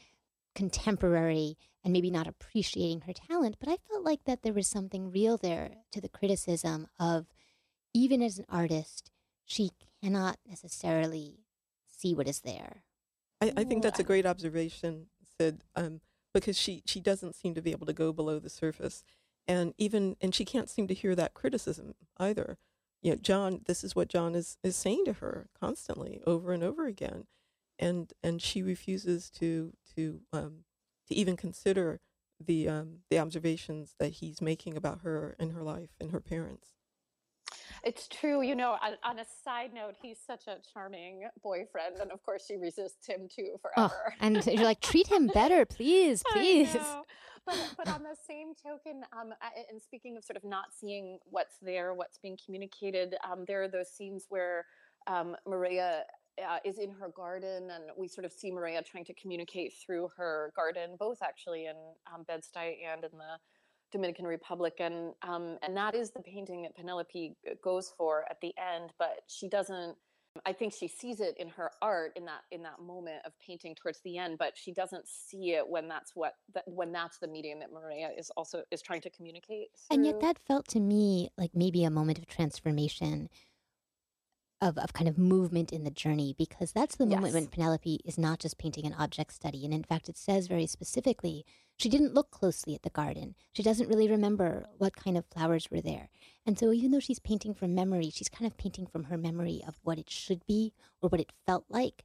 contemporary 0.55 1.57
and 1.83 1.93
maybe 1.93 2.09
not 2.09 2.27
appreciating 2.27 3.01
her 3.01 3.13
talent, 3.13 3.57
but 3.59 3.69
I 3.69 3.77
felt 3.89 4.03
like 4.03 4.23
that 4.25 4.41
there 4.41 4.53
was 4.53 4.67
something 4.67 5.11
real 5.11 5.37
there 5.37 5.71
to 5.91 6.01
the 6.01 6.09
criticism 6.09 6.87
of 6.99 7.27
even 7.93 8.21
as 8.21 8.39
an 8.39 8.45
artist, 8.49 9.11
she 9.45 9.71
cannot 10.01 10.37
necessarily 10.47 11.39
see 11.87 12.13
what 12.13 12.27
is 12.27 12.41
there. 12.41 12.83
I, 13.41 13.51
I 13.57 13.63
think 13.63 13.83
that's 13.83 13.99
a 13.99 14.03
great 14.03 14.25
observation, 14.25 15.07
Cyd, 15.37 15.61
um, 15.75 16.01
because 16.33 16.57
she, 16.57 16.81
she 16.85 16.99
doesn't 16.99 17.35
seem 17.35 17.53
to 17.55 17.61
be 17.61 17.71
able 17.71 17.85
to 17.85 17.93
go 17.93 18.13
below 18.13 18.39
the 18.39 18.49
surface. 18.49 19.03
And 19.47 19.73
even 19.77 20.15
and 20.21 20.33
she 20.33 20.45
can't 20.45 20.69
seem 20.69 20.87
to 20.87 20.93
hear 20.93 21.15
that 21.15 21.33
criticism 21.33 21.95
either. 22.17 22.57
You 23.01 23.11
know, 23.11 23.17
John, 23.17 23.61
this 23.65 23.83
is 23.83 23.95
what 23.95 24.07
John 24.07 24.35
is, 24.35 24.57
is 24.63 24.77
saying 24.77 25.03
to 25.05 25.13
her 25.13 25.49
constantly 25.59 26.21
over 26.25 26.53
and 26.53 26.63
over 26.63 26.85
again. 26.85 27.25
And 27.77 28.13
and 28.23 28.41
she 28.41 28.63
refuses 28.63 29.29
to 29.31 29.73
to 29.95 30.21
um, 30.31 30.63
to 31.07 31.15
even 31.15 31.35
consider 31.35 31.99
the 32.39 32.69
um, 32.69 32.99
the 33.09 33.19
observations 33.19 33.95
that 33.99 34.13
he's 34.13 34.41
making 34.41 34.77
about 34.77 35.01
her 35.01 35.35
and 35.39 35.51
her 35.51 35.63
life 35.63 35.89
and 35.99 36.11
her 36.11 36.21
parents. 36.21 36.69
It's 37.83 38.07
true. 38.07 38.41
You 38.41 38.55
know, 38.55 38.77
on, 38.81 38.93
on, 39.03 39.19
a 39.19 39.25
side 39.43 39.73
note, 39.73 39.95
he's 40.01 40.17
such 40.25 40.47
a 40.47 40.57
charming 40.73 41.27
boyfriend. 41.43 41.97
And 41.99 42.11
of 42.11 42.23
course, 42.23 42.45
she 42.47 42.55
resists 42.55 43.07
him 43.07 43.27
too 43.33 43.57
forever. 43.61 43.91
Oh, 43.93 44.13
and 44.21 44.45
you're 44.45 44.63
like, 44.63 44.79
treat 44.81 45.07
him 45.07 45.27
better, 45.27 45.65
please, 45.65 46.23
please. 46.31 46.77
But, 47.45 47.57
but 47.77 47.89
on 47.89 48.03
the 48.03 48.15
same 48.25 48.53
token, 48.55 49.03
um, 49.11 49.33
and 49.69 49.81
speaking 49.81 50.15
of 50.15 50.23
sort 50.23 50.37
of 50.37 50.45
not 50.45 50.67
seeing 50.79 51.19
what's 51.25 51.57
there, 51.61 51.93
what's 51.93 52.17
being 52.17 52.37
communicated, 52.43 53.15
um, 53.29 53.43
there 53.47 53.63
are 53.63 53.67
those 53.67 53.89
scenes 53.89 54.27
where 54.29 54.65
um, 55.07 55.35
Mireya 55.45 56.03
uh, 56.41 56.59
is 56.63 56.79
in 56.79 56.89
her 56.91 57.09
garden, 57.09 57.69
and 57.69 57.83
we 57.97 58.07
sort 58.07 58.23
of 58.23 58.31
see 58.31 58.49
Mireya 58.49 58.85
trying 58.85 59.05
to 59.05 59.13
communicate 59.13 59.73
through 59.73 60.09
her 60.15 60.53
garden, 60.55 60.95
both 60.97 61.21
actually 61.21 61.65
in 61.65 61.75
um, 62.13 62.23
Bed-Stuy 62.23 62.77
and 62.91 63.03
in 63.03 63.11
the 63.17 63.37
Dominican 63.93 64.25
Republic, 64.25 64.73
and 64.79 65.13
um, 65.21 65.57
and 65.61 65.77
that 65.77 65.95
is 65.95 66.11
the 66.11 66.19
painting 66.19 66.63
that 66.63 66.75
Penelope 66.75 67.37
goes 67.63 67.93
for 67.97 68.25
at 68.29 68.41
the 68.41 68.53
end. 68.57 68.91
But 68.99 69.21
she 69.27 69.47
doesn't. 69.47 69.95
I 70.47 70.51
think 70.51 70.73
she 70.73 70.87
sees 70.87 71.19
it 71.19 71.35
in 71.37 71.47
her 71.49 71.69
art 71.81 72.13
in 72.15 72.25
that 72.25 72.41
in 72.51 72.63
that 72.63 72.81
moment 72.81 73.21
of 73.23 73.31
painting 73.39 73.75
towards 73.75 74.01
the 74.03 74.17
end, 74.17 74.39
but 74.39 74.53
she 74.55 74.73
doesn't 74.73 75.07
see 75.07 75.51
it 75.51 75.65
when 75.65 75.87
that's 75.87 76.11
what 76.15 76.33
that 76.55 76.63
when 76.65 76.91
that's 76.91 77.19
the 77.19 77.27
medium 77.27 77.59
that 77.59 77.71
Mireya 77.71 78.17
is 78.17 78.31
also 78.35 78.63
is 78.71 78.81
trying 78.81 79.01
to 79.01 79.11
communicate. 79.11 79.67
Through. 79.77 79.95
And 79.95 80.05
yet, 80.05 80.19
that 80.21 80.39
felt 80.39 80.67
to 80.69 80.79
me 80.79 81.29
like 81.37 81.51
maybe 81.53 81.83
a 81.85 81.91
moment 81.91 82.17
of 82.17 82.25
transformation 82.25 83.29
of, 84.63 84.77
of 84.77 84.93
kind 84.93 85.09
of 85.09 85.17
movement 85.17 85.73
in 85.73 85.83
the 85.83 85.91
journey 85.91 86.33
because 86.37 86.71
that's 86.71 86.95
the 86.95 87.05
moment 87.05 87.25
yes. 87.25 87.33
when 87.33 87.47
Penelope 87.47 87.99
is 88.05 88.17
not 88.17 88.39
just 88.39 88.57
painting 88.57 88.85
an 88.85 88.95
object 88.97 89.33
study. 89.33 89.65
And 89.65 89.73
in 89.73 89.83
fact, 89.83 90.07
it 90.07 90.17
says 90.17 90.47
very 90.47 90.65
specifically 90.65 91.45
she 91.77 91.89
didn't 91.89 92.13
look 92.13 92.31
closely 92.31 92.75
at 92.75 92.83
the 92.83 92.89
garden. 92.89 93.35
She 93.53 93.63
doesn't 93.63 93.89
really 93.89 94.09
remember 94.09 94.65
what 94.77 94.95
kind 94.95 95.17
of 95.17 95.25
flowers 95.25 95.69
were 95.69 95.81
there. 95.81 96.09
And 96.45 96.57
so, 96.57 96.71
even 96.71 96.91
though 96.91 96.99
she's 96.99 97.19
painting 97.19 97.53
from 97.53 97.75
memory, 97.75 98.09
she's 98.09 98.29
kind 98.29 98.49
of 98.49 98.57
painting 98.57 98.85
from 98.85 99.05
her 99.05 99.17
memory 99.17 99.61
of 99.67 99.79
what 99.83 99.97
it 99.97 100.09
should 100.09 100.45
be 100.45 100.73
or 101.01 101.09
what 101.09 101.21
it 101.21 101.31
felt 101.45 101.65
like. 101.69 102.03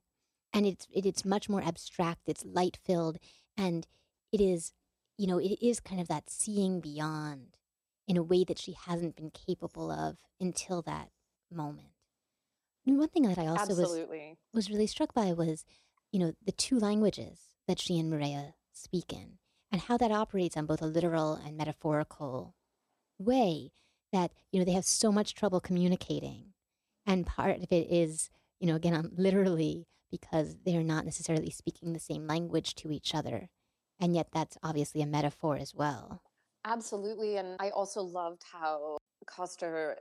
And 0.53 0.67
it's, 0.67 0.87
it, 0.93 1.05
it's 1.05 1.25
much 1.25 1.49
more 1.49 1.63
abstract, 1.63 2.23
it's 2.27 2.45
light 2.45 2.79
filled, 2.85 3.19
and 3.57 3.87
it 4.33 4.41
is, 4.41 4.73
you 5.17 5.27
know, 5.27 5.39
it 5.39 5.59
is 5.61 5.81
kind 5.81 6.01
of 6.01 6.09
that 6.09 6.31
seeing 6.31 6.81
beyond 6.81 7.57
in 8.07 8.17
a 8.17 8.23
way 8.23 8.45
that 8.45 8.59
she 8.59 8.73
hasn't 8.87 9.17
been 9.17 9.31
capable 9.31 9.91
of 9.91 10.17
until 10.41 10.81
that 10.83 11.11
moment 11.53 11.89
one 12.97 13.09
thing 13.09 13.25
that 13.25 13.39
I 13.39 13.47
also 13.47 13.73
Absolutely. 13.73 14.39
was 14.53 14.67
was 14.67 14.71
really 14.71 14.87
struck 14.87 15.13
by 15.13 15.33
was, 15.33 15.65
you 16.11 16.19
know, 16.19 16.33
the 16.45 16.53
two 16.53 16.79
languages 16.79 17.41
that 17.67 17.79
she 17.79 17.99
and 17.99 18.11
Mireya 18.11 18.55
speak 18.73 19.13
in, 19.13 19.39
and 19.71 19.83
how 19.83 19.97
that 19.99 20.13
operates 20.13 20.57
on 20.57 20.67
both 20.67 20.83
a 20.83 20.87
literal 20.87 21.35
and 21.35 21.57
metaphorical 21.57 22.55
way. 23.19 23.73
That 24.13 24.33
you 24.51 24.59
know 24.59 24.65
they 24.65 24.73
have 24.73 24.87
so 24.87 25.13
much 25.13 25.35
trouble 25.35 25.61
communicating, 25.61 26.55
and 27.07 27.27
part 27.27 27.63
of 27.63 27.71
it 27.71 27.91
is, 27.91 28.31
you 28.59 28.67
know, 28.67 28.75
again, 28.75 29.11
literally 29.17 29.87
because 30.11 30.57
they're 30.65 30.83
not 30.83 31.05
necessarily 31.05 31.51
speaking 31.51 31.93
the 31.93 32.01
same 32.01 32.27
language 32.27 32.75
to 32.77 32.91
each 32.91 33.15
other, 33.15 33.51
and 34.01 34.15
yet 34.15 34.29
that's 34.33 34.57
obviously 34.63 35.03
a 35.03 35.07
metaphor 35.07 35.57
as 35.57 35.75
well. 35.75 36.23
Absolutely, 36.65 37.37
and 37.37 37.57
I 37.61 37.69
also 37.71 38.01
loved 38.03 38.43
how 38.51 38.97
Coster 39.27 39.99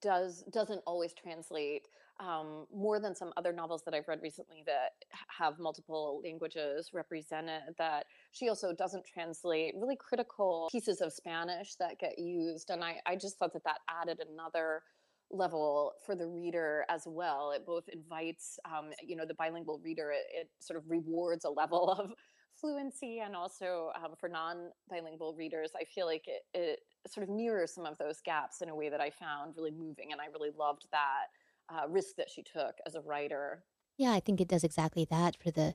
does 0.00 0.44
doesn't 0.52 0.82
always 0.86 1.12
translate 1.14 1.88
um, 2.20 2.66
more 2.72 3.00
than 3.00 3.14
some 3.14 3.32
other 3.36 3.52
novels 3.52 3.82
that 3.84 3.94
I've 3.94 4.06
read 4.06 4.20
recently 4.22 4.62
that 4.66 4.92
have 5.28 5.58
multiple 5.58 6.20
languages 6.22 6.90
represented, 6.92 7.62
that 7.78 8.06
she 8.32 8.48
also 8.48 8.72
doesn't 8.72 9.04
translate 9.04 9.74
really 9.76 9.96
critical 9.96 10.68
pieces 10.72 11.00
of 11.00 11.12
Spanish 11.12 11.74
that 11.76 11.98
get 11.98 12.18
used. 12.18 12.70
And 12.70 12.82
I, 12.82 12.96
I 13.06 13.14
just 13.14 13.38
thought 13.38 13.52
that 13.52 13.64
that 13.64 13.78
added 13.88 14.20
another 14.20 14.82
level 15.30 15.92
for 16.04 16.14
the 16.14 16.26
reader 16.26 16.84
as 16.88 17.02
well. 17.06 17.52
It 17.52 17.66
both 17.66 17.88
invites, 17.88 18.58
um, 18.64 18.90
you 19.02 19.16
know, 19.16 19.26
the 19.26 19.34
bilingual 19.34 19.80
reader, 19.84 20.10
it, 20.10 20.24
it, 20.34 20.50
sort 20.60 20.78
of 20.78 20.84
rewards 20.88 21.44
a 21.44 21.50
level 21.50 21.90
of 21.98 22.12
fluency 22.54 23.20
and 23.20 23.36
also 23.36 23.90
um, 24.02 24.12
for 24.18 24.28
non-bilingual 24.28 25.34
readers, 25.34 25.70
I 25.78 25.84
feel 25.84 26.06
like 26.06 26.26
it, 26.26 26.42
it 26.54 26.80
sort 27.08 27.28
of 27.28 27.34
mirrors 27.34 27.74
some 27.74 27.86
of 27.86 27.98
those 27.98 28.20
gaps 28.24 28.62
in 28.62 28.68
a 28.68 28.74
way 28.74 28.88
that 28.88 29.00
I 29.00 29.10
found 29.10 29.54
really 29.56 29.70
moving. 29.70 30.12
And 30.12 30.20
I 30.20 30.26
really 30.26 30.50
loved 30.58 30.86
that 30.92 31.26
uh, 31.68 31.88
risk 31.88 32.16
that 32.16 32.30
she 32.30 32.42
took 32.42 32.76
as 32.86 32.94
a 32.94 33.00
writer. 33.00 33.64
Yeah, 33.98 34.12
I 34.12 34.20
think 34.20 34.40
it 34.40 34.48
does 34.48 34.64
exactly 34.64 35.06
that 35.10 35.36
for 35.42 35.50
the 35.50 35.74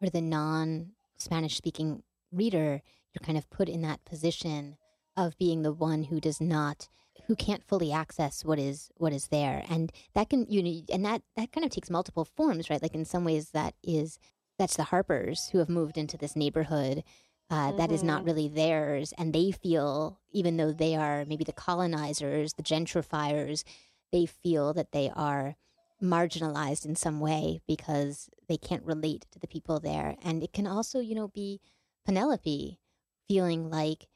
for 0.00 0.10
the 0.10 0.20
non 0.20 0.90
Spanish 1.24 1.56
speaking 1.56 2.02
reader. 2.32 2.82
You're 3.12 3.24
kind 3.24 3.38
of 3.38 3.50
put 3.50 3.68
in 3.68 3.82
that 3.82 4.04
position 4.04 4.76
of 5.16 5.38
being 5.38 5.62
the 5.62 5.72
one 5.72 6.04
who 6.04 6.20
does 6.20 6.40
not 6.40 6.88
who 7.26 7.36
can't 7.36 7.62
fully 7.62 7.92
access 7.92 8.44
what 8.44 8.58
is 8.58 8.90
what 8.96 9.12
is 9.12 9.28
there 9.28 9.64
and 9.68 9.92
that 10.14 10.28
can 10.28 10.46
you 10.48 10.62
know 10.62 10.80
and 10.92 11.04
that 11.04 11.22
that 11.36 11.52
kind 11.52 11.64
of 11.64 11.70
takes 11.70 11.90
multiple 11.90 12.24
forms 12.24 12.68
right 12.68 12.82
like 12.82 12.94
in 12.94 13.04
some 13.04 13.24
ways 13.24 13.50
that 13.50 13.74
is 13.82 14.18
that's 14.58 14.76
the 14.76 14.84
harpers 14.84 15.48
who 15.50 15.58
have 15.58 15.68
moved 15.68 15.96
into 15.96 16.16
this 16.16 16.36
neighborhood 16.36 17.02
uh, 17.50 17.68
mm-hmm. 17.68 17.76
that 17.76 17.92
is 17.92 18.02
not 18.02 18.18
mm-hmm. 18.18 18.26
really 18.26 18.48
theirs 18.48 19.12
and 19.16 19.32
they 19.32 19.50
feel 19.50 20.18
even 20.32 20.56
though 20.56 20.72
they 20.72 20.96
are 20.96 21.24
maybe 21.26 21.44
the 21.44 21.52
colonizers 21.52 22.54
the 22.54 22.62
gentrifiers 22.62 23.64
they 24.12 24.26
feel 24.26 24.72
that 24.72 24.92
they 24.92 25.10
are 25.14 25.56
marginalized 26.04 26.84
in 26.84 26.94
some 26.94 27.20
way 27.20 27.60
because 27.66 28.28
they 28.48 28.56
can't 28.56 28.84
relate 28.84 29.26
to 29.32 29.38
the 29.38 29.48
people 29.48 29.80
there. 29.80 30.16
And 30.22 30.42
it 30.42 30.52
can 30.52 30.66
also, 30.66 31.00
you 31.00 31.14
know, 31.14 31.28
be 31.28 31.60
Penelope 32.04 32.78
feeling 33.26 33.70
like 33.70 34.08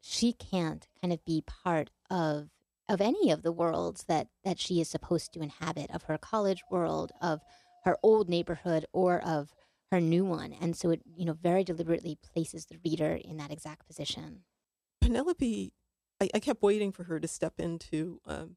she 0.00 0.32
can't 0.32 0.86
kind 1.00 1.12
of 1.12 1.24
be 1.24 1.42
part 1.42 1.90
of 2.10 2.50
of 2.88 3.00
any 3.02 3.30
of 3.30 3.42
the 3.42 3.52
worlds 3.52 4.04
that 4.04 4.28
that 4.44 4.58
she 4.58 4.80
is 4.80 4.88
supposed 4.88 5.32
to 5.32 5.40
inhabit 5.40 5.90
of 5.90 6.04
her 6.04 6.16
college 6.16 6.62
world 6.70 7.12
of 7.20 7.40
her 7.84 7.96
old 8.02 8.28
neighborhood 8.28 8.86
or 8.92 9.20
of 9.20 9.52
her 9.90 10.00
new 10.00 10.24
one. 10.24 10.52
And 10.52 10.76
so 10.76 10.90
it 10.90 11.02
you 11.04 11.24
know 11.24 11.32
very 11.32 11.64
deliberately 11.64 12.16
places 12.32 12.66
the 12.66 12.78
reader 12.84 13.18
in 13.22 13.36
that 13.38 13.50
exact 13.50 13.86
position. 13.86 14.44
Penelope 15.00 15.72
i, 16.20 16.28
I 16.34 16.38
kept 16.40 16.62
waiting 16.62 16.92
for 16.92 17.04
her 17.04 17.20
to 17.20 17.28
step 17.28 17.54
into 17.58 18.20
um, 18.26 18.56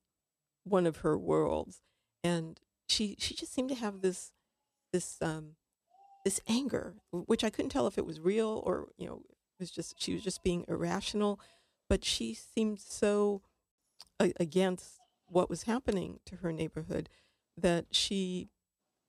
one 0.64 0.86
of 0.86 0.98
her 0.98 1.18
worlds, 1.18 1.82
and 2.24 2.60
she 2.88 3.16
she 3.20 3.34
just 3.34 3.54
seemed 3.54 3.70
to 3.70 3.76
have 3.76 4.02
this 4.02 4.32
this 4.92 5.18
um, 5.22 5.56
this 6.26 6.42
anger, 6.48 6.96
which 7.12 7.44
I 7.44 7.50
couldn't 7.50 7.70
tell 7.70 7.88
if 7.88 7.98
it 7.98 8.06
was 8.06 8.20
real 8.20 8.62
or 8.66 8.90
you 8.98 9.08
know 9.08 9.22
it 9.28 9.60
was 9.60 9.72
just 9.72 10.02
she 10.02 10.14
was 10.14 10.24
just 10.24 10.44
being 10.44 10.66
irrational, 10.68 11.40
but 11.90 12.04
she 12.06 12.34
seemed 12.34 12.80
so 12.80 13.42
against 14.20 15.00
what 15.28 15.50
was 15.50 15.64
happening 15.64 16.20
to 16.26 16.38
her 16.38 16.52
neighborhood 16.52 17.10
that 17.58 17.86
she 17.92 18.50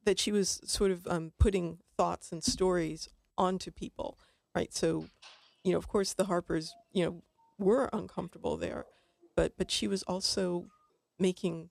that 0.04 0.18
she 0.18 0.32
was 0.32 0.60
sort 0.64 0.90
of 0.90 1.06
um, 1.06 1.32
putting 1.38 1.78
thoughts 1.96 2.32
and 2.32 2.42
stories 2.42 3.08
onto 3.38 3.70
people, 3.70 4.18
right? 4.54 4.72
So, 4.74 5.06
you 5.62 5.72
know, 5.72 5.78
of 5.78 5.86
course, 5.86 6.12
the 6.12 6.24
Harpers, 6.24 6.74
you 6.92 7.04
know, 7.04 7.22
were 7.58 7.88
uncomfortable 7.92 8.56
there, 8.56 8.86
but 9.36 9.52
but 9.56 9.70
she 9.70 9.86
was 9.86 10.02
also 10.04 10.66
making 11.18 11.70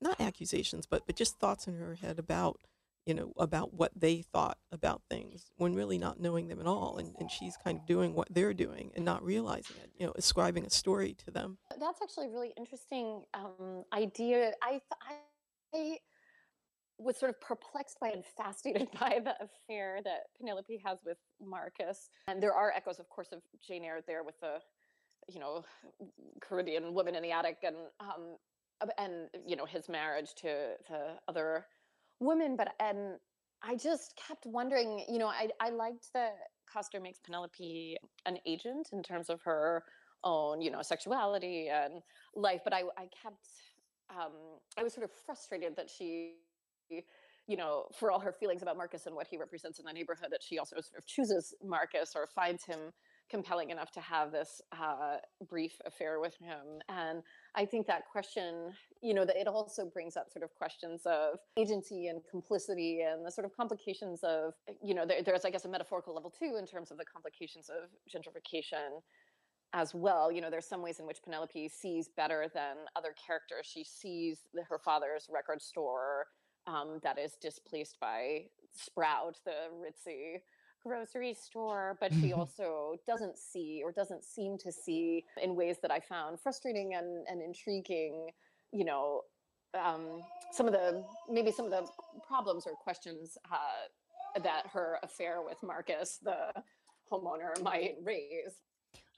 not 0.00 0.20
accusations, 0.20 0.86
but 0.86 1.06
but 1.06 1.16
just 1.16 1.38
thoughts 1.38 1.66
in 1.66 1.74
her 1.74 1.94
head 1.94 2.18
about 2.18 2.60
you 3.06 3.14
know 3.14 3.32
about 3.38 3.74
what 3.74 3.92
they 3.96 4.22
thought 4.22 4.58
about 4.72 5.02
things 5.08 5.50
when 5.56 5.74
really 5.74 5.98
not 5.98 6.20
knowing 6.20 6.48
them 6.48 6.60
at 6.60 6.66
all 6.66 6.98
and, 6.98 7.14
and 7.18 7.30
she's 7.30 7.56
kind 7.56 7.78
of 7.78 7.86
doing 7.86 8.14
what 8.14 8.28
they're 8.30 8.52
doing 8.52 8.90
and 8.94 9.04
not 9.04 9.24
realizing 9.24 9.76
it 9.82 9.90
you 9.98 10.06
know 10.06 10.12
ascribing 10.16 10.64
a 10.64 10.70
story 10.70 11.14
to 11.14 11.30
them. 11.30 11.58
That's 11.78 12.00
actually 12.02 12.26
a 12.26 12.30
really 12.30 12.52
interesting 12.56 13.22
um, 13.34 13.84
idea. 13.92 14.52
I, 14.62 14.80
I 15.72 15.98
was 16.98 17.16
sort 17.16 17.30
of 17.30 17.40
perplexed 17.40 17.98
by 18.00 18.10
and 18.10 18.24
fascinated 18.36 18.88
by 19.00 19.20
the 19.24 19.34
affair 19.42 20.00
that 20.04 20.24
penelope 20.38 20.80
has 20.84 20.98
with 21.04 21.16
marcus. 21.42 22.10
And 22.28 22.42
there 22.42 22.52
are 22.52 22.70
echoes 22.70 22.98
of 23.00 23.08
course 23.08 23.32
of 23.32 23.40
jane 23.66 23.84
eyre 23.84 24.00
there 24.06 24.22
with 24.22 24.38
the 24.40 24.58
you 25.28 25.40
know 25.40 25.64
caribbean 26.40 26.94
woman 26.94 27.14
in 27.14 27.22
the 27.22 27.32
attic 27.32 27.58
and 27.62 27.76
um, 28.00 28.36
and 28.98 29.28
you 29.46 29.56
know 29.56 29.64
his 29.64 29.88
marriage 29.88 30.34
to 30.36 30.76
to 30.86 31.14
other 31.28 31.66
women 32.20 32.56
but 32.56 32.74
and 32.80 33.16
i 33.62 33.74
just 33.76 34.14
kept 34.16 34.46
wondering 34.46 35.04
you 35.08 35.18
know 35.18 35.26
i 35.26 35.48
i 35.60 35.70
liked 35.70 36.08
that 36.14 36.34
Coster 36.72 37.00
makes 37.00 37.18
penelope 37.18 37.96
an 38.26 38.38
agent 38.46 38.88
in 38.92 39.02
terms 39.02 39.28
of 39.28 39.42
her 39.42 39.82
own 40.24 40.60
you 40.60 40.70
know 40.70 40.82
sexuality 40.82 41.68
and 41.68 42.02
life 42.34 42.60
but 42.64 42.72
i 42.72 42.82
i 42.96 43.06
kept 43.22 43.46
um 44.10 44.32
i 44.78 44.82
was 44.82 44.92
sort 44.92 45.04
of 45.04 45.10
frustrated 45.26 45.76
that 45.76 45.90
she 45.90 46.34
you 47.46 47.56
know 47.56 47.84
for 47.98 48.10
all 48.10 48.20
her 48.20 48.32
feelings 48.32 48.62
about 48.62 48.76
marcus 48.76 49.06
and 49.06 49.14
what 49.14 49.26
he 49.26 49.36
represents 49.36 49.78
in 49.78 49.84
the 49.84 49.92
neighborhood 49.92 50.28
that 50.30 50.42
she 50.42 50.58
also 50.58 50.76
sort 50.76 50.98
of 50.98 51.06
chooses 51.06 51.54
marcus 51.64 52.12
or 52.14 52.26
finds 52.26 52.64
him 52.64 52.78
compelling 53.30 53.70
enough 53.70 53.92
to 53.92 54.00
have 54.00 54.32
this 54.32 54.60
uh, 54.72 55.16
brief 55.48 55.80
affair 55.86 56.18
with 56.20 56.36
him. 56.36 56.80
And 56.88 57.22
I 57.54 57.64
think 57.64 57.86
that 57.86 58.02
question, 58.10 58.72
you 59.02 59.14
know, 59.14 59.24
that 59.24 59.36
it 59.36 59.46
also 59.46 59.86
brings 59.86 60.16
up 60.16 60.30
sort 60.30 60.42
of 60.42 60.54
questions 60.54 61.02
of 61.06 61.38
agency 61.56 62.08
and 62.08 62.20
complicity 62.28 63.02
and 63.02 63.24
the 63.24 63.30
sort 63.30 63.44
of 63.44 63.56
complications 63.56 64.22
of, 64.24 64.54
you 64.82 64.94
know, 64.94 65.06
there, 65.06 65.22
there's, 65.22 65.44
I 65.44 65.50
guess, 65.50 65.64
a 65.64 65.68
metaphorical 65.68 66.14
level 66.14 66.30
too 66.30 66.56
in 66.58 66.66
terms 66.66 66.90
of 66.90 66.98
the 66.98 67.04
complications 67.04 67.70
of 67.70 67.88
gentrification 68.12 69.00
as 69.72 69.94
well. 69.94 70.32
You 70.32 70.40
know, 70.40 70.50
there's 70.50 70.66
some 70.66 70.82
ways 70.82 70.98
in 70.98 71.06
which 71.06 71.22
Penelope 71.22 71.68
sees 71.68 72.08
better 72.16 72.48
than 72.52 72.76
other 72.96 73.14
characters. 73.26 73.66
She 73.72 73.84
sees 73.84 74.40
the, 74.52 74.64
her 74.68 74.78
father's 74.78 75.28
record 75.32 75.62
store 75.62 76.26
um, 76.66 76.98
that 77.02 77.18
is 77.18 77.36
displaced 77.40 77.98
by 78.00 78.46
Sprout, 78.72 79.36
the 79.44 79.52
ritzy 79.82 80.40
grocery 80.82 81.34
store, 81.34 81.96
but 82.00 82.12
she 82.20 82.32
also 82.34 82.96
doesn't 83.06 83.38
see 83.38 83.82
or 83.84 83.92
doesn't 83.92 84.24
seem 84.24 84.58
to 84.58 84.72
see 84.72 85.24
in 85.42 85.54
ways 85.54 85.76
that 85.82 85.90
I 85.90 86.00
found 86.00 86.40
frustrating 86.40 86.94
and, 86.94 87.26
and 87.28 87.42
intriguing, 87.42 88.30
you 88.72 88.84
know, 88.84 89.22
um, 89.80 90.22
some 90.52 90.66
of 90.66 90.72
the 90.72 91.04
maybe 91.28 91.52
some 91.52 91.64
of 91.64 91.70
the 91.70 91.86
problems 92.26 92.66
or 92.66 92.72
questions 92.72 93.38
uh, 93.52 94.40
that 94.42 94.66
her 94.72 94.98
affair 95.02 95.42
with 95.42 95.62
Marcus, 95.62 96.18
the 96.22 96.52
homeowner, 97.10 97.60
might 97.62 97.96
raise. 98.02 98.62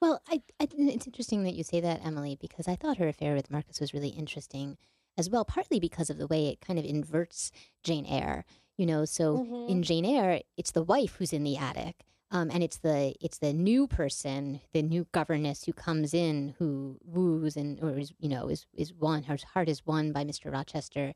Well, 0.01 0.21
I, 0.29 0.43
I, 0.61 0.69
it's 0.77 1.07
interesting 1.07 1.45
that 1.45 1.55
you 1.55 1.63
say 1.63 1.81
that, 1.81 2.05
Emily, 2.05 2.37
because 2.41 2.67
I 2.67 2.77
thought 2.77 2.99
her 2.99 3.09
affair 3.09 3.35
with 3.35 3.51
Marcus 3.51 3.81
was 3.81 3.95
really 3.95 4.09
interesting 4.09 4.77
as 5.17 5.31
well, 5.31 5.45
partly 5.45 5.79
because 5.79 6.11
of 6.11 6.19
the 6.19 6.27
way 6.27 6.49
it 6.49 6.61
kind 6.61 6.79
of 6.79 6.85
inverts 6.85 7.53
Jane 7.83 8.07
Eyre. 8.07 8.45
You 8.77 8.87
know, 8.87 9.05
so 9.05 9.39
Mhm. 9.39 9.69
in 9.71 9.83
Jane 9.83 10.05
Eyre, 10.05 10.43
it's 10.57 10.73
the 10.73 10.83
wife 10.83 11.17
who's 11.17 11.33
in 11.33 11.45
the 11.45 11.57
attic, 11.57 12.05
um, 12.31 12.51
and 12.51 12.63
it's 12.63 12.79
the 12.79 13.15
it's 13.21 13.39
the 13.39 13.53
new 13.53 13.87
person, 13.87 14.61
the 14.73 14.83
new 14.83 15.07
governess 15.13 15.65
who 15.65 15.73
comes 15.73 16.15
in, 16.15 16.55
who 16.59 16.99
woos 17.05 17.57
and 17.57 17.79
or 17.83 17.99
is 17.99 18.13
you 18.19 18.29
know 18.29 18.49
is 18.49 18.67
is 18.73 18.93
won. 18.95 19.25
Her 19.25 19.37
heart 19.53 19.69
is 19.69 19.85
won 19.87 20.13
by 20.13 20.25
Mister 20.25 20.51
Rochester, 20.51 21.13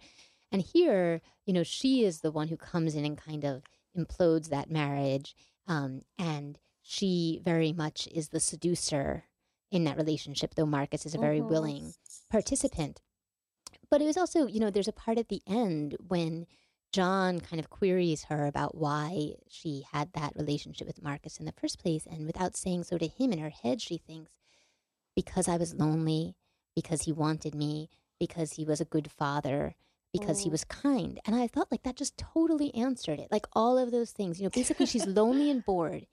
and 0.52 0.62
here, 0.62 1.22
you 1.46 1.52
know, 1.54 1.62
she 1.62 2.04
is 2.04 2.20
the 2.20 2.30
one 2.30 2.48
who 2.48 2.56
comes 2.56 2.94
in 2.94 3.04
and 3.04 3.16
kind 3.16 3.44
of 3.44 3.62
implodes 3.96 4.50
that 4.50 4.70
marriage, 4.70 5.34
um, 5.66 6.02
and 6.18 6.58
she 6.82 7.40
very 7.42 7.72
much 7.72 8.06
is 8.08 8.28
the 8.28 8.38
seducer 8.40 9.24
in 9.72 9.84
that 9.84 9.96
relationship, 9.96 10.54
though 10.54 10.66
Marcus 10.66 11.06
is 11.06 11.14
a 11.14 11.18
very 11.18 11.40
Mhm. 11.40 11.48
willing 11.48 11.94
participant. 12.30 13.00
But 13.90 14.02
it 14.02 14.04
was 14.04 14.16
also, 14.16 14.46
you 14.46 14.60
know, 14.60 14.70
there's 14.70 14.86
a 14.88 14.92
part 14.92 15.18
at 15.18 15.28
the 15.28 15.42
end 15.46 15.96
when 16.06 16.46
John 16.96 17.40
kind 17.40 17.60
of 17.60 17.68
queries 17.68 18.24
her 18.24 18.46
about 18.46 18.74
why 18.74 19.34
she 19.50 19.84
had 19.92 20.14
that 20.14 20.32
relationship 20.34 20.86
with 20.86 21.02
Marcus 21.02 21.36
in 21.36 21.44
the 21.44 21.52
first 21.52 21.78
place. 21.78 22.06
And 22.10 22.24
without 22.24 22.56
saying 22.56 22.84
so 22.84 22.96
to 22.96 23.06
him, 23.06 23.32
in 23.34 23.38
her 23.38 23.50
head, 23.50 23.82
she 23.82 23.98
thinks, 23.98 24.32
because 25.14 25.46
I 25.46 25.58
was 25.58 25.74
lonely, 25.74 26.36
because 26.74 27.02
he 27.02 27.12
wanted 27.12 27.54
me, 27.54 27.90
because 28.18 28.52
he 28.52 28.64
was 28.64 28.80
a 28.80 28.86
good 28.86 29.10
father, 29.10 29.74
because 30.10 30.40
he 30.40 30.48
Mm. 30.48 30.52
was 30.52 30.64
kind. 30.64 31.20
And 31.26 31.36
I 31.36 31.46
thought, 31.48 31.70
like, 31.70 31.82
that 31.82 31.96
just 31.96 32.16
totally 32.16 32.74
answered 32.74 33.20
it. 33.20 33.30
Like, 33.30 33.46
all 33.52 33.76
of 33.76 33.90
those 33.90 34.12
things. 34.12 34.38
You 34.38 34.44
know, 34.44 34.50
basically, 34.50 34.86
she's 34.86 35.06
lonely 35.06 35.50
and 35.50 35.62
bored. 35.62 36.06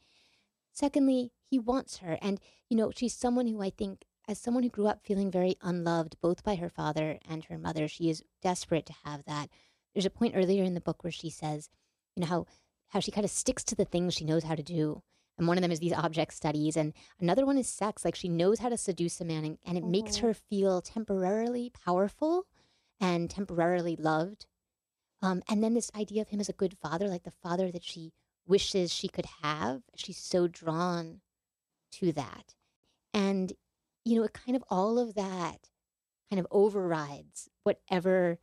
Secondly, 0.74 1.32
he 1.46 1.60
wants 1.60 1.98
her. 2.00 2.18
And, 2.22 2.42
you 2.68 2.76
know, 2.76 2.92
she's 2.92 3.14
someone 3.16 3.48
who 3.48 3.62
I 3.62 3.70
think, 3.70 4.04
as 4.28 4.38
someone 4.38 4.64
who 4.64 4.70
grew 4.70 4.88
up 4.88 5.02
feeling 5.02 5.32
very 5.32 5.56
unloved, 5.62 6.20
both 6.20 6.44
by 6.44 6.56
her 6.56 6.70
father 6.70 7.20
and 7.26 7.46
her 7.46 7.58
mother, 7.58 7.88
she 7.88 8.10
is 8.10 8.22
desperate 8.42 8.86
to 8.88 8.94
have 9.06 9.24
that. 9.24 9.50
There's 9.94 10.06
a 10.06 10.10
point 10.10 10.34
earlier 10.36 10.64
in 10.64 10.74
the 10.74 10.82
book 10.82 11.04
where 11.04 11.12
she 11.12 11.30
says, 11.30 11.70
you 12.16 12.22
know, 12.22 12.28
how, 12.28 12.46
how 12.90 13.00
she 13.00 13.12
kind 13.12 13.26
of 13.26 13.32
sticks 13.32 13.64
to 13.66 13.76
the 13.76 13.86
things 13.86 14.14
she 14.14 14.26
knows 14.26 14.44
how 14.44 14.56
to 14.56 14.64
do. 14.64 15.02
And 15.38 15.48
one 15.48 15.58
of 15.58 15.62
them 15.62 15.72
is 15.72 15.80
these 15.80 15.94
object 15.94 16.34
studies. 16.34 16.78
And 16.78 16.94
another 17.20 17.46
one 17.46 17.58
is 17.58 17.68
sex. 17.68 18.06
Like 18.06 18.16
she 18.16 18.30
knows 18.30 18.60
how 18.60 18.70
to 18.70 18.78
seduce 18.78 19.20
a 19.20 19.26
man, 19.26 19.44
and, 19.46 19.58
and 19.66 19.78
it 19.78 19.84
makes 19.84 20.18
Mhm. 20.18 20.22
her 20.22 20.34
feel 20.34 20.82
temporarily 20.82 21.70
powerful 21.72 22.46
and 23.00 23.30
temporarily 23.30 23.96
loved. 23.96 24.46
Um, 25.22 25.42
and 25.50 25.64
then 25.64 25.74
this 25.74 25.92
idea 25.96 26.22
of 26.22 26.30
him 26.30 26.40
as 26.40 26.50
a 26.50 26.54
good 26.54 26.78
father, 26.78 27.08
like 27.08 27.24
the 27.24 27.32
father 27.32 27.72
that 27.72 27.84
she 27.84 28.14
wishes 28.46 28.94
she 28.94 29.08
could 29.08 29.26
have, 29.42 29.84
she's 29.96 30.18
so 30.18 30.48
drawn 30.48 31.22
to 31.94 32.12
that. 32.12 32.56
And, 33.14 33.54
you 34.04 34.18
know, 34.18 34.24
it 34.26 34.34
kind 34.34 34.56
of 34.56 34.64
all 34.70 35.00
of 35.00 35.16
that 35.16 35.70
kind 36.30 36.40
of 36.40 36.48
overrides 36.52 37.50
whatever 37.64 38.40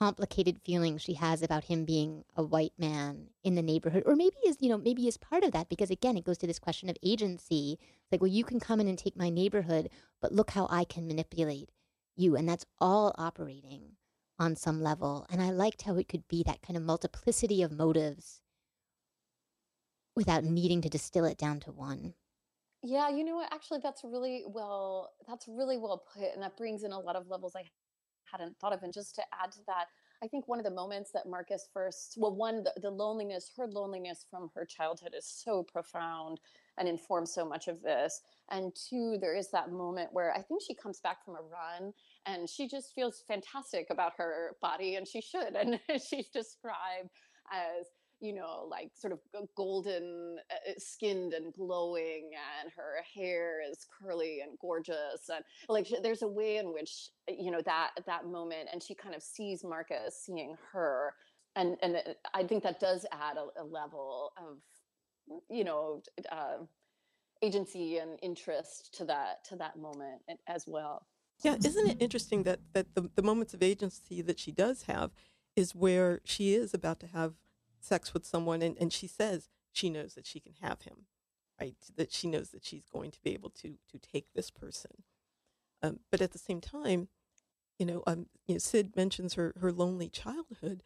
complicated 0.00 0.58
feelings 0.64 1.02
she 1.02 1.14
has 1.14 1.42
about 1.42 1.64
him 1.64 1.84
being 1.84 2.24
a 2.34 2.42
white 2.42 2.72
man 2.78 3.26
in 3.44 3.54
the 3.54 3.62
neighborhood 3.62 4.02
or 4.06 4.16
maybe 4.16 4.36
is 4.46 4.56
you 4.58 4.68
know 4.70 4.78
maybe 4.78 5.06
is 5.06 5.18
part 5.18 5.44
of 5.44 5.52
that 5.52 5.68
because 5.68 5.90
again 5.90 6.16
it 6.16 6.24
goes 6.24 6.38
to 6.38 6.46
this 6.46 6.58
question 6.58 6.88
of 6.88 6.96
agency 7.02 7.78
like 8.10 8.20
well 8.20 8.30
you 8.30 8.42
can 8.42 8.58
come 8.58 8.80
in 8.80 8.88
and 8.88 8.98
take 8.98 9.14
my 9.16 9.28
neighborhood 9.28 9.90
but 10.22 10.32
look 10.32 10.52
how 10.52 10.66
i 10.70 10.84
can 10.84 11.06
manipulate 11.06 11.70
you 12.16 12.34
and 12.34 12.48
that's 12.48 12.64
all 12.80 13.14
operating 13.18 13.82
on 14.38 14.56
some 14.56 14.82
level 14.82 15.26
and 15.30 15.42
i 15.42 15.50
liked 15.50 15.82
how 15.82 15.96
it 15.96 16.08
could 16.08 16.26
be 16.28 16.42
that 16.42 16.62
kind 16.62 16.78
of 16.78 16.82
multiplicity 16.82 17.62
of 17.62 17.70
motives 17.70 18.40
without 20.16 20.44
needing 20.44 20.80
to 20.80 20.88
distill 20.88 21.26
it 21.26 21.36
down 21.36 21.60
to 21.60 21.70
one 21.70 22.14
Yeah, 22.82 23.10
you 23.10 23.24
know 23.24 23.34
what? 23.36 23.52
Actually, 23.52 23.80
that's 23.82 24.02
really 24.04 24.44
well. 24.46 25.12
That's 25.28 25.46
really 25.46 25.76
well 25.76 26.02
put, 26.14 26.32
and 26.32 26.42
that 26.42 26.56
brings 26.56 26.82
in 26.82 26.92
a 26.92 26.98
lot 26.98 27.14
of 27.14 27.28
levels 27.28 27.54
I 27.54 27.64
hadn't 28.30 28.58
thought 28.58 28.72
of. 28.72 28.82
And 28.82 28.92
just 28.92 29.14
to 29.16 29.22
add 29.42 29.52
to 29.52 29.58
that, 29.66 29.86
I 30.22 30.28
think 30.28 30.48
one 30.48 30.58
of 30.58 30.64
the 30.64 30.70
moments 30.70 31.10
that 31.12 31.28
Marcus 31.28 31.68
first, 31.72 32.14
well, 32.18 32.34
one, 32.34 32.62
the, 32.62 32.72
the 32.80 32.90
loneliness, 32.90 33.50
her 33.56 33.66
loneliness 33.66 34.26
from 34.30 34.50
her 34.54 34.66
childhood 34.66 35.14
is 35.16 35.26
so 35.26 35.62
profound 35.62 36.40
and 36.78 36.88
informs 36.88 37.32
so 37.32 37.46
much 37.46 37.68
of 37.68 37.82
this. 37.82 38.20
And 38.50 38.72
two, 38.74 39.16
there 39.20 39.34
is 39.34 39.50
that 39.50 39.72
moment 39.72 40.10
where 40.12 40.32
I 40.32 40.42
think 40.42 40.60
she 40.66 40.74
comes 40.74 41.00
back 41.00 41.24
from 41.24 41.36
a 41.36 41.42
run 41.42 41.92
and 42.26 42.48
she 42.48 42.68
just 42.68 42.94
feels 42.94 43.22
fantastic 43.26 43.86
about 43.90 44.12
her 44.18 44.56
body, 44.60 44.96
and 44.96 45.06
she 45.06 45.20
should. 45.20 45.54
And 45.54 45.78
she's 45.88 46.28
described 46.28 47.10
as 47.52 47.86
you 48.20 48.34
know, 48.34 48.66
like 48.70 48.90
sort 48.94 49.12
of 49.12 49.20
golden 49.56 50.36
uh, 50.50 50.72
skinned 50.78 51.32
and 51.32 51.52
glowing, 51.54 52.30
and 52.60 52.70
her 52.76 52.96
hair 53.14 53.60
is 53.68 53.86
curly 54.00 54.40
and 54.42 54.58
gorgeous, 54.60 55.28
and 55.32 55.44
like 55.68 55.88
there's 56.02 56.22
a 56.22 56.28
way 56.28 56.58
in 56.58 56.72
which 56.72 57.08
you 57.28 57.50
know 57.50 57.62
that 57.64 57.90
that 58.06 58.26
moment, 58.26 58.68
and 58.72 58.82
she 58.82 58.94
kind 58.94 59.14
of 59.14 59.22
sees 59.22 59.64
Marcus 59.64 60.22
seeing 60.24 60.56
her, 60.72 61.14
and 61.56 61.76
and 61.82 61.96
I 62.34 62.44
think 62.44 62.62
that 62.62 62.78
does 62.78 63.06
add 63.12 63.36
a, 63.36 63.62
a 63.62 63.64
level 63.64 64.32
of 64.36 64.58
you 65.48 65.64
know 65.64 66.02
uh, 66.30 66.58
agency 67.42 67.98
and 67.98 68.18
interest 68.22 68.94
to 68.98 69.04
that 69.06 69.44
to 69.48 69.56
that 69.56 69.78
moment 69.78 70.20
as 70.46 70.64
well. 70.66 71.06
Yeah, 71.42 71.56
isn't 71.56 71.88
it 71.88 71.96
interesting 72.00 72.42
that 72.42 72.60
that 72.74 72.94
the, 72.94 73.10
the 73.14 73.22
moments 73.22 73.54
of 73.54 73.62
agency 73.62 74.20
that 74.20 74.38
she 74.38 74.52
does 74.52 74.82
have 74.82 75.12
is 75.56 75.74
where 75.74 76.20
she 76.24 76.54
is 76.54 76.74
about 76.74 77.00
to 77.00 77.06
have 77.06 77.34
sex 77.84 78.14
with 78.14 78.26
someone 78.26 78.62
and, 78.62 78.76
and 78.78 78.92
she 78.92 79.06
says 79.06 79.48
she 79.72 79.90
knows 79.90 80.14
that 80.14 80.26
she 80.26 80.40
can 80.40 80.54
have 80.60 80.82
him, 80.82 81.06
right? 81.60 81.76
That 81.96 82.12
she 82.12 82.28
knows 82.28 82.50
that 82.50 82.64
she's 82.64 82.88
going 82.92 83.10
to 83.12 83.20
be 83.22 83.32
able 83.32 83.50
to 83.50 83.76
to 83.90 83.98
take 83.98 84.26
this 84.34 84.50
person. 84.50 85.04
Um, 85.82 86.00
but 86.10 86.20
at 86.20 86.32
the 86.32 86.38
same 86.38 86.60
time, 86.60 87.08
you 87.78 87.86
know, 87.86 88.02
um, 88.06 88.26
you 88.46 88.54
know, 88.54 88.58
Cyd 88.58 88.96
mentions 88.96 89.34
her 89.34 89.54
her 89.60 89.72
lonely 89.72 90.08
childhood. 90.08 90.82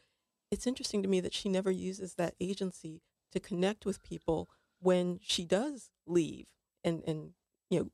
It's 0.51 0.66
interesting 0.66 1.03
to 1.03 1.09
me 1.09 1.20
that 1.20 1.34
she 1.34 1.49
never 1.49 1.70
uses 1.70 2.14
that 2.14 2.34
agency 2.40 3.03
to 3.32 3.40
connect 3.40 3.84
with 3.84 4.03
people 4.03 4.49
when 4.80 5.18
she 5.22 5.45
does 5.45 5.90
leave 6.07 6.47
and 6.84 7.03
and 7.07 7.30
you 7.70 7.80
know 7.80 7.90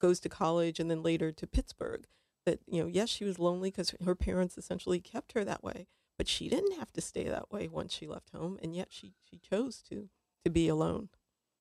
goes 0.00 0.18
to 0.20 0.28
college 0.28 0.80
and 0.80 0.90
then 0.90 1.02
later 1.02 1.30
to 1.32 1.46
Pittsburgh. 1.46 2.06
That 2.46 2.60
you 2.66 2.82
know, 2.82 2.88
yes, 2.88 3.10
she 3.10 3.24
was 3.24 3.38
lonely 3.38 3.70
because 3.70 3.94
her 4.04 4.14
parents 4.14 4.56
essentially 4.56 4.98
kept 4.98 5.32
her 5.32 5.44
that 5.44 5.62
way, 5.62 5.86
but 6.20 6.28
she 6.28 6.50
didn't 6.50 6.78
have 6.78 6.92
to 6.92 7.00
stay 7.00 7.24
that 7.24 7.50
way 7.50 7.66
once 7.66 7.94
she 7.94 8.06
left 8.06 8.28
home, 8.34 8.58
and 8.62 8.76
yet 8.76 8.88
she 8.90 9.14
she 9.24 9.38
chose 9.38 9.80
to 9.88 10.10
to 10.44 10.50
be 10.50 10.68
alone. 10.68 11.08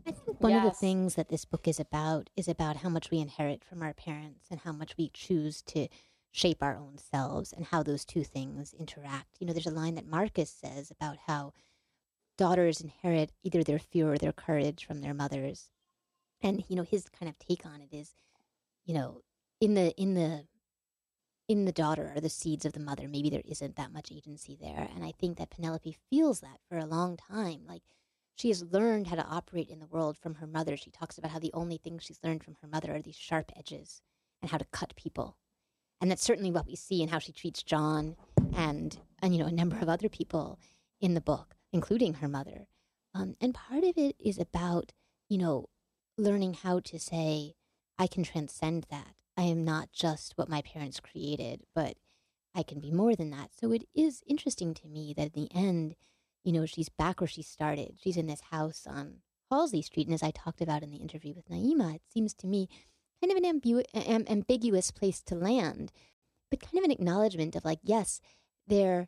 I 0.06 0.12
think 0.12 0.42
one 0.42 0.52
of 0.52 0.64
the 0.64 0.72
things 0.72 1.16
that 1.16 1.30
this 1.30 1.46
book 1.46 1.66
is 1.66 1.80
about 1.80 2.30
is 2.36 2.50
about 2.50 2.76
how 2.76 2.90
much 2.90 3.10
we 3.10 3.20
inherit 3.20 3.64
from 3.64 3.82
our 3.82 3.94
parents 3.94 4.48
and 4.52 4.60
how 4.60 4.74
much 4.74 4.98
we 4.98 5.12
choose 5.14 5.62
to 5.68 5.88
shape 6.34 6.62
our 6.62 6.76
own 6.76 6.98
selves 6.98 7.54
and 7.54 7.68
how 7.68 7.84
those 7.84 8.04
two 8.04 8.26
things 8.26 8.74
interact. 8.78 9.38
You 9.40 9.48
know, 9.48 9.54
there's 9.54 9.66
a 9.66 9.72
line 9.72 9.96
that 9.96 10.06
Marcus 10.06 10.50
says 10.50 10.92
about 10.92 11.16
how 11.26 11.54
daughters 12.38 12.82
inherit 12.82 13.32
either 13.44 13.64
their 13.64 13.80
fear 13.80 14.12
or 14.12 14.18
their 14.18 14.34
courage 14.34 14.84
from 14.84 15.00
their 15.00 15.14
mothers. 15.14 15.70
And 16.42 16.66
you 16.68 16.76
know, 16.76 16.84
his 16.84 17.08
kind 17.08 17.30
of 17.30 17.40
take 17.40 17.66
on 17.66 17.80
it 17.80 17.96
is, 17.96 18.12
you 18.84 18.94
know, 18.94 19.22
in 19.62 19.76
the 19.76 19.96
in 19.96 20.16
the 20.16 20.48
in 21.50 21.66
the 21.66 21.72
daughter 21.72 22.14
are 22.16 22.22
the 22.22 22.30
seeds 22.30 22.64
of 22.64 22.74
the 22.74 22.80
mother. 22.80 23.08
Maybe 23.10 23.32
there 23.32 23.42
isn't 23.44 23.76
that 23.76 23.92
much 23.92 24.12
agency 24.12 24.56
there. 24.62 24.88
And 24.96 25.04
I 25.04 25.12
think 25.20 25.38
that 25.40 25.50
Penelope 25.50 25.98
feels 26.10 26.42
that 26.42 26.60
for 26.70 26.78
a 26.78 26.86
long 26.86 27.18
time. 27.18 27.62
Like 27.68 27.82
she 28.36 28.50
has 28.50 28.64
learned 28.64 29.08
how 29.08 29.16
to 29.16 29.26
operate 29.26 29.68
in 29.68 29.80
the 29.80 29.88
world 29.88 30.16
from 30.16 30.36
her 30.36 30.46
mother. 30.46 30.78
She 30.78 30.92
talks 30.92 31.18
about 31.18 31.32
how 31.32 31.40
the 31.40 31.54
only 31.54 31.78
things 31.78 32.04
she's 32.04 32.20
learned 32.24 32.44
from 32.44 32.56
her 32.62 32.68
mother 32.68 32.94
are 32.96 33.02
these 33.02 33.18
sharp 33.18 33.52
edges 33.58 34.04
and 34.44 34.52
how 34.52 34.60
to 34.60 34.66
cut 34.72 34.96
people. 34.96 35.38
And 36.00 36.10
that's 36.10 36.24
certainly 36.24 36.52
what 36.52 36.68
we 36.68 36.76
see 36.76 37.02
in 37.02 37.10
how 37.10 37.18
she 37.20 37.34
treats 37.34 37.64
John 37.64 38.16
and, 38.56 38.98
and 39.22 39.34
you 39.34 39.42
know, 39.42 39.48
a 39.48 39.52
number 39.52 39.78
of 39.80 39.90
other 39.90 40.08
people 40.08 40.60
in 41.02 41.16
the 41.16 41.22
book, 41.22 41.56
including 41.74 42.16
her 42.16 42.28
mother. 42.28 42.68
Um, 43.16 43.36
and 43.42 43.56
part 43.56 43.84
of 43.84 43.98
it 43.98 44.16
is 44.20 44.38
about, 44.38 44.94
you 45.28 45.40
know, 45.40 45.68
learning 46.16 46.54
how 46.54 46.80
to 46.82 47.00
say, 47.00 47.56
I 47.98 48.06
can 48.06 48.24
transcend 48.24 48.86
that. 48.92 49.16
I 49.40 49.44
am 49.44 49.64
not 49.64 49.94
just 49.94 50.34
what 50.36 50.50
my 50.50 50.62
parents 50.62 51.00
created, 51.00 51.62
but 51.74 51.96
I 52.54 52.62
can 52.62 52.82
be 52.82 52.92
more 52.92 53.16
than 53.16 53.30
that. 53.30 53.52
So 53.58 53.72
it 53.72 53.88
is 53.96 54.22
interesting 54.28 54.74
to 54.74 54.88
me 54.88 55.14
that 55.16 55.34
in 55.34 55.44
the 55.44 55.56
end, 55.56 55.96
you 56.44 56.52
know, 56.52 56.66
she's 56.66 56.90
back 56.90 57.22
where 57.22 57.28
she 57.30 57.42
started. 57.42 57.94
She's 58.04 58.18
in 58.18 58.28
this 58.28 58.42
house 58.52 58.86
on 58.86 59.22
Halsey 59.50 59.82
Street. 59.82 60.08
And 60.08 60.14
as 60.14 60.24
I 60.24 60.32
talked 60.32 60.60
about 60.60 60.84
in 60.84 60.92
the 60.92 60.98
interview 60.98 61.34
with 61.34 61.48
Naima, 61.48 61.96
it 61.96 62.02
seems 62.14 62.34
to 62.34 62.48
me 62.48 62.68
kind 63.22 63.32
of 63.32 63.42
an 63.42 63.62
ambu- 63.62 63.86
am- 63.94 64.26
ambiguous 64.28 64.92
place 64.92 65.22
to 65.22 65.36
land, 65.36 65.94
but 66.52 66.60
kind 66.60 66.78
of 66.78 66.84
an 66.84 66.92
acknowledgement 66.92 67.56
of 67.56 67.64
like, 67.64 67.80
yes, 67.82 68.20
there 68.68 69.08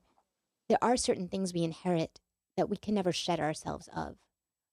there 0.69 0.79
are 0.81 0.95
certain 0.95 1.27
things 1.27 1.53
we 1.53 1.63
inherit 1.63 2.21
that 2.55 2.69
we 2.69 2.77
can 2.77 2.93
never 2.93 3.11
shed 3.11 3.41
ourselves 3.41 3.89
of. 3.93 4.15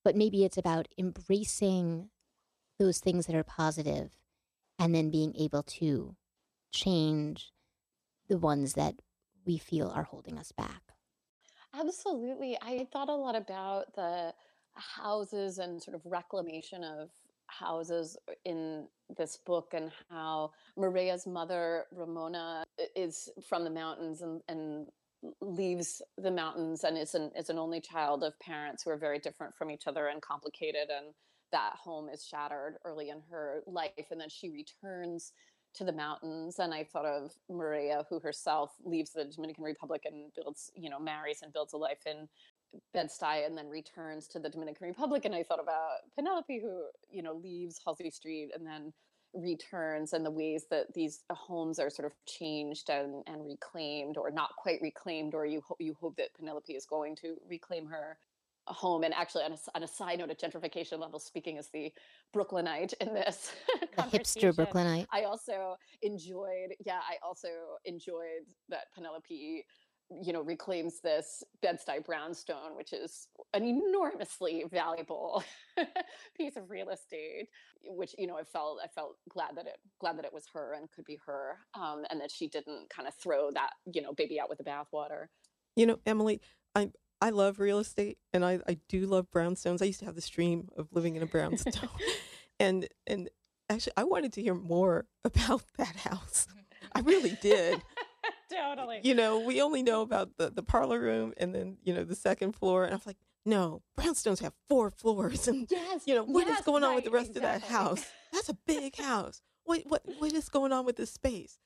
But 0.05 0.15
maybe 0.15 0.45
it's 0.45 0.57
about 0.57 0.87
embracing 0.97 2.11
those 2.79 3.01
things 3.01 3.27
that 3.27 3.35
are 3.35 3.43
positive 3.43 4.17
and 4.79 4.95
then 4.95 5.11
being 5.11 5.35
able 5.37 5.62
to 5.62 6.14
change 6.72 7.53
the 8.29 8.39
ones 8.39 8.74
that 8.74 8.95
we 9.47 9.59
feel 9.59 9.89
are 9.89 10.05
holding 10.05 10.39
us 10.39 10.53
back. 10.53 10.83
Absolutely. 11.74 12.57
I 12.61 12.87
thought 12.93 13.09
a 13.09 13.14
lot 13.14 13.37
about 13.37 13.95
the 13.95 14.33
houses 14.74 15.59
and 15.59 15.83
sort 15.83 15.95
of 15.95 16.03
reclamation 16.05 16.85
of 16.85 17.11
houses 17.47 18.16
uh, 18.29 18.33
in 18.45 18.87
this 19.16 19.39
book 19.39 19.72
and 19.72 19.91
how 20.11 20.53
Mireya's 20.76 21.26
mother, 21.26 21.85
Ramona, 21.93 22.64
is 22.95 23.29
from 23.49 23.64
the 23.64 23.70
mountains 23.70 24.22
and, 24.22 24.43
and 24.49 24.87
leaves 25.41 26.01
the 26.16 26.31
mountains 26.31 26.85
and 26.85 26.97
is 26.97 27.14
an, 27.14 27.31
is 27.37 27.51
an 27.51 27.59
only 27.59 27.81
child 27.81 28.22
of 28.22 28.39
parents 28.39 28.83
who 28.83 28.91
are 28.91 28.97
very 28.97 29.18
different 29.18 29.55
from 29.57 29.70
each 29.70 29.87
other 29.87 30.09
and 30.09 30.22
complicated. 30.22 30.89
And 30.95 31.14
that 31.53 31.75
home 31.83 32.09
is 32.09 32.25
shattered 32.25 32.77
early 32.85 33.11
in 33.11 33.21
her 33.31 33.63
life. 33.67 34.11
And 34.11 34.21
then 34.21 34.29
she 34.29 34.51
returns 34.51 35.33
to 35.75 35.85
the 35.85 35.93
mountains 35.93 36.59
and 36.59 36.73
i 36.73 36.83
thought 36.83 37.05
of 37.05 37.33
mireya 37.51 38.05
who 38.09 38.19
herself 38.19 38.73
leaves 38.85 39.11
the 39.11 39.25
dominican 39.25 39.63
republic 39.63 40.03
and 40.07 40.33
builds 40.35 40.71
you 40.75 40.89
know 40.91 40.99
marries 40.99 41.43
and 41.43 41.53
builds 41.53 41.73
a 41.73 41.77
life 41.77 42.07
in 42.07 42.29
bed-stuy 42.93 43.47
and 43.47 43.57
then 43.57 43.69
returns 43.69 44.27
to 44.27 44.39
the 44.39 44.49
dominican 44.49 44.87
republic 44.87 45.25
and 45.25 45.35
i 45.35 45.43
thought 45.43 45.61
about 45.61 45.99
penelope 46.15 46.61
who 46.61 46.85
you 47.11 47.23
know 47.23 47.35
leaves 47.35 47.79
halsey 47.85 48.11
street 48.11 48.51
and 48.55 48.67
then 48.67 48.93
returns 49.35 50.15
and 50.15 50.25
the 50.25 50.31
ways 50.31 50.65
that 50.71 50.93
these 50.95 51.23
uh, 51.29 51.35
homes 51.35 51.79
are 51.79 51.91
sort 51.91 52.07
of 52.07 52.13
changed 52.25 52.89
and, 52.89 53.23
and 53.27 53.45
reclaimed 53.45 54.17
or 54.17 54.31
not 54.31 54.51
quite 54.57 54.81
reclaimed 54.81 55.35
or 55.35 55.45
you, 55.45 55.61
ho- 55.69 55.77
you 55.79 55.95
hope 56.01 56.17
that 56.17 56.35
penelope 56.35 56.73
is 56.73 56.87
going 56.87 57.15
to 57.15 57.37
reclaim 57.49 57.87
her 57.87 58.17
home 58.69 59.03
and 59.05 59.14
actually 59.14 59.45
on 59.45 59.53
a, 59.53 59.59
on 59.75 59.83
a 59.83 59.89
side 59.89 60.19
note 60.19 60.31
at 60.31 60.41
gentrification 60.41 60.99
level 60.99 61.19
speaking 61.19 61.59
as 61.59 61.69
the 61.71 61.93
brooklynite 62.33 62.93
in 63.01 63.12
this 63.14 63.53
the 63.97 64.03
hipster 64.03 64.55
brooklynite. 64.55 65.07
I 65.12 65.23
also 65.23 65.77
enjoyed 66.03 66.75
yeah 66.85 67.01
i 67.09 67.16
also 67.27 67.49
enjoyed 67.85 68.47
that 68.69 68.85
penelope 68.95 69.64
you 70.23 70.33
know 70.33 70.41
reclaims 70.41 71.01
this 71.01 71.43
bed-stuy 71.62 72.05
brownstone 72.05 72.77
which 72.77 72.93
is 72.93 73.29
an 73.53 73.64
enormously 73.64 74.64
valuable 74.71 75.43
piece 76.37 76.57
of 76.57 76.71
real 76.71 76.89
estate 76.89 77.49
which 77.85 78.14
you 78.16 78.27
know 78.27 78.37
i 78.37 78.43
felt 78.43 78.79
i 78.83 78.87
felt 78.89 79.16
glad 79.29 79.51
that 79.55 79.66
it 79.66 79.77
glad 80.01 80.16
that 80.16 80.25
it 80.25 80.33
was 80.33 80.45
her 80.53 80.75
and 80.75 80.91
could 80.91 81.05
be 81.05 81.19
her 81.27 81.59
um, 81.75 82.05
and 82.11 82.21
that 82.21 82.31
she 82.31 82.49
didn't 82.49 82.89
kind 82.89 83.07
of 83.07 83.14
throw 83.14 83.51
that 83.51 83.71
you 83.93 84.01
know 84.01 84.12
baby 84.14 84.41
out 84.41 84.49
with 84.49 84.59
the 84.59 84.64
bathwater. 84.64 85.27
You 85.77 85.87
know 85.87 85.99
emily 86.07 86.41
i 86.75 86.91
I 87.21 87.31
love 87.31 87.59
real 87.59 87.79
estate 87.79 88.19
and 88.33 88.45
I, 88.45 88.61
I 88.66 88.79
do 88.89 89.07
love 89.07 89.31
brownstones. 89.31 89.83
I 89.83 89.87
used 89.87 90.01
to 90.01 90.07
have 90.07 90.14
this 90.14 90.29
dream 90.29 90.69
of 90.77 90.89
living 90.93 91.16
in 91.16 91.23
a 91.23 91.27
brownstone. 91.27 91.89
and 92.61 92.87
and 93.07 93.29
actually 93.69 93.93
I 93.97 94.05
wanted 94.05 94.33
to 94.35 94.43
hear 94.43 94.55
more 94.55 95.07
about 95.25 95.62
that 95.77 95.97
house. 95.97 96.47
I 96.95 97.01
really 97.01 97.37
did. 97.43 97.83
totally. 98.51 99.01
You 99.03 99.14
know, 99.14 99.41
we 99.41 99.61
only 99.61 99.83
know 99.83 100.03
about 100.03 100.37
the, 100.37 100.51
the 100.51 100.62
parlor 100.62 101.01
room 101.01 101.35
and 101.37 101.55
then, 101.55 101.77
you 101.83 101.93
know, 101.93 102.05
the 102.05 102.14
second 102.14 102.53
floor. 102.53 102.85
And 102.85 102.93
I 102.93 102.97
was 102.97 103.07
like, 103.07 103.19
no, 103.45 103.83
brownstones 103.99 104.41
have 104.41 104.55
four 104.69 104.91
floors. 104.91 105.49
And, 105.49 105.66
yes, 105.71 106.03
you 106.07 106.14
know, 106.14 106.25
what 106.25 106.47
yes, 106.47 106.61
is 106.61 106.64
going 106.64 106.85
on 106.85 106.95
with 106.95 107.05
the 107.05 107.11
rest 107.11 107.31
exactly. 107.31 107.57
of 107.57 107.62
that 107.62 107.69
house? 107.69 108.07
That's 108.33 108.49
a 108.49 108.57
big 108.66 108.97
house. 108.97 109.43
What, 109.64 109.83
what, 109.87 110.03
what 110.19 110.33
is 110.33 110.49
going 110.49 110.73
on 110.73 110.87
with 110.87 110.97
this 110.97 111.11
space? 111.11 111.59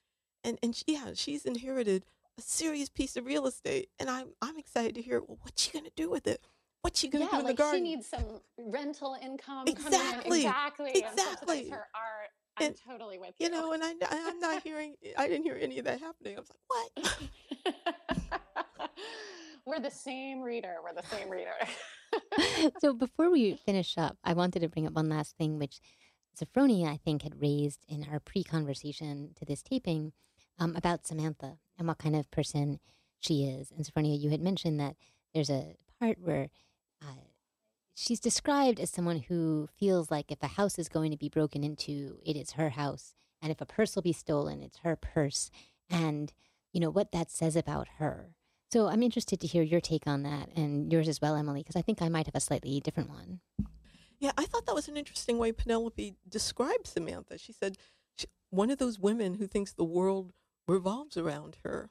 And, 0.45 0.59
and 0.63 0.75
she, 0.75 0.85
yeah, 0.89 1.11
she's 1.15 1.45
inherited 1.45 2.05
a 2.39 2.43
serious 2.43 2.89
piece 2.89 3.17
of 3.17 3.27
real 3.27 3.47
estate, 3.47 3.89
and 3.99 4.09
I'm 4.11 4.29
I'm 4.41 4.57
excited 4.59 4.95
to 4.97 5.03
hear 5.03 5.21
well, 5.21 5.39
what's 5.43 5.63
she 5.63 5.71
gonna 5.73 5.91
do 5.97 6.11
with 6.11 6.27
it. 6.27 6.41
What's 6.83 6.99
she 6.99 7.09
gonna 7.09 7.25
yeah, 7.27 7.31
do 7.33 7.39
in 7.39 7.45
like 7.45 7.57
the 7.57 7.63
garden? 7.63 7.85
she 7.85 7.91
needs 7.95 8.07
some 8.09 8.41
rental 8.59 9.17
income. 9.23 9.67
Exactly, 9.69 10.41
in. 10.41 10.47
exactly, 10.47 10.93
and 10.95 11.05
exactly. 11.13 11.69
her 11.71 11.87
art. 11.95 12.31
I'm 12.59 12.67
And, 12.67 12.77
totally 12.87 13.19
with 13.19 13.35
you. 13.39 13.47
you 13.47 13.53
know, 13.53 13.73
and 13.73 13.83
I 13.83 13.95
I'm 14.11 14.39
not 14.41 14.63
hearing. 14.63 14.95
I 15.17 15.29
didn't 15.29 15.45
hear 15.45 15.59
any 15.61 15.79
of 15.79 15.85
that 15.87 16.01
happening. 16.01 16.37
I 16.37 16.41
was 16.41 16.51
like, 16.51 17.71
what? 17.95 18.51
We're 19.67 19.81
the 19.81 19.91
same 19.91 20.41
reader. 20.43 20.77
We're 20.83 20.95
the 21.01 21.07
same 21.09 21.31
reader. 21.31 21.55
so 22.81 22.93
before 22.95 23.31
we 23.31 23.55
finish 23.55 23.97
up, 23.97 24.17
I 24.25 24.33
wanted 24.33 24.61
to 24.61 24.69
bring 24.69 24.87
up 24.87 24.93
one 24.95 25.09
last 25.09 25.37
thing, 25.39 25.59
which 25.59 25.79
Sophfronia, 26.37 26.89
I 26.89 26.97
think, 26.97 27.23
had 27.23 27.41
raised 27.41 27.85
in 27.89 28.07
our 28.11 28.19
pre-conversation 28.19 29.31
to 29.37 29.45
this 29.45 29.63
taping 29.63 30.13
um, 30.59 30.75
about 30.75 31.07
Samantha 31.07 31.59
and 31.83 31.89
what 31.89 31.99
kind 31.99 32.15
of 32.15 32.31
person 32.31 32.79
she 33.19 33.45
is. 33.45 33.73
And 33.73 33.85
Sophfronia, 33.85 34.19
you 34.19 34.31
had 34.31 34.41
mentioned 34.41 34.79
that 34.79 34.95
there's 35.35 35.51
a 35.51 35.75
part 36.01 36.19
where 36.21 36.49
uh, 37.03 37.27
she's 37.95 38.21
described 38.21 38.79
as 38.79 38.91
someone 38.91 39.25
who 39.29 39.69
feels 39.77 40.11
like 40.11 40.31
if 40.31 40.43
a 40.43 40.49
house 40.49 40.79
is 40.79 40.89
going 40.89 41.11
to 41.11 41.17
be 41.17 41.29
broken 41.29 41.65
into, 41.65 42.19
it 42.25 42.37
is 42.37 42.53
her 42.53 42.71
house, 42.71 43.15
and 43.41 43.51
if 43.51 43.61
a 43.61 43.67
purse 43.67 43.97
will 43.97 44.03
be 44.03 44.13
stolen, 44.13 44.63
it's 44.63 44.79
her 44.79 44.95
purse, 44.95 45.51
and 45.91 46.33
you 46.73 46.81
know 46.81 46.91
what 46.91 47.11
that 47.13 47.31
says 47.31 47.57
about 47.57 47.89
her. 47.99 48.37
So 48.71 48.87
I'm 48.87 49.03
interested 49.03 49.41
to 49.41 49.47
hear 49.47 49.63
your 49.63 49.81
take 49.81 50.07
on 50.07 50.23
that 50.23 50.49
and 50.57 50.91
yours 50.91 51.09
as 51.09 51.21
well, 51.21 51.35
Emily, 51.35 51.61
because 51.61 51.77
I 51.77 51.83
think 51.83 52.01
I 52.01 52.09
might 52.09 52.27
have 52.27 52.37
a 52.37 52.41
slightly 52.41 52.81
different 52.81 53.11
one. 53.11 53.41
Yeah, 54.21 54.33
I 54.39 54.45
thought 54.45 54.67
that 54.67 54.75
was 54.75 54.89
an 54.89 54.97
interesting 54.97 55.37
way 55.37 55.51
Penelope 55.51 56.15
described 56.29 56.87
Samantha. 56.87 57.37
She 57.37 57.53
said, 57.53 57.77
she, 58.17 58.27
one 58.51 58.71
of 58.71 58.79
those 58.79 58.99
women 58.99 59.35
who 59.35 59.47
thinks 59.47 59.73
the 59.73 59.85
world 59.85 60.33
revolves 60.67 61.17
around 61.17 61.59
her. 61.65 61.91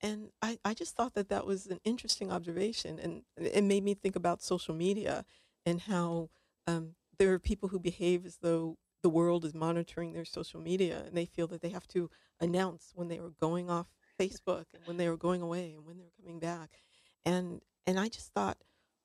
And 0.00 0.30
I, 0.40 0.58
I 0.64 0.74
just 0.74 0.96
thought 0.96 1.14
that 1.14 1.28
that 1.28 1.46
was 1.46 1.66
an 1.66 1.80
interesting 1.84 2.32
observation. 2.32 2.98
And 2.98 3.22
it 3.36 3.62
made 3.62 3.84
me 3.84 3.94
think 3.94 4.16
about 4.16 4.42
social 4.42 4.74
media 4.74 5.24
and 5.64 5.80
how 5.82 6.30
um, 6.66 6.96
there 7.18 7.32
are 7.32 7.38
people 7.38 7.68
who 7.68 7.78
behave 7.78 8.26
as 8.26 8.38
though 8.42 8.76
the 9.02 9.08
world 9.08 9.44
is 9.44 9.54
monitoring 9.54 10.12
their 10.12 10.24
social 10.24 10.60
media 10.60 11.02
and 11.06 11.16
they 11.16 11.24
feel 11.24 11.46
that 11.48 11.60
they 11.60 11.68
have 11.68 11.86
to 11.88 12.10
announce 12.40 12.92
when 12.94 13.08
they 13.08 13.20
were 13.20 13.32
going 13.40 13.68
off 13.70 13.86
Facebook 14.18 14.66
and 14.74 14.82
when 14.86 14.96
they 14.96 15.08
were 15.08 15.16
going 15.16 15.42
away 15.42 15.72
and 15.72 15.84
when 15.84 15.98
they 15.98 16.04
were 16.04 16.22
coming 16.22 16.38
back. 16.38 16.78
And 17.24 17.60
and 17.86 17.98
I 17.98 18.08
just 18.08 18.32
thought, 18.32 18.58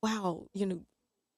wow, 0.04 0.46
you 0.54 0.66
know, 0.66 0.82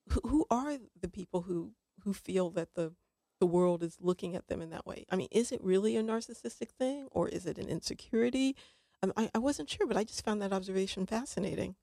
who, 0.10 0.22
who 0.28 0.46
are 0.50 0.78
the 1.00 1.10
people 1.10 1.42
who 1.44 1.72
who 2.04 2.14
feel 2.14 2.50
that 2.52 2.76
the 2.76 2.94
the 3.40 3.46
world 3.46 3.84
is 3.84 3.98
looking 4.00 4.36
at 4.36 4.48
them 4.48 4.62
in 4.62 4.70
that 4.70 4.86
way? 4.86 5.06
I 5.10 5.16
mean, 5.16 5.30
is 5.32 5.52
it 5.52 5.64
really 5.64 5.96
a 5.98 6.04
narcissistic 6.04 6.70
thing 6.70 7.08
or 7.12 7.28
is 7.30 7.46
it 7.46 7.58
an 7.58 7.70
insecurity? 7.70 8.56
Um, 9.02 9.14
I, 9.16 9.30
I 9.34 9.38
wasn't 9.38 9.70
sure, 9.70 9.88
but 9.88 9.98
I 9.98 10.04
just 10.04 10.26
found 10.26 10.42
that 10.42 10.54
observation 10.54 11.06
fascinating. 11.06 11.76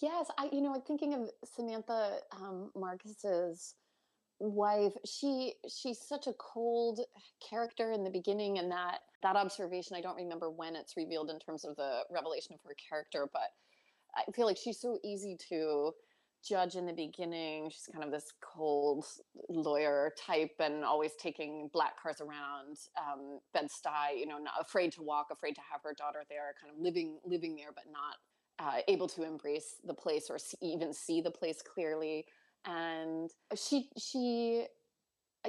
Yes, 0.00 0.30
I 0.38 0.48
you 0.52 0.60
know 0.60 0.80
thinking 0.86 1.14
of 1.14 1.30
Samantha 1.44 2.18
um, 2.32 2.70
Marcus's 2.76 3.74
wife, 4.38 4.92
she 5.04 5.54
she's 5.68 6.00
such 6.00 6.26
a 6.26 6.32
cold 6.34 7.00
character 7.48 7.92
in 7.92 8.04
the 8.04 8.10
beginning, 8.10 8.58
and 8.58 8.70
that 8.70 9.00
that 9.22 9.36
observation 9.36 9.96
I 9.96 10.00
don't 10.00 10.16
remember 10.16 10.50
when 10.50 10.76
it's 10.76 10.96
revealed 10.96 11.30
in 11.30 11.38
terms 11.40 11.64
of 11.64 11.76
the 11.76 12.02
revelation 12.10 12.54
of 12.54 12.60
her 12.64 12.74
character, 12.88 13.28
but 13.32 13.50
I 14.16 14.30
feel 14.32 14.46
like 14.46 14.56
she's 14.56 14.80
so 14.80 14.98
easy 15.02 15.36
to 15.48 15.92
judge 16.46 16.76
in 16.76 16.86
the 16.86 16.92
beginning. 16.92 17.70
She's 17.70 17.88
kind 17.92 18.04
of 18.04 18.10
this 18.10 18.32
cold 18.40 19.04
lawyer 19.48 20.12
type 20.18 20.54
and 20.60 20.84
always 20.84 21.12
taking 21.18 21.70
black 21.72 22.00
cars 22.00 22.20
around 22.20 22.76
um, 22.98 23.40
Bed-Stuy, 23.52 24.18
you 24.18 24.26
know, 24.26 24.38
not 24.38 24.54
afraid 24.60 24.92
to 24.92 25.02
walk, 25.02 25.28
afraid 25.32 25.54
to 25.54 25.60
have 25.70 25.80
her 25.82 25.94
daughter 25.94 26.22
there, 26.28 26.54
kind 26.60 26.72
of 26.74 26.82
living 26.82 27.18
living 27.24 27.56
there, 27.56 27.72
but 27.74 27.84
not 27.90 28.16
uh, 28.58 28.80
able 28.88 29.08
to 29.08 29.22
embrace 29.22 29.76
the 29.84 29.94
place 29.94 30.28
or 30.30 30.38
see, 30.38 30.56
even 30.60 30.92
see 30.92 31.20
the 31.20 31.30
place 31.30 31.62
clearly. 31.62 32.26
And 32.64 33.30
she 33.56 33.88
she 33.98 34.66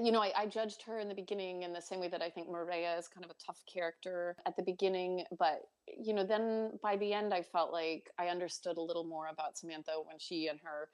you 0.01 0.11
know, 0.11 0.21
I, 0.21 0.31
I, 0.35 0.45
judged 0.45 0.81
her 0.83 0.99
in 0.99 1.07
the 1.07 1.15
beginning 1.15 1.63
in 1.63 1.71
the 1.71 1.81
same 1.81 1.99
way 1.99 2.09
that 2.09 2.21
I 2.21 2.29
think 2.29 2.49
Mireya 2.49 2.99
is 2.99 3.07
kind 3.07 3.23
of 3.23 3.31
a 3.31 3.45
tough 3.45 3.63
character 3.71 4.35
at 4.45 4.55
the 4.55 4.63
beginning. 4.63 5.23
But, 5.39 5.61
you 5.97 6.13
know, 6.13 6.25
then 6.25 6.71
by 6.83 6.97
the 6.97 7.13
end, 7.13 7.33
I 7.33 7.41
felt 7.41 7.71
like 7.71 8.09
I 8.19 8.27
understood 8.27 8.77
a 8.77 8.81
little 8.81 9.05
more 9.05 9.27
about 9.27 9.57
Samantha 9.57 9.93
when 10.03 10.17
she 10.19 10.47
and 10.47 10.59
her 10.63 10.89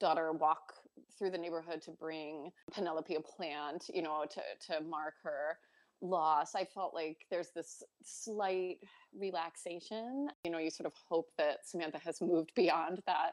daughter 0.00 0.32
walk 0.32 0.74
through 1.18 1.30
the 1.30 1.38
neighborhood 1.38 1.82
to 1.82 1.90
bring 1.90 2.50
Penelope 2.72 3.14
a 3.14 3.20
plant, 3.20 3.86
you 3.92 4.02
know, 4.02 4.24
to, 4.30 4.40
to 4.72 4.80
mark 4.84 5.14
her 5.22 5.58
loss. 6.00 6.54
I 6.54 6.64
felt 6.64 6.94
like 6.94 7.26
there's 7.30 7.50
this 7.54 7.82
slight 8.04 8.78
relaxation. 9.18 10.28
You 10.44 10.50
know, 10.50 10.58
you 10.58 10.70
sort 10.70 10.86
of 10.86 10.92
hope 11.08 11.30
that 11.38 11.66
Samantha 11.66 11.98
has 11.98 12.20
moved 12.20 12.52
beyond 12.56 13.02
that 13.06 13.32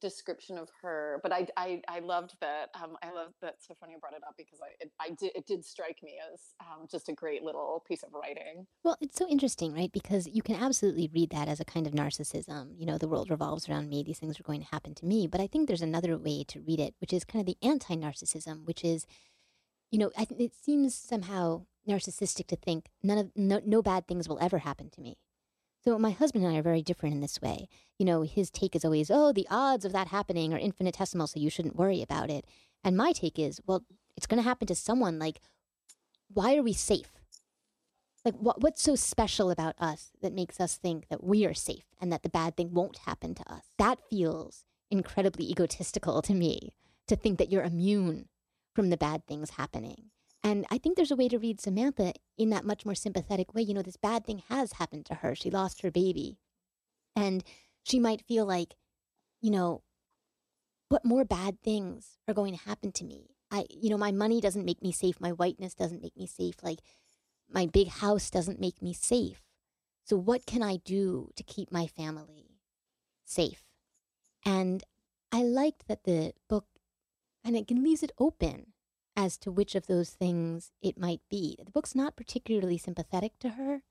description 0.00 0.58
of 0.58 0.68
her 0.82 1.20
but 1.22 1.32
i 1.32 1.46
i, 1.56 1.80
I 1.88 1.98
loved 2.00 2.34
that 2.40 2.68
um, 2.74 2.96
i 3.02 3.10
love 3.10 3.32
that 3.42 3.56
sophfronia 3.60 4.00
brought 4.00 4.14
it 4.14 4.22
up 4.26 4.34
because 4.36 4.58
i 4.62 4.70
it, 4.80 4.90
i 5.00 5.10
did 5.18 5.32
it 5.34 5.46
did 5.46 5.64
strike 5.64 5.98
me 6.02 6.16
as 6.32 6.40
um, 6.60 6.86
just 6.90 7.08
a 7.08 7.12
great 7.12 7.42
little 7.42 7.82
piece 7.86 8.02
of 8.02 8.10
writing 8.12 8.66
well 8.84 8.96
it's 9.00 9.18
so 9.18 9.28
interesting 9.28 9.74
right 9.74 9.92
because 9.92 10.26
you 10.26 10.42
can 10.42 10.56
absolutely 10.56 11.10
read 11.12 11.30
that 11.30 11.48
as 11.48 11.60
a 11.60 11.64
kind 11.64 11.86
of 11.86 11.92
narcissism 11.92 12.70
you 12.76 12.86
know 12.86 12.98
the 12.98 13.08
world 13.08 13.30
revolves 13.30 13.68
around 13.68 13.88
me 13.88 14.02
these 14.02 14.18
things 14.18 14.38
are 14.38 14.44
going 14.44 14.60
to 14.60 14.68
happen 14.70 14.94
to 14.94 15.06
me 15.06 15.26
but 15.26 15.40
i 15.40 15.46
think 15.46 15.66
there's 15.66 15.82
another 15.82 16.16
way 16.16 16.44
to 16.46 16.60
read 16.60 16.80
it 16.80 16.94
which 17.00 17.12
is 17.12 17.24
kind 17.24 17.40
of 17.40 17.46
the 17.46 17.68
anti-narcissism 17.68 18.64
which 18.66 18.84
is 18.84 19.06
you 19.90 19.98
know, 19.98 20.10
I, 20.16 20.26
it 20.38 20.52
seems 20.54 20.94
somehow 20.94 21.64
narcissistic 21.88 22.46
to 22.48 22.56
think 22.56 22.86
none 23.02 23.18
of 23.18 23.30
no, 23.34 23.60
no 23.64 23.82
bad 23.82 24.06
things 24.06 24.28
will 24.28 24.38
ever 24.40 24.58
happen 24.58 24.90
to 24.90 25.00
me. 25.00 25.16
So 25.84 25.98
my 25.98 26.10
husband 26.10 26.44
and 26.44 26.54
I 26.54 26.58
are 26.58 26.62
very 26.62 26.82
different 26.82 27.14
in 27.14 27.20
this 27.20 27.40
way. 27.40 27.68
You 27.98 28.04
know, 28.04 28.22
his 28.22 28.50
take 28.50 28.74
is 28.76 28.84
always, 28.84 29.10
"Oh, 29.10 29.32
the 29.32 29.46
odds 29.50 29.84
of 29.84 29.92
that 29.92 30.08
happening 30.08 30.52
are 30.52 30.58
infinitesimal, 30.58 31.28
so 31.28 31.40
you 31.40 31.50
shouldn't 31.50 31.76
worry 31.76 32.02
about 32.02 32.30
it." 32.30 32.44
And 32.84 32.96
my 32.96 33.12
take 33.12 33.38
is, 33.38 33.60
"Well, 33.66 33.84
it's 34.16 34.26
going 34.26 34.38
to 34.38 34.48
happen 34.48 34.66
to 34.66 34.74
someone. 34.74 35.18
Like, 35.18 35.40
why 36.28 36.56
are 36.56 36.62
we 36.62 36.72
safe? 36.72 37.12
Like, 38.24 38.34
what 38.34 38.60
what's 38.60 38.82
so 38.82 38.96
special 38.96 39.50
about 39.50 39.80
us 39.80 40.12
that 40.20 40.32
makes 40.32 40.60
us 40.60 40.76
think 40.76 41.08
that 41.08 41.24
we 41.24 41.46
are 41.46 41.54
safe 41.54 41.86
and 42.00 42.12
that 42.12 42.22
the 42.22 42.28
bad 42.28 42.56
thing 42.56 42.74
won't 42.74 42.98
happen 42.98 43.34
to 43.34 43.52
us?" 43.52 43.64
That 43.78 44.00
feels 44.10 44.64
incredibly 44.90 45.48
egotistical 45.50 46.20
to 46.22 46.34
me 46.34 46.74
to 47.06 47.16
think 47.16 47.38
that 47.38 47.50
you're 47.50 47.62
immune 47.62 48.28
from 48.74 48.90
the 48.90 48.96
bad 48.96 49.26
things 49.26 49.50
happening. 49.50 50.10
And 50.48 50.64
I 50.70 50.78
think 50.78 50.96
there's 50.96 51.10
a 51.10 51.16
way 51.16 51.28
to 51.28 51.38
read 51.38 51.60
Samantha 51.60 52.14
in 52.38 52.48
that 52.50 52.64
much 52.64 52.86
more 52.86 52.94
sympathetic 52.94 53.54
way. 53.54 53.60
You 53.60 53.74
know, 53.74 53.82
this 53.82 53.98
bad 53.98 54.24
thing 54.24 54.42
has 54.48 54.72
happened 54.72 55.04
to 55.06 55.16
her. 55.16 55.34
She 55.34 55.50
lost 55.50 55.82
her 55.82 55.90
baby. 55.90 56.38
And 57.14 57.44
she 57.82 57.98
might 57.98 58.22
feel 58.22 58.46
like, 58.46 58.74
you 59.42 59.50
know, 59.50 59.82
what 60.88 61.04
more 61.04 61.26
bad 61.26 61.60
things 61.60 62.16
are 62.26 62.32
going 62.32 62.56
to 62.56 62.64
happen 62.64 62.92
to 62.92 63.04
me? 63.04 63.26
I, 63.50 63.66
you 63.68 63.90
know, 63.90 63.98
my 63.98 64.10
money 64.10 64.40
doesn't 64.40 64.64
make 64.64 64.80
me 64.80 64.90
safe. 64.90 65.20
My 65.20 65.32
whiteness 65.32 65.74
doesn't 65.74 66.00
make 66.00 66.16
me 66.16 66.26
safe. 66.26 66.54
Like, 66.62 66.78
my 67.50 67.66
big 67.66 67.88
house 67.88 68.30
doesn't 68.30 68.58
make 68.58 68.80
me 68.80 68.94
safe. 68.94 69.42
So, 70.04 70.16
what 70.16 70.46
can 70.46 70.62
I 70.62 70.78
do 70.78 71.28
to 71.36 71.42
keep 71.42 71.70
my 71.70 71.86
family 71.86 72.56
safe? 73.26 73.64
And 74.46 74.82
I 75.30 75.42
liked 75.42 75.88
that 75.88 76.04
the 76.04 76.32
book 76.48 76.64
kind 77.44 77.54
of 77.54 77.70
leaves 77.70 78.02
it 78.02 78.12
open 78.18 78.68
as 79.18 79.36
to 79.36 79.50
which 79.50 79.74
of 79.74 79.88
those 79.88 80.10
things 80.10 80.70
it 80.80 80.96
might 80.96 81.20
be. 81.28 81.58
The 81.64 81.72
book's 81.72 81.96
not 81.96 82.14
particularly 82.14 82.78
sympathetic 82.78 83.36
to 83.40 83.50
her, 83.50 83.82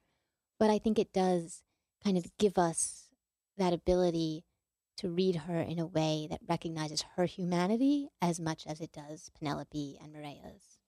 but 0.57 0.69
I 0.69 0.79
think 0.79 0.97
it 0.97 1.11
does 1.11 1.63
kind 2.01 2.17
of 2.17 2.25
give 2.37 2.57
us 2.57 3.09
that 3.57 3.73
ability 3.73 4.45
to 4.95 5.09
read 5.09 5.35
her 5.35 5.59
in 5.59 5.79
a 5.79 5.85
way 5.85 6.27
that 6.29 6.39
recognizes 6.47 7.03
her 7.17 7.25
humanity 7.25 8.07
as 8.21 8.39
much 8.39 8.65
as 8.65 8.79
it 8.79 8.93
does 8.93 9.29
Penelope 9.37 9.99
and 10.01 10.13
Mireya's. 10.13 10.79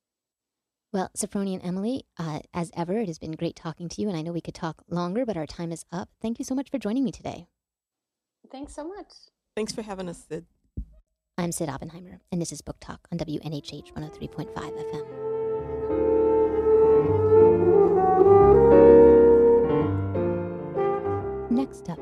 Well, 0.94 1.12
Sophfronia 1.18 1.56
and 1.56 1.66
Emily, 1.66 2.06
uh, 2.18 2.40
as 2.54 2.72
ever, 2.78 2.98
it 2.98 3.08
has 3.08 3.20
been 3.20 3.34
great 3.34 3.58
talking 3.58 3.90
to 3.90 4.02
you, 4.02 4.08
and 4.08 4.18
I 4.18 4.22
know 4.22 4.32
we 4.32 4.40
could 4.40 4.56
talk 4.56 4.84
longer, 4.90 5.26
but 5.26 5.36
our 5.36 5.46
time 5.46 5.74
is 5.74 5.84
up. 5.92 6.08
Thank 6.22 6.40
you 6.40 6.46
so 6.46 6.56
much 6.56 6.72
for 6.72 6.80
joining 6.80 7.04
me 7.04 7.12
today. 7.12 7.50
Thanks 8.50 8.74
so 8.74 8.88
much. 8.88 9.12
Thanks 9.54 9.74
for 9.74 9.82
having 9.82 10.08
us, 10.08 10.24
Cyd. 10.30 10.46
I'm 11.40 11.52
Cyd 11.54 11.70
Oppenheimer, 11.70 12.20
and 12.34 12.42
this 12.42 12.52
is 12.52 12.60
Book 12.60 12.76
Talk 12.82 13.08
on 13.14 13.18
WNHH 13.18 13.94
103.5 13.94 14.54
FM. 14.58 15.06
Next 21.50 21.90
up, 21.90 21.98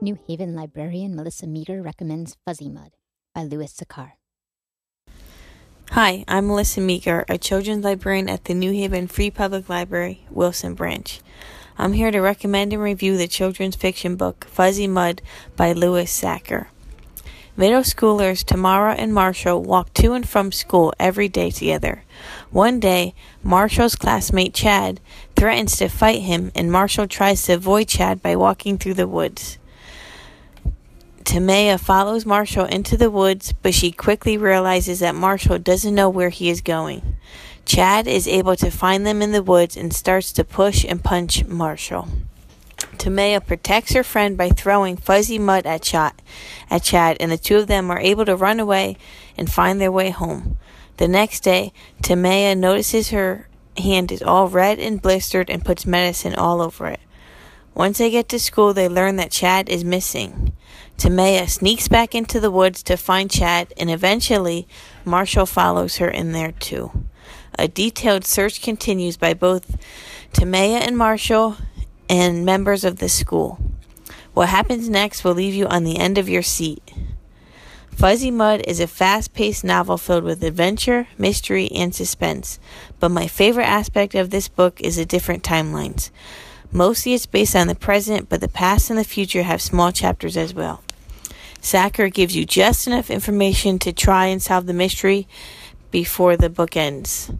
New 0.00 0.16
Haven 0.28 0.54
librarian 0.54 1.16
Melissa 1.16 1.48
Meager 1.48 1.82
recommends 1.82 2.36
Fuzzy 2.44 2.68
Mud 2.68 2.92
by 3.34 3.42
Louis 3.42 3.72
Sachar. 3.72 4.12
Hi, 5.90 6.24
I'm 6.28 6.46
Melissa 6.46 6.80
Meager, 6.80 7.24
a 7.28 7.38
children's 7.38 7.84
librarian 7.84 8.28
at 8.28 8.44
the 8.44 8.54
New 8.54 8.70
Haven 8.70 9.08
Free 9.08 9.32
Public 9.32 9.68
Library, 9.68 10.24
Wilson 10.30 10.74
Branch. 10.74 11.20
I'm 11.76 11.94
here 11.94 12.12
to 12.12 12.20
recommend 12.20 12.72
and 12.72 12.80
review 12.80 13.16
the 13.16 13.26
children's 13.26 13.74
fiction 13.74 14.14
book 14.14 14.44
Fuzzy 14.44 14.86
Mud 14.86 15.22
by 15.56 15.72
Louis 15.72 16.04
Sachar. 16.04 16.68
Middle 17.58 17.80
schoolers 17.80 18.44
Tamaya 18.44 18.94
and 18.98 19.14
Marshall 19.14 19.62
walk 19.62 19.94
to 19.94 20.12
and 20.12 20.28
from 20.28 20.52
school 20.52 20.92
every 21.00 21.26
day 21.26 21.50
together. 21.50 22.04
One 22.50 22.80
day, 22.80 23.14
Marshall's 23.42 23.96
classmate 23.96 24.52
Chad 24.52 25.00
threatens 25.36 25.76
to 25.76 25.88
fight 25.88 26.20
him, 26.20 26.52
and 26.54 26.70
Marshall 26.70 27.06
tries 27.06 27.42
to 27.44 27.54
avoid 27.54 27.88
Chad 27.88 28.22
by 28.22 28.36
walking 28.36 28.76
through 28.76 28.94
the 28.94 29.08
woods. 29.08 29.56
Tamaya 31.24 31.80
follows 31.80 32.26
Marshall 32.26 32.66
into 32.66 32.96
the 32.98 33.10
woods, 33.10 33.54
but 33.62 33.72
she 33.72 33.90
quickly 33.90 34.36
realizes 34.36 35.00
that 35.00 35.14
Marshall 35.14 35.58
doesn't 35.58 35.94
know 35.94 36.10
where 36.10 36.28
he 36.28 36.50
is 36.50 36.60
going. 36.60 37.16
Chad 37.64 38.06
is 38.06 38.28
able 38.28 38.54
to 38.56 38.70
find 38.70 39.06
them 39.06 39.22
in 39.22 39.32
the 39.32 39.42
woods 39.42 39.78
and 39.78 39.94
starts 39.94 40.30
to 40.32 40.44
push 40.44 40.84
and 40.86 41.02
punch 41.02 41.46
Marshall. 41.46 42.06
Tamaya 42.98 43.44
protects 43.44 43.92
her 43.92 44.02
friend 44.02 44.36
by 44.36 44.50
throwing 44.50 44.96
fuzzy 44.96 45.38
mud 45.38 45.66
at, 45.66 45.82
Chad, 45.82 46.20
at 46.70 46.82
Chad, 46.82 47.16
and 47.20 47.30
the 47.30 47.38
two 47.38 47.56
of 47.56 47.66
them 47.66 47.90
are 47.90 48.00
able 48.00 48.24
to 48.24 48.36
run 48.36 48.60
away 48.60 48.96
and 49.36 49.50
find 49.50 49.80
their 49.80 49.92
way 49.92 50.10
home. 50.10 50.58
The 50.96 51.08
next 51.08 51.40
day, 51.40 51.72
Tamaya 52.02 52.56
notices 52.56 53.10
her 53.10 53.48
hand 53.78 54.10
is 54.10 54.22
all 54.22 54.48
red 54.48 54.78
and 54.78 55.02
blistered 55.02 55.50
and 55.50 55.64
puts 55.64 55.86
medicine 55.86 56.34
all 56.34 56.62
over 56.62 56.86
it. 56.88 57.00
Once 57.74 57.98
they 57.98 58.10
get 58.10 58.28
to 58.30 58.38
school, 58.38 58.72
they 58.72 58.88
learn 58.88 59.16
that 59.16 59.30
Chad 59.30 59.68
is 59.68 59.84
missing. 59.84 60.52
Tamaya 60.96 61.46
sneaks 61.46 61.88
back 61.88 62.14
into 62.14 62.40
the 62.40 62.50
woods 62.50 62.82
to 62.84 62.96
find 62.96 63.30
Chad, 63.30 63.74
and 63.76 63.90
eventually, 63.90 64.66
Marshall 65.04 65.44
follows 65.44 65.98
her 65.98 66.08
in 66.08 66.32
there 66.32 66.52
too. 66.52 67.06
A 67.58 67.68
detailed 67.68 68.24
search 68.24 68.62
continues 68.62 69.18
by 69.18 69.34
both 69.34 69.76
Tamaya 70.32 70.80
and 70.80 70.96
Marshall 70.96 71.58
and 72.08 72.44
members 72.44 72.84
of 72.84 72.98
the 72.98 73.08
school. 73.08 73.58
What 74.34 74.48
happens 74.48 74.88
next 74.88 75.24
will 75.24 75.34
leave 75.34 75.54
you 75.54 75.66
on 75.66 75.84
the 75.84 75.98
end 75.98 76.18
of 76.18 76.28
your 76.28 76.42
seat. 76.42 76.92
Fuzzy 77.90 78.30
Mud 78.30 78.60
is 78.66 78.78
a 78.78 78.86
fast 78.86 79.32
paced 79.32 79.64
novel 79.64 79.96
filled 79.96 80.24
with 80.24 80.44
adventure, 80.44 81.08
mystery, 81.16 81.70
and 81.72 81.94
suspense, 81.94 82.60
but 83.00 83.10
my 83.10 83.26
favorite 83.26 83.64
aspect 83.64 84.14
of 84.14 84.28
this 84.28 84.48
book 84.48 84.80
is 84.82 84.96
the 84.96 85.06
different 85.06 85.42
timelines. 85.42 86.10
Mostly 86.70 87.14
it's 87.14 87.24
based 87.24 87.56
on 87.56 87.68
the 87.68 87.74
present, 87.74 88.28
but 88.28 88.42
the 88.42 88.48
past 88.48 88.90
and 88.90 88.98
the 88.98 89.04
future 89.04 89.44
have 89.44 89.62
small 89.62 89.92
chapters 89.92 90.36
as 90.36 90.52
well. 90.52 90.82
Sachar 91.62 92.12
gives 92.12 92.36
you 92.36 92.44
just 92.44 92.86
enough 92.86 93.10
information 93.10 93.78
to 93.78 93.92
try 93.92 94.26
and 94.26 94.42
solve 94.42 94.66
the 94.66 94.74
mystery 94.74 95.26
before 95.90 96.36
the 96.36 96.50
book 96.50 96.76
ends. 96.76 97.30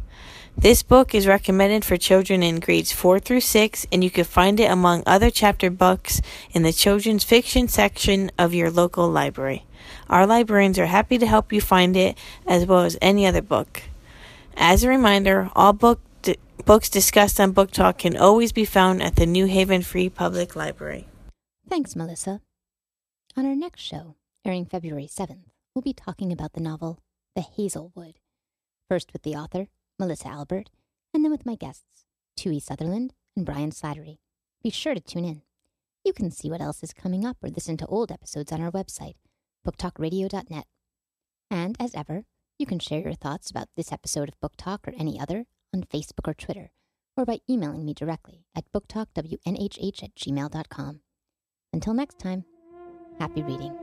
This 0.58 0.82
book 0.82 1.14
is 1.14 1.26
recommended 1.26 1.84
for 1.84 1.98
children 1.98 2.42
in 2.42 2.60
grades 2.60 2.90
4 2.90 3.18
through 3.20 3.42
6, 3.42 3.86
and 3.92 4.02
you 4.02 4.10
can 4.10 4.24
find 4.24 4.58
it 4.58 4.70
among 4.70 5.02
other 5.04 5.30
chapter 5.30 5.70
books 5.70 6.22
in 6.50 6.62
the 6.62 6.72
children's 6.72 7.24
fiction 7.24 7.68
section 7.68 8.30
of 8.38 8.54
your 8.54 8.70
local 8.70 9.10
library. 9.10 9.66
Our 10.08 10.26
librarians 10.26 10.78
are 10.78 10.86
happy 10.86 11.18
to 11.18 11.26
help 11.26 11.52
you 11.52 11.60
find 11.60 11.94
it 11.94 12.16
as 12.46 12.64
well 12.64 12.80
as 12.80 12.96
any 13.02 13.26
other 13.26 13.42
book. 13.42 13.82
As 14.56 14.82
a 14.82 14.88
reminder, 14.88 15.50
all 15.54 15.74
book 15.74 16.00
books 16.64 16.88
discussed 16.88 17.38
on 17.38 17.52
Book 17.52 17.70
Talk 17.70 17.98
can 17.98 18.16
always 18.16 18.50
be 18.50 18.64
found 18.64 19.02
at 19.02 19.16
the 19.16 19.26
New 19.26 19.44
Haven 19.44 19.82
Free 19.82 20.08
Public 20.08 20.56
Library. 20.56 21.06
Thanks, 21.68 21.94
Melissa. 21.94 22.40
On 23.36 23.44
our 23.44 23.54
next 23.54 23.82
show, 23.82 24.16
airing 24.44 24.64
February 24.64 25.06
7th, 25.06 25.44
we'll 25.74 25.82
be 25.82 25.92
talking 25.92 26.32
about 26.32 26.54
the 26.54 26.60
novel 26.60 26.98
The 27.36 27.42
Hazelwood. 27.42 28.14
First 28.88 29.12
with 29.12 29.22
the 29.22 29.34
author, 29.34 29.68
Melissa 29.98 30.28
Albert, 30.28 30.70
and 31.14 31.24
then 31.24 31.30
with 31.30 31.46
my 31.46 31.54
guests, 31.54 32.04
Tui 32.36 32.60
Sutherland 32.60 33.14
and 33.36 33.46
Brian 33.46 33.70
Slattery. 33.70 34.18
Be 34.62 34.70
sure 34.70 34.94
to 34.94 35.00
tune 35.00 35.24
in. 35.24 35.42
You 36.04 36.12
can 36.12 36.30
see 36.30 36.50
what 36.50 36.60
else 36.60 36.82
is 36.82 36.92
coming 36.92 37.24
up 37.24 37.36
or 37.42 37.48
listen 37.48 37.76
to 37.78 37.86
old 37.86 38.12
episodes 38.12 38.52
on 38.52 38.60
our 38.60 38.70
website, 38.70 39.14
booktalkradio.net. 39.66 40.66
And 41.50 41.76
as 41.80 41.94
ever, 41.94 42.24
you 42.58 42.66
can 42.66 42.78
share 42.78 43.00
your 43.00 43.14
thoughts 43.14 43.50
about 43.50 43.68
this 43.76 43.92
episode 43.92 44.28
of 44.28 44.40
Book 44.40 44.52
Talk 44.56 44.86
or 44.86 44.94
any 44.98 45.20
other 45.20 45.46
on 45.74 45.82
Facebook 45.82 46.26
or 46.26 46.34
Twitter, 46.34 46.70
or 47.16 47.24
by 47.24 47.40
emailing 47.48 47.84
me 47.84 47.94
directly 47.94 48.44
at 48.54 48.70
booktalkwnhh 48.72 50.02
at 50.02 50.14
gmail.com. 50.14 51.00
Until 51.72 51.94
next 51.94 52.18
time, 52.18 52.44
happy 53.18 53.42
reading. 53.42 53.76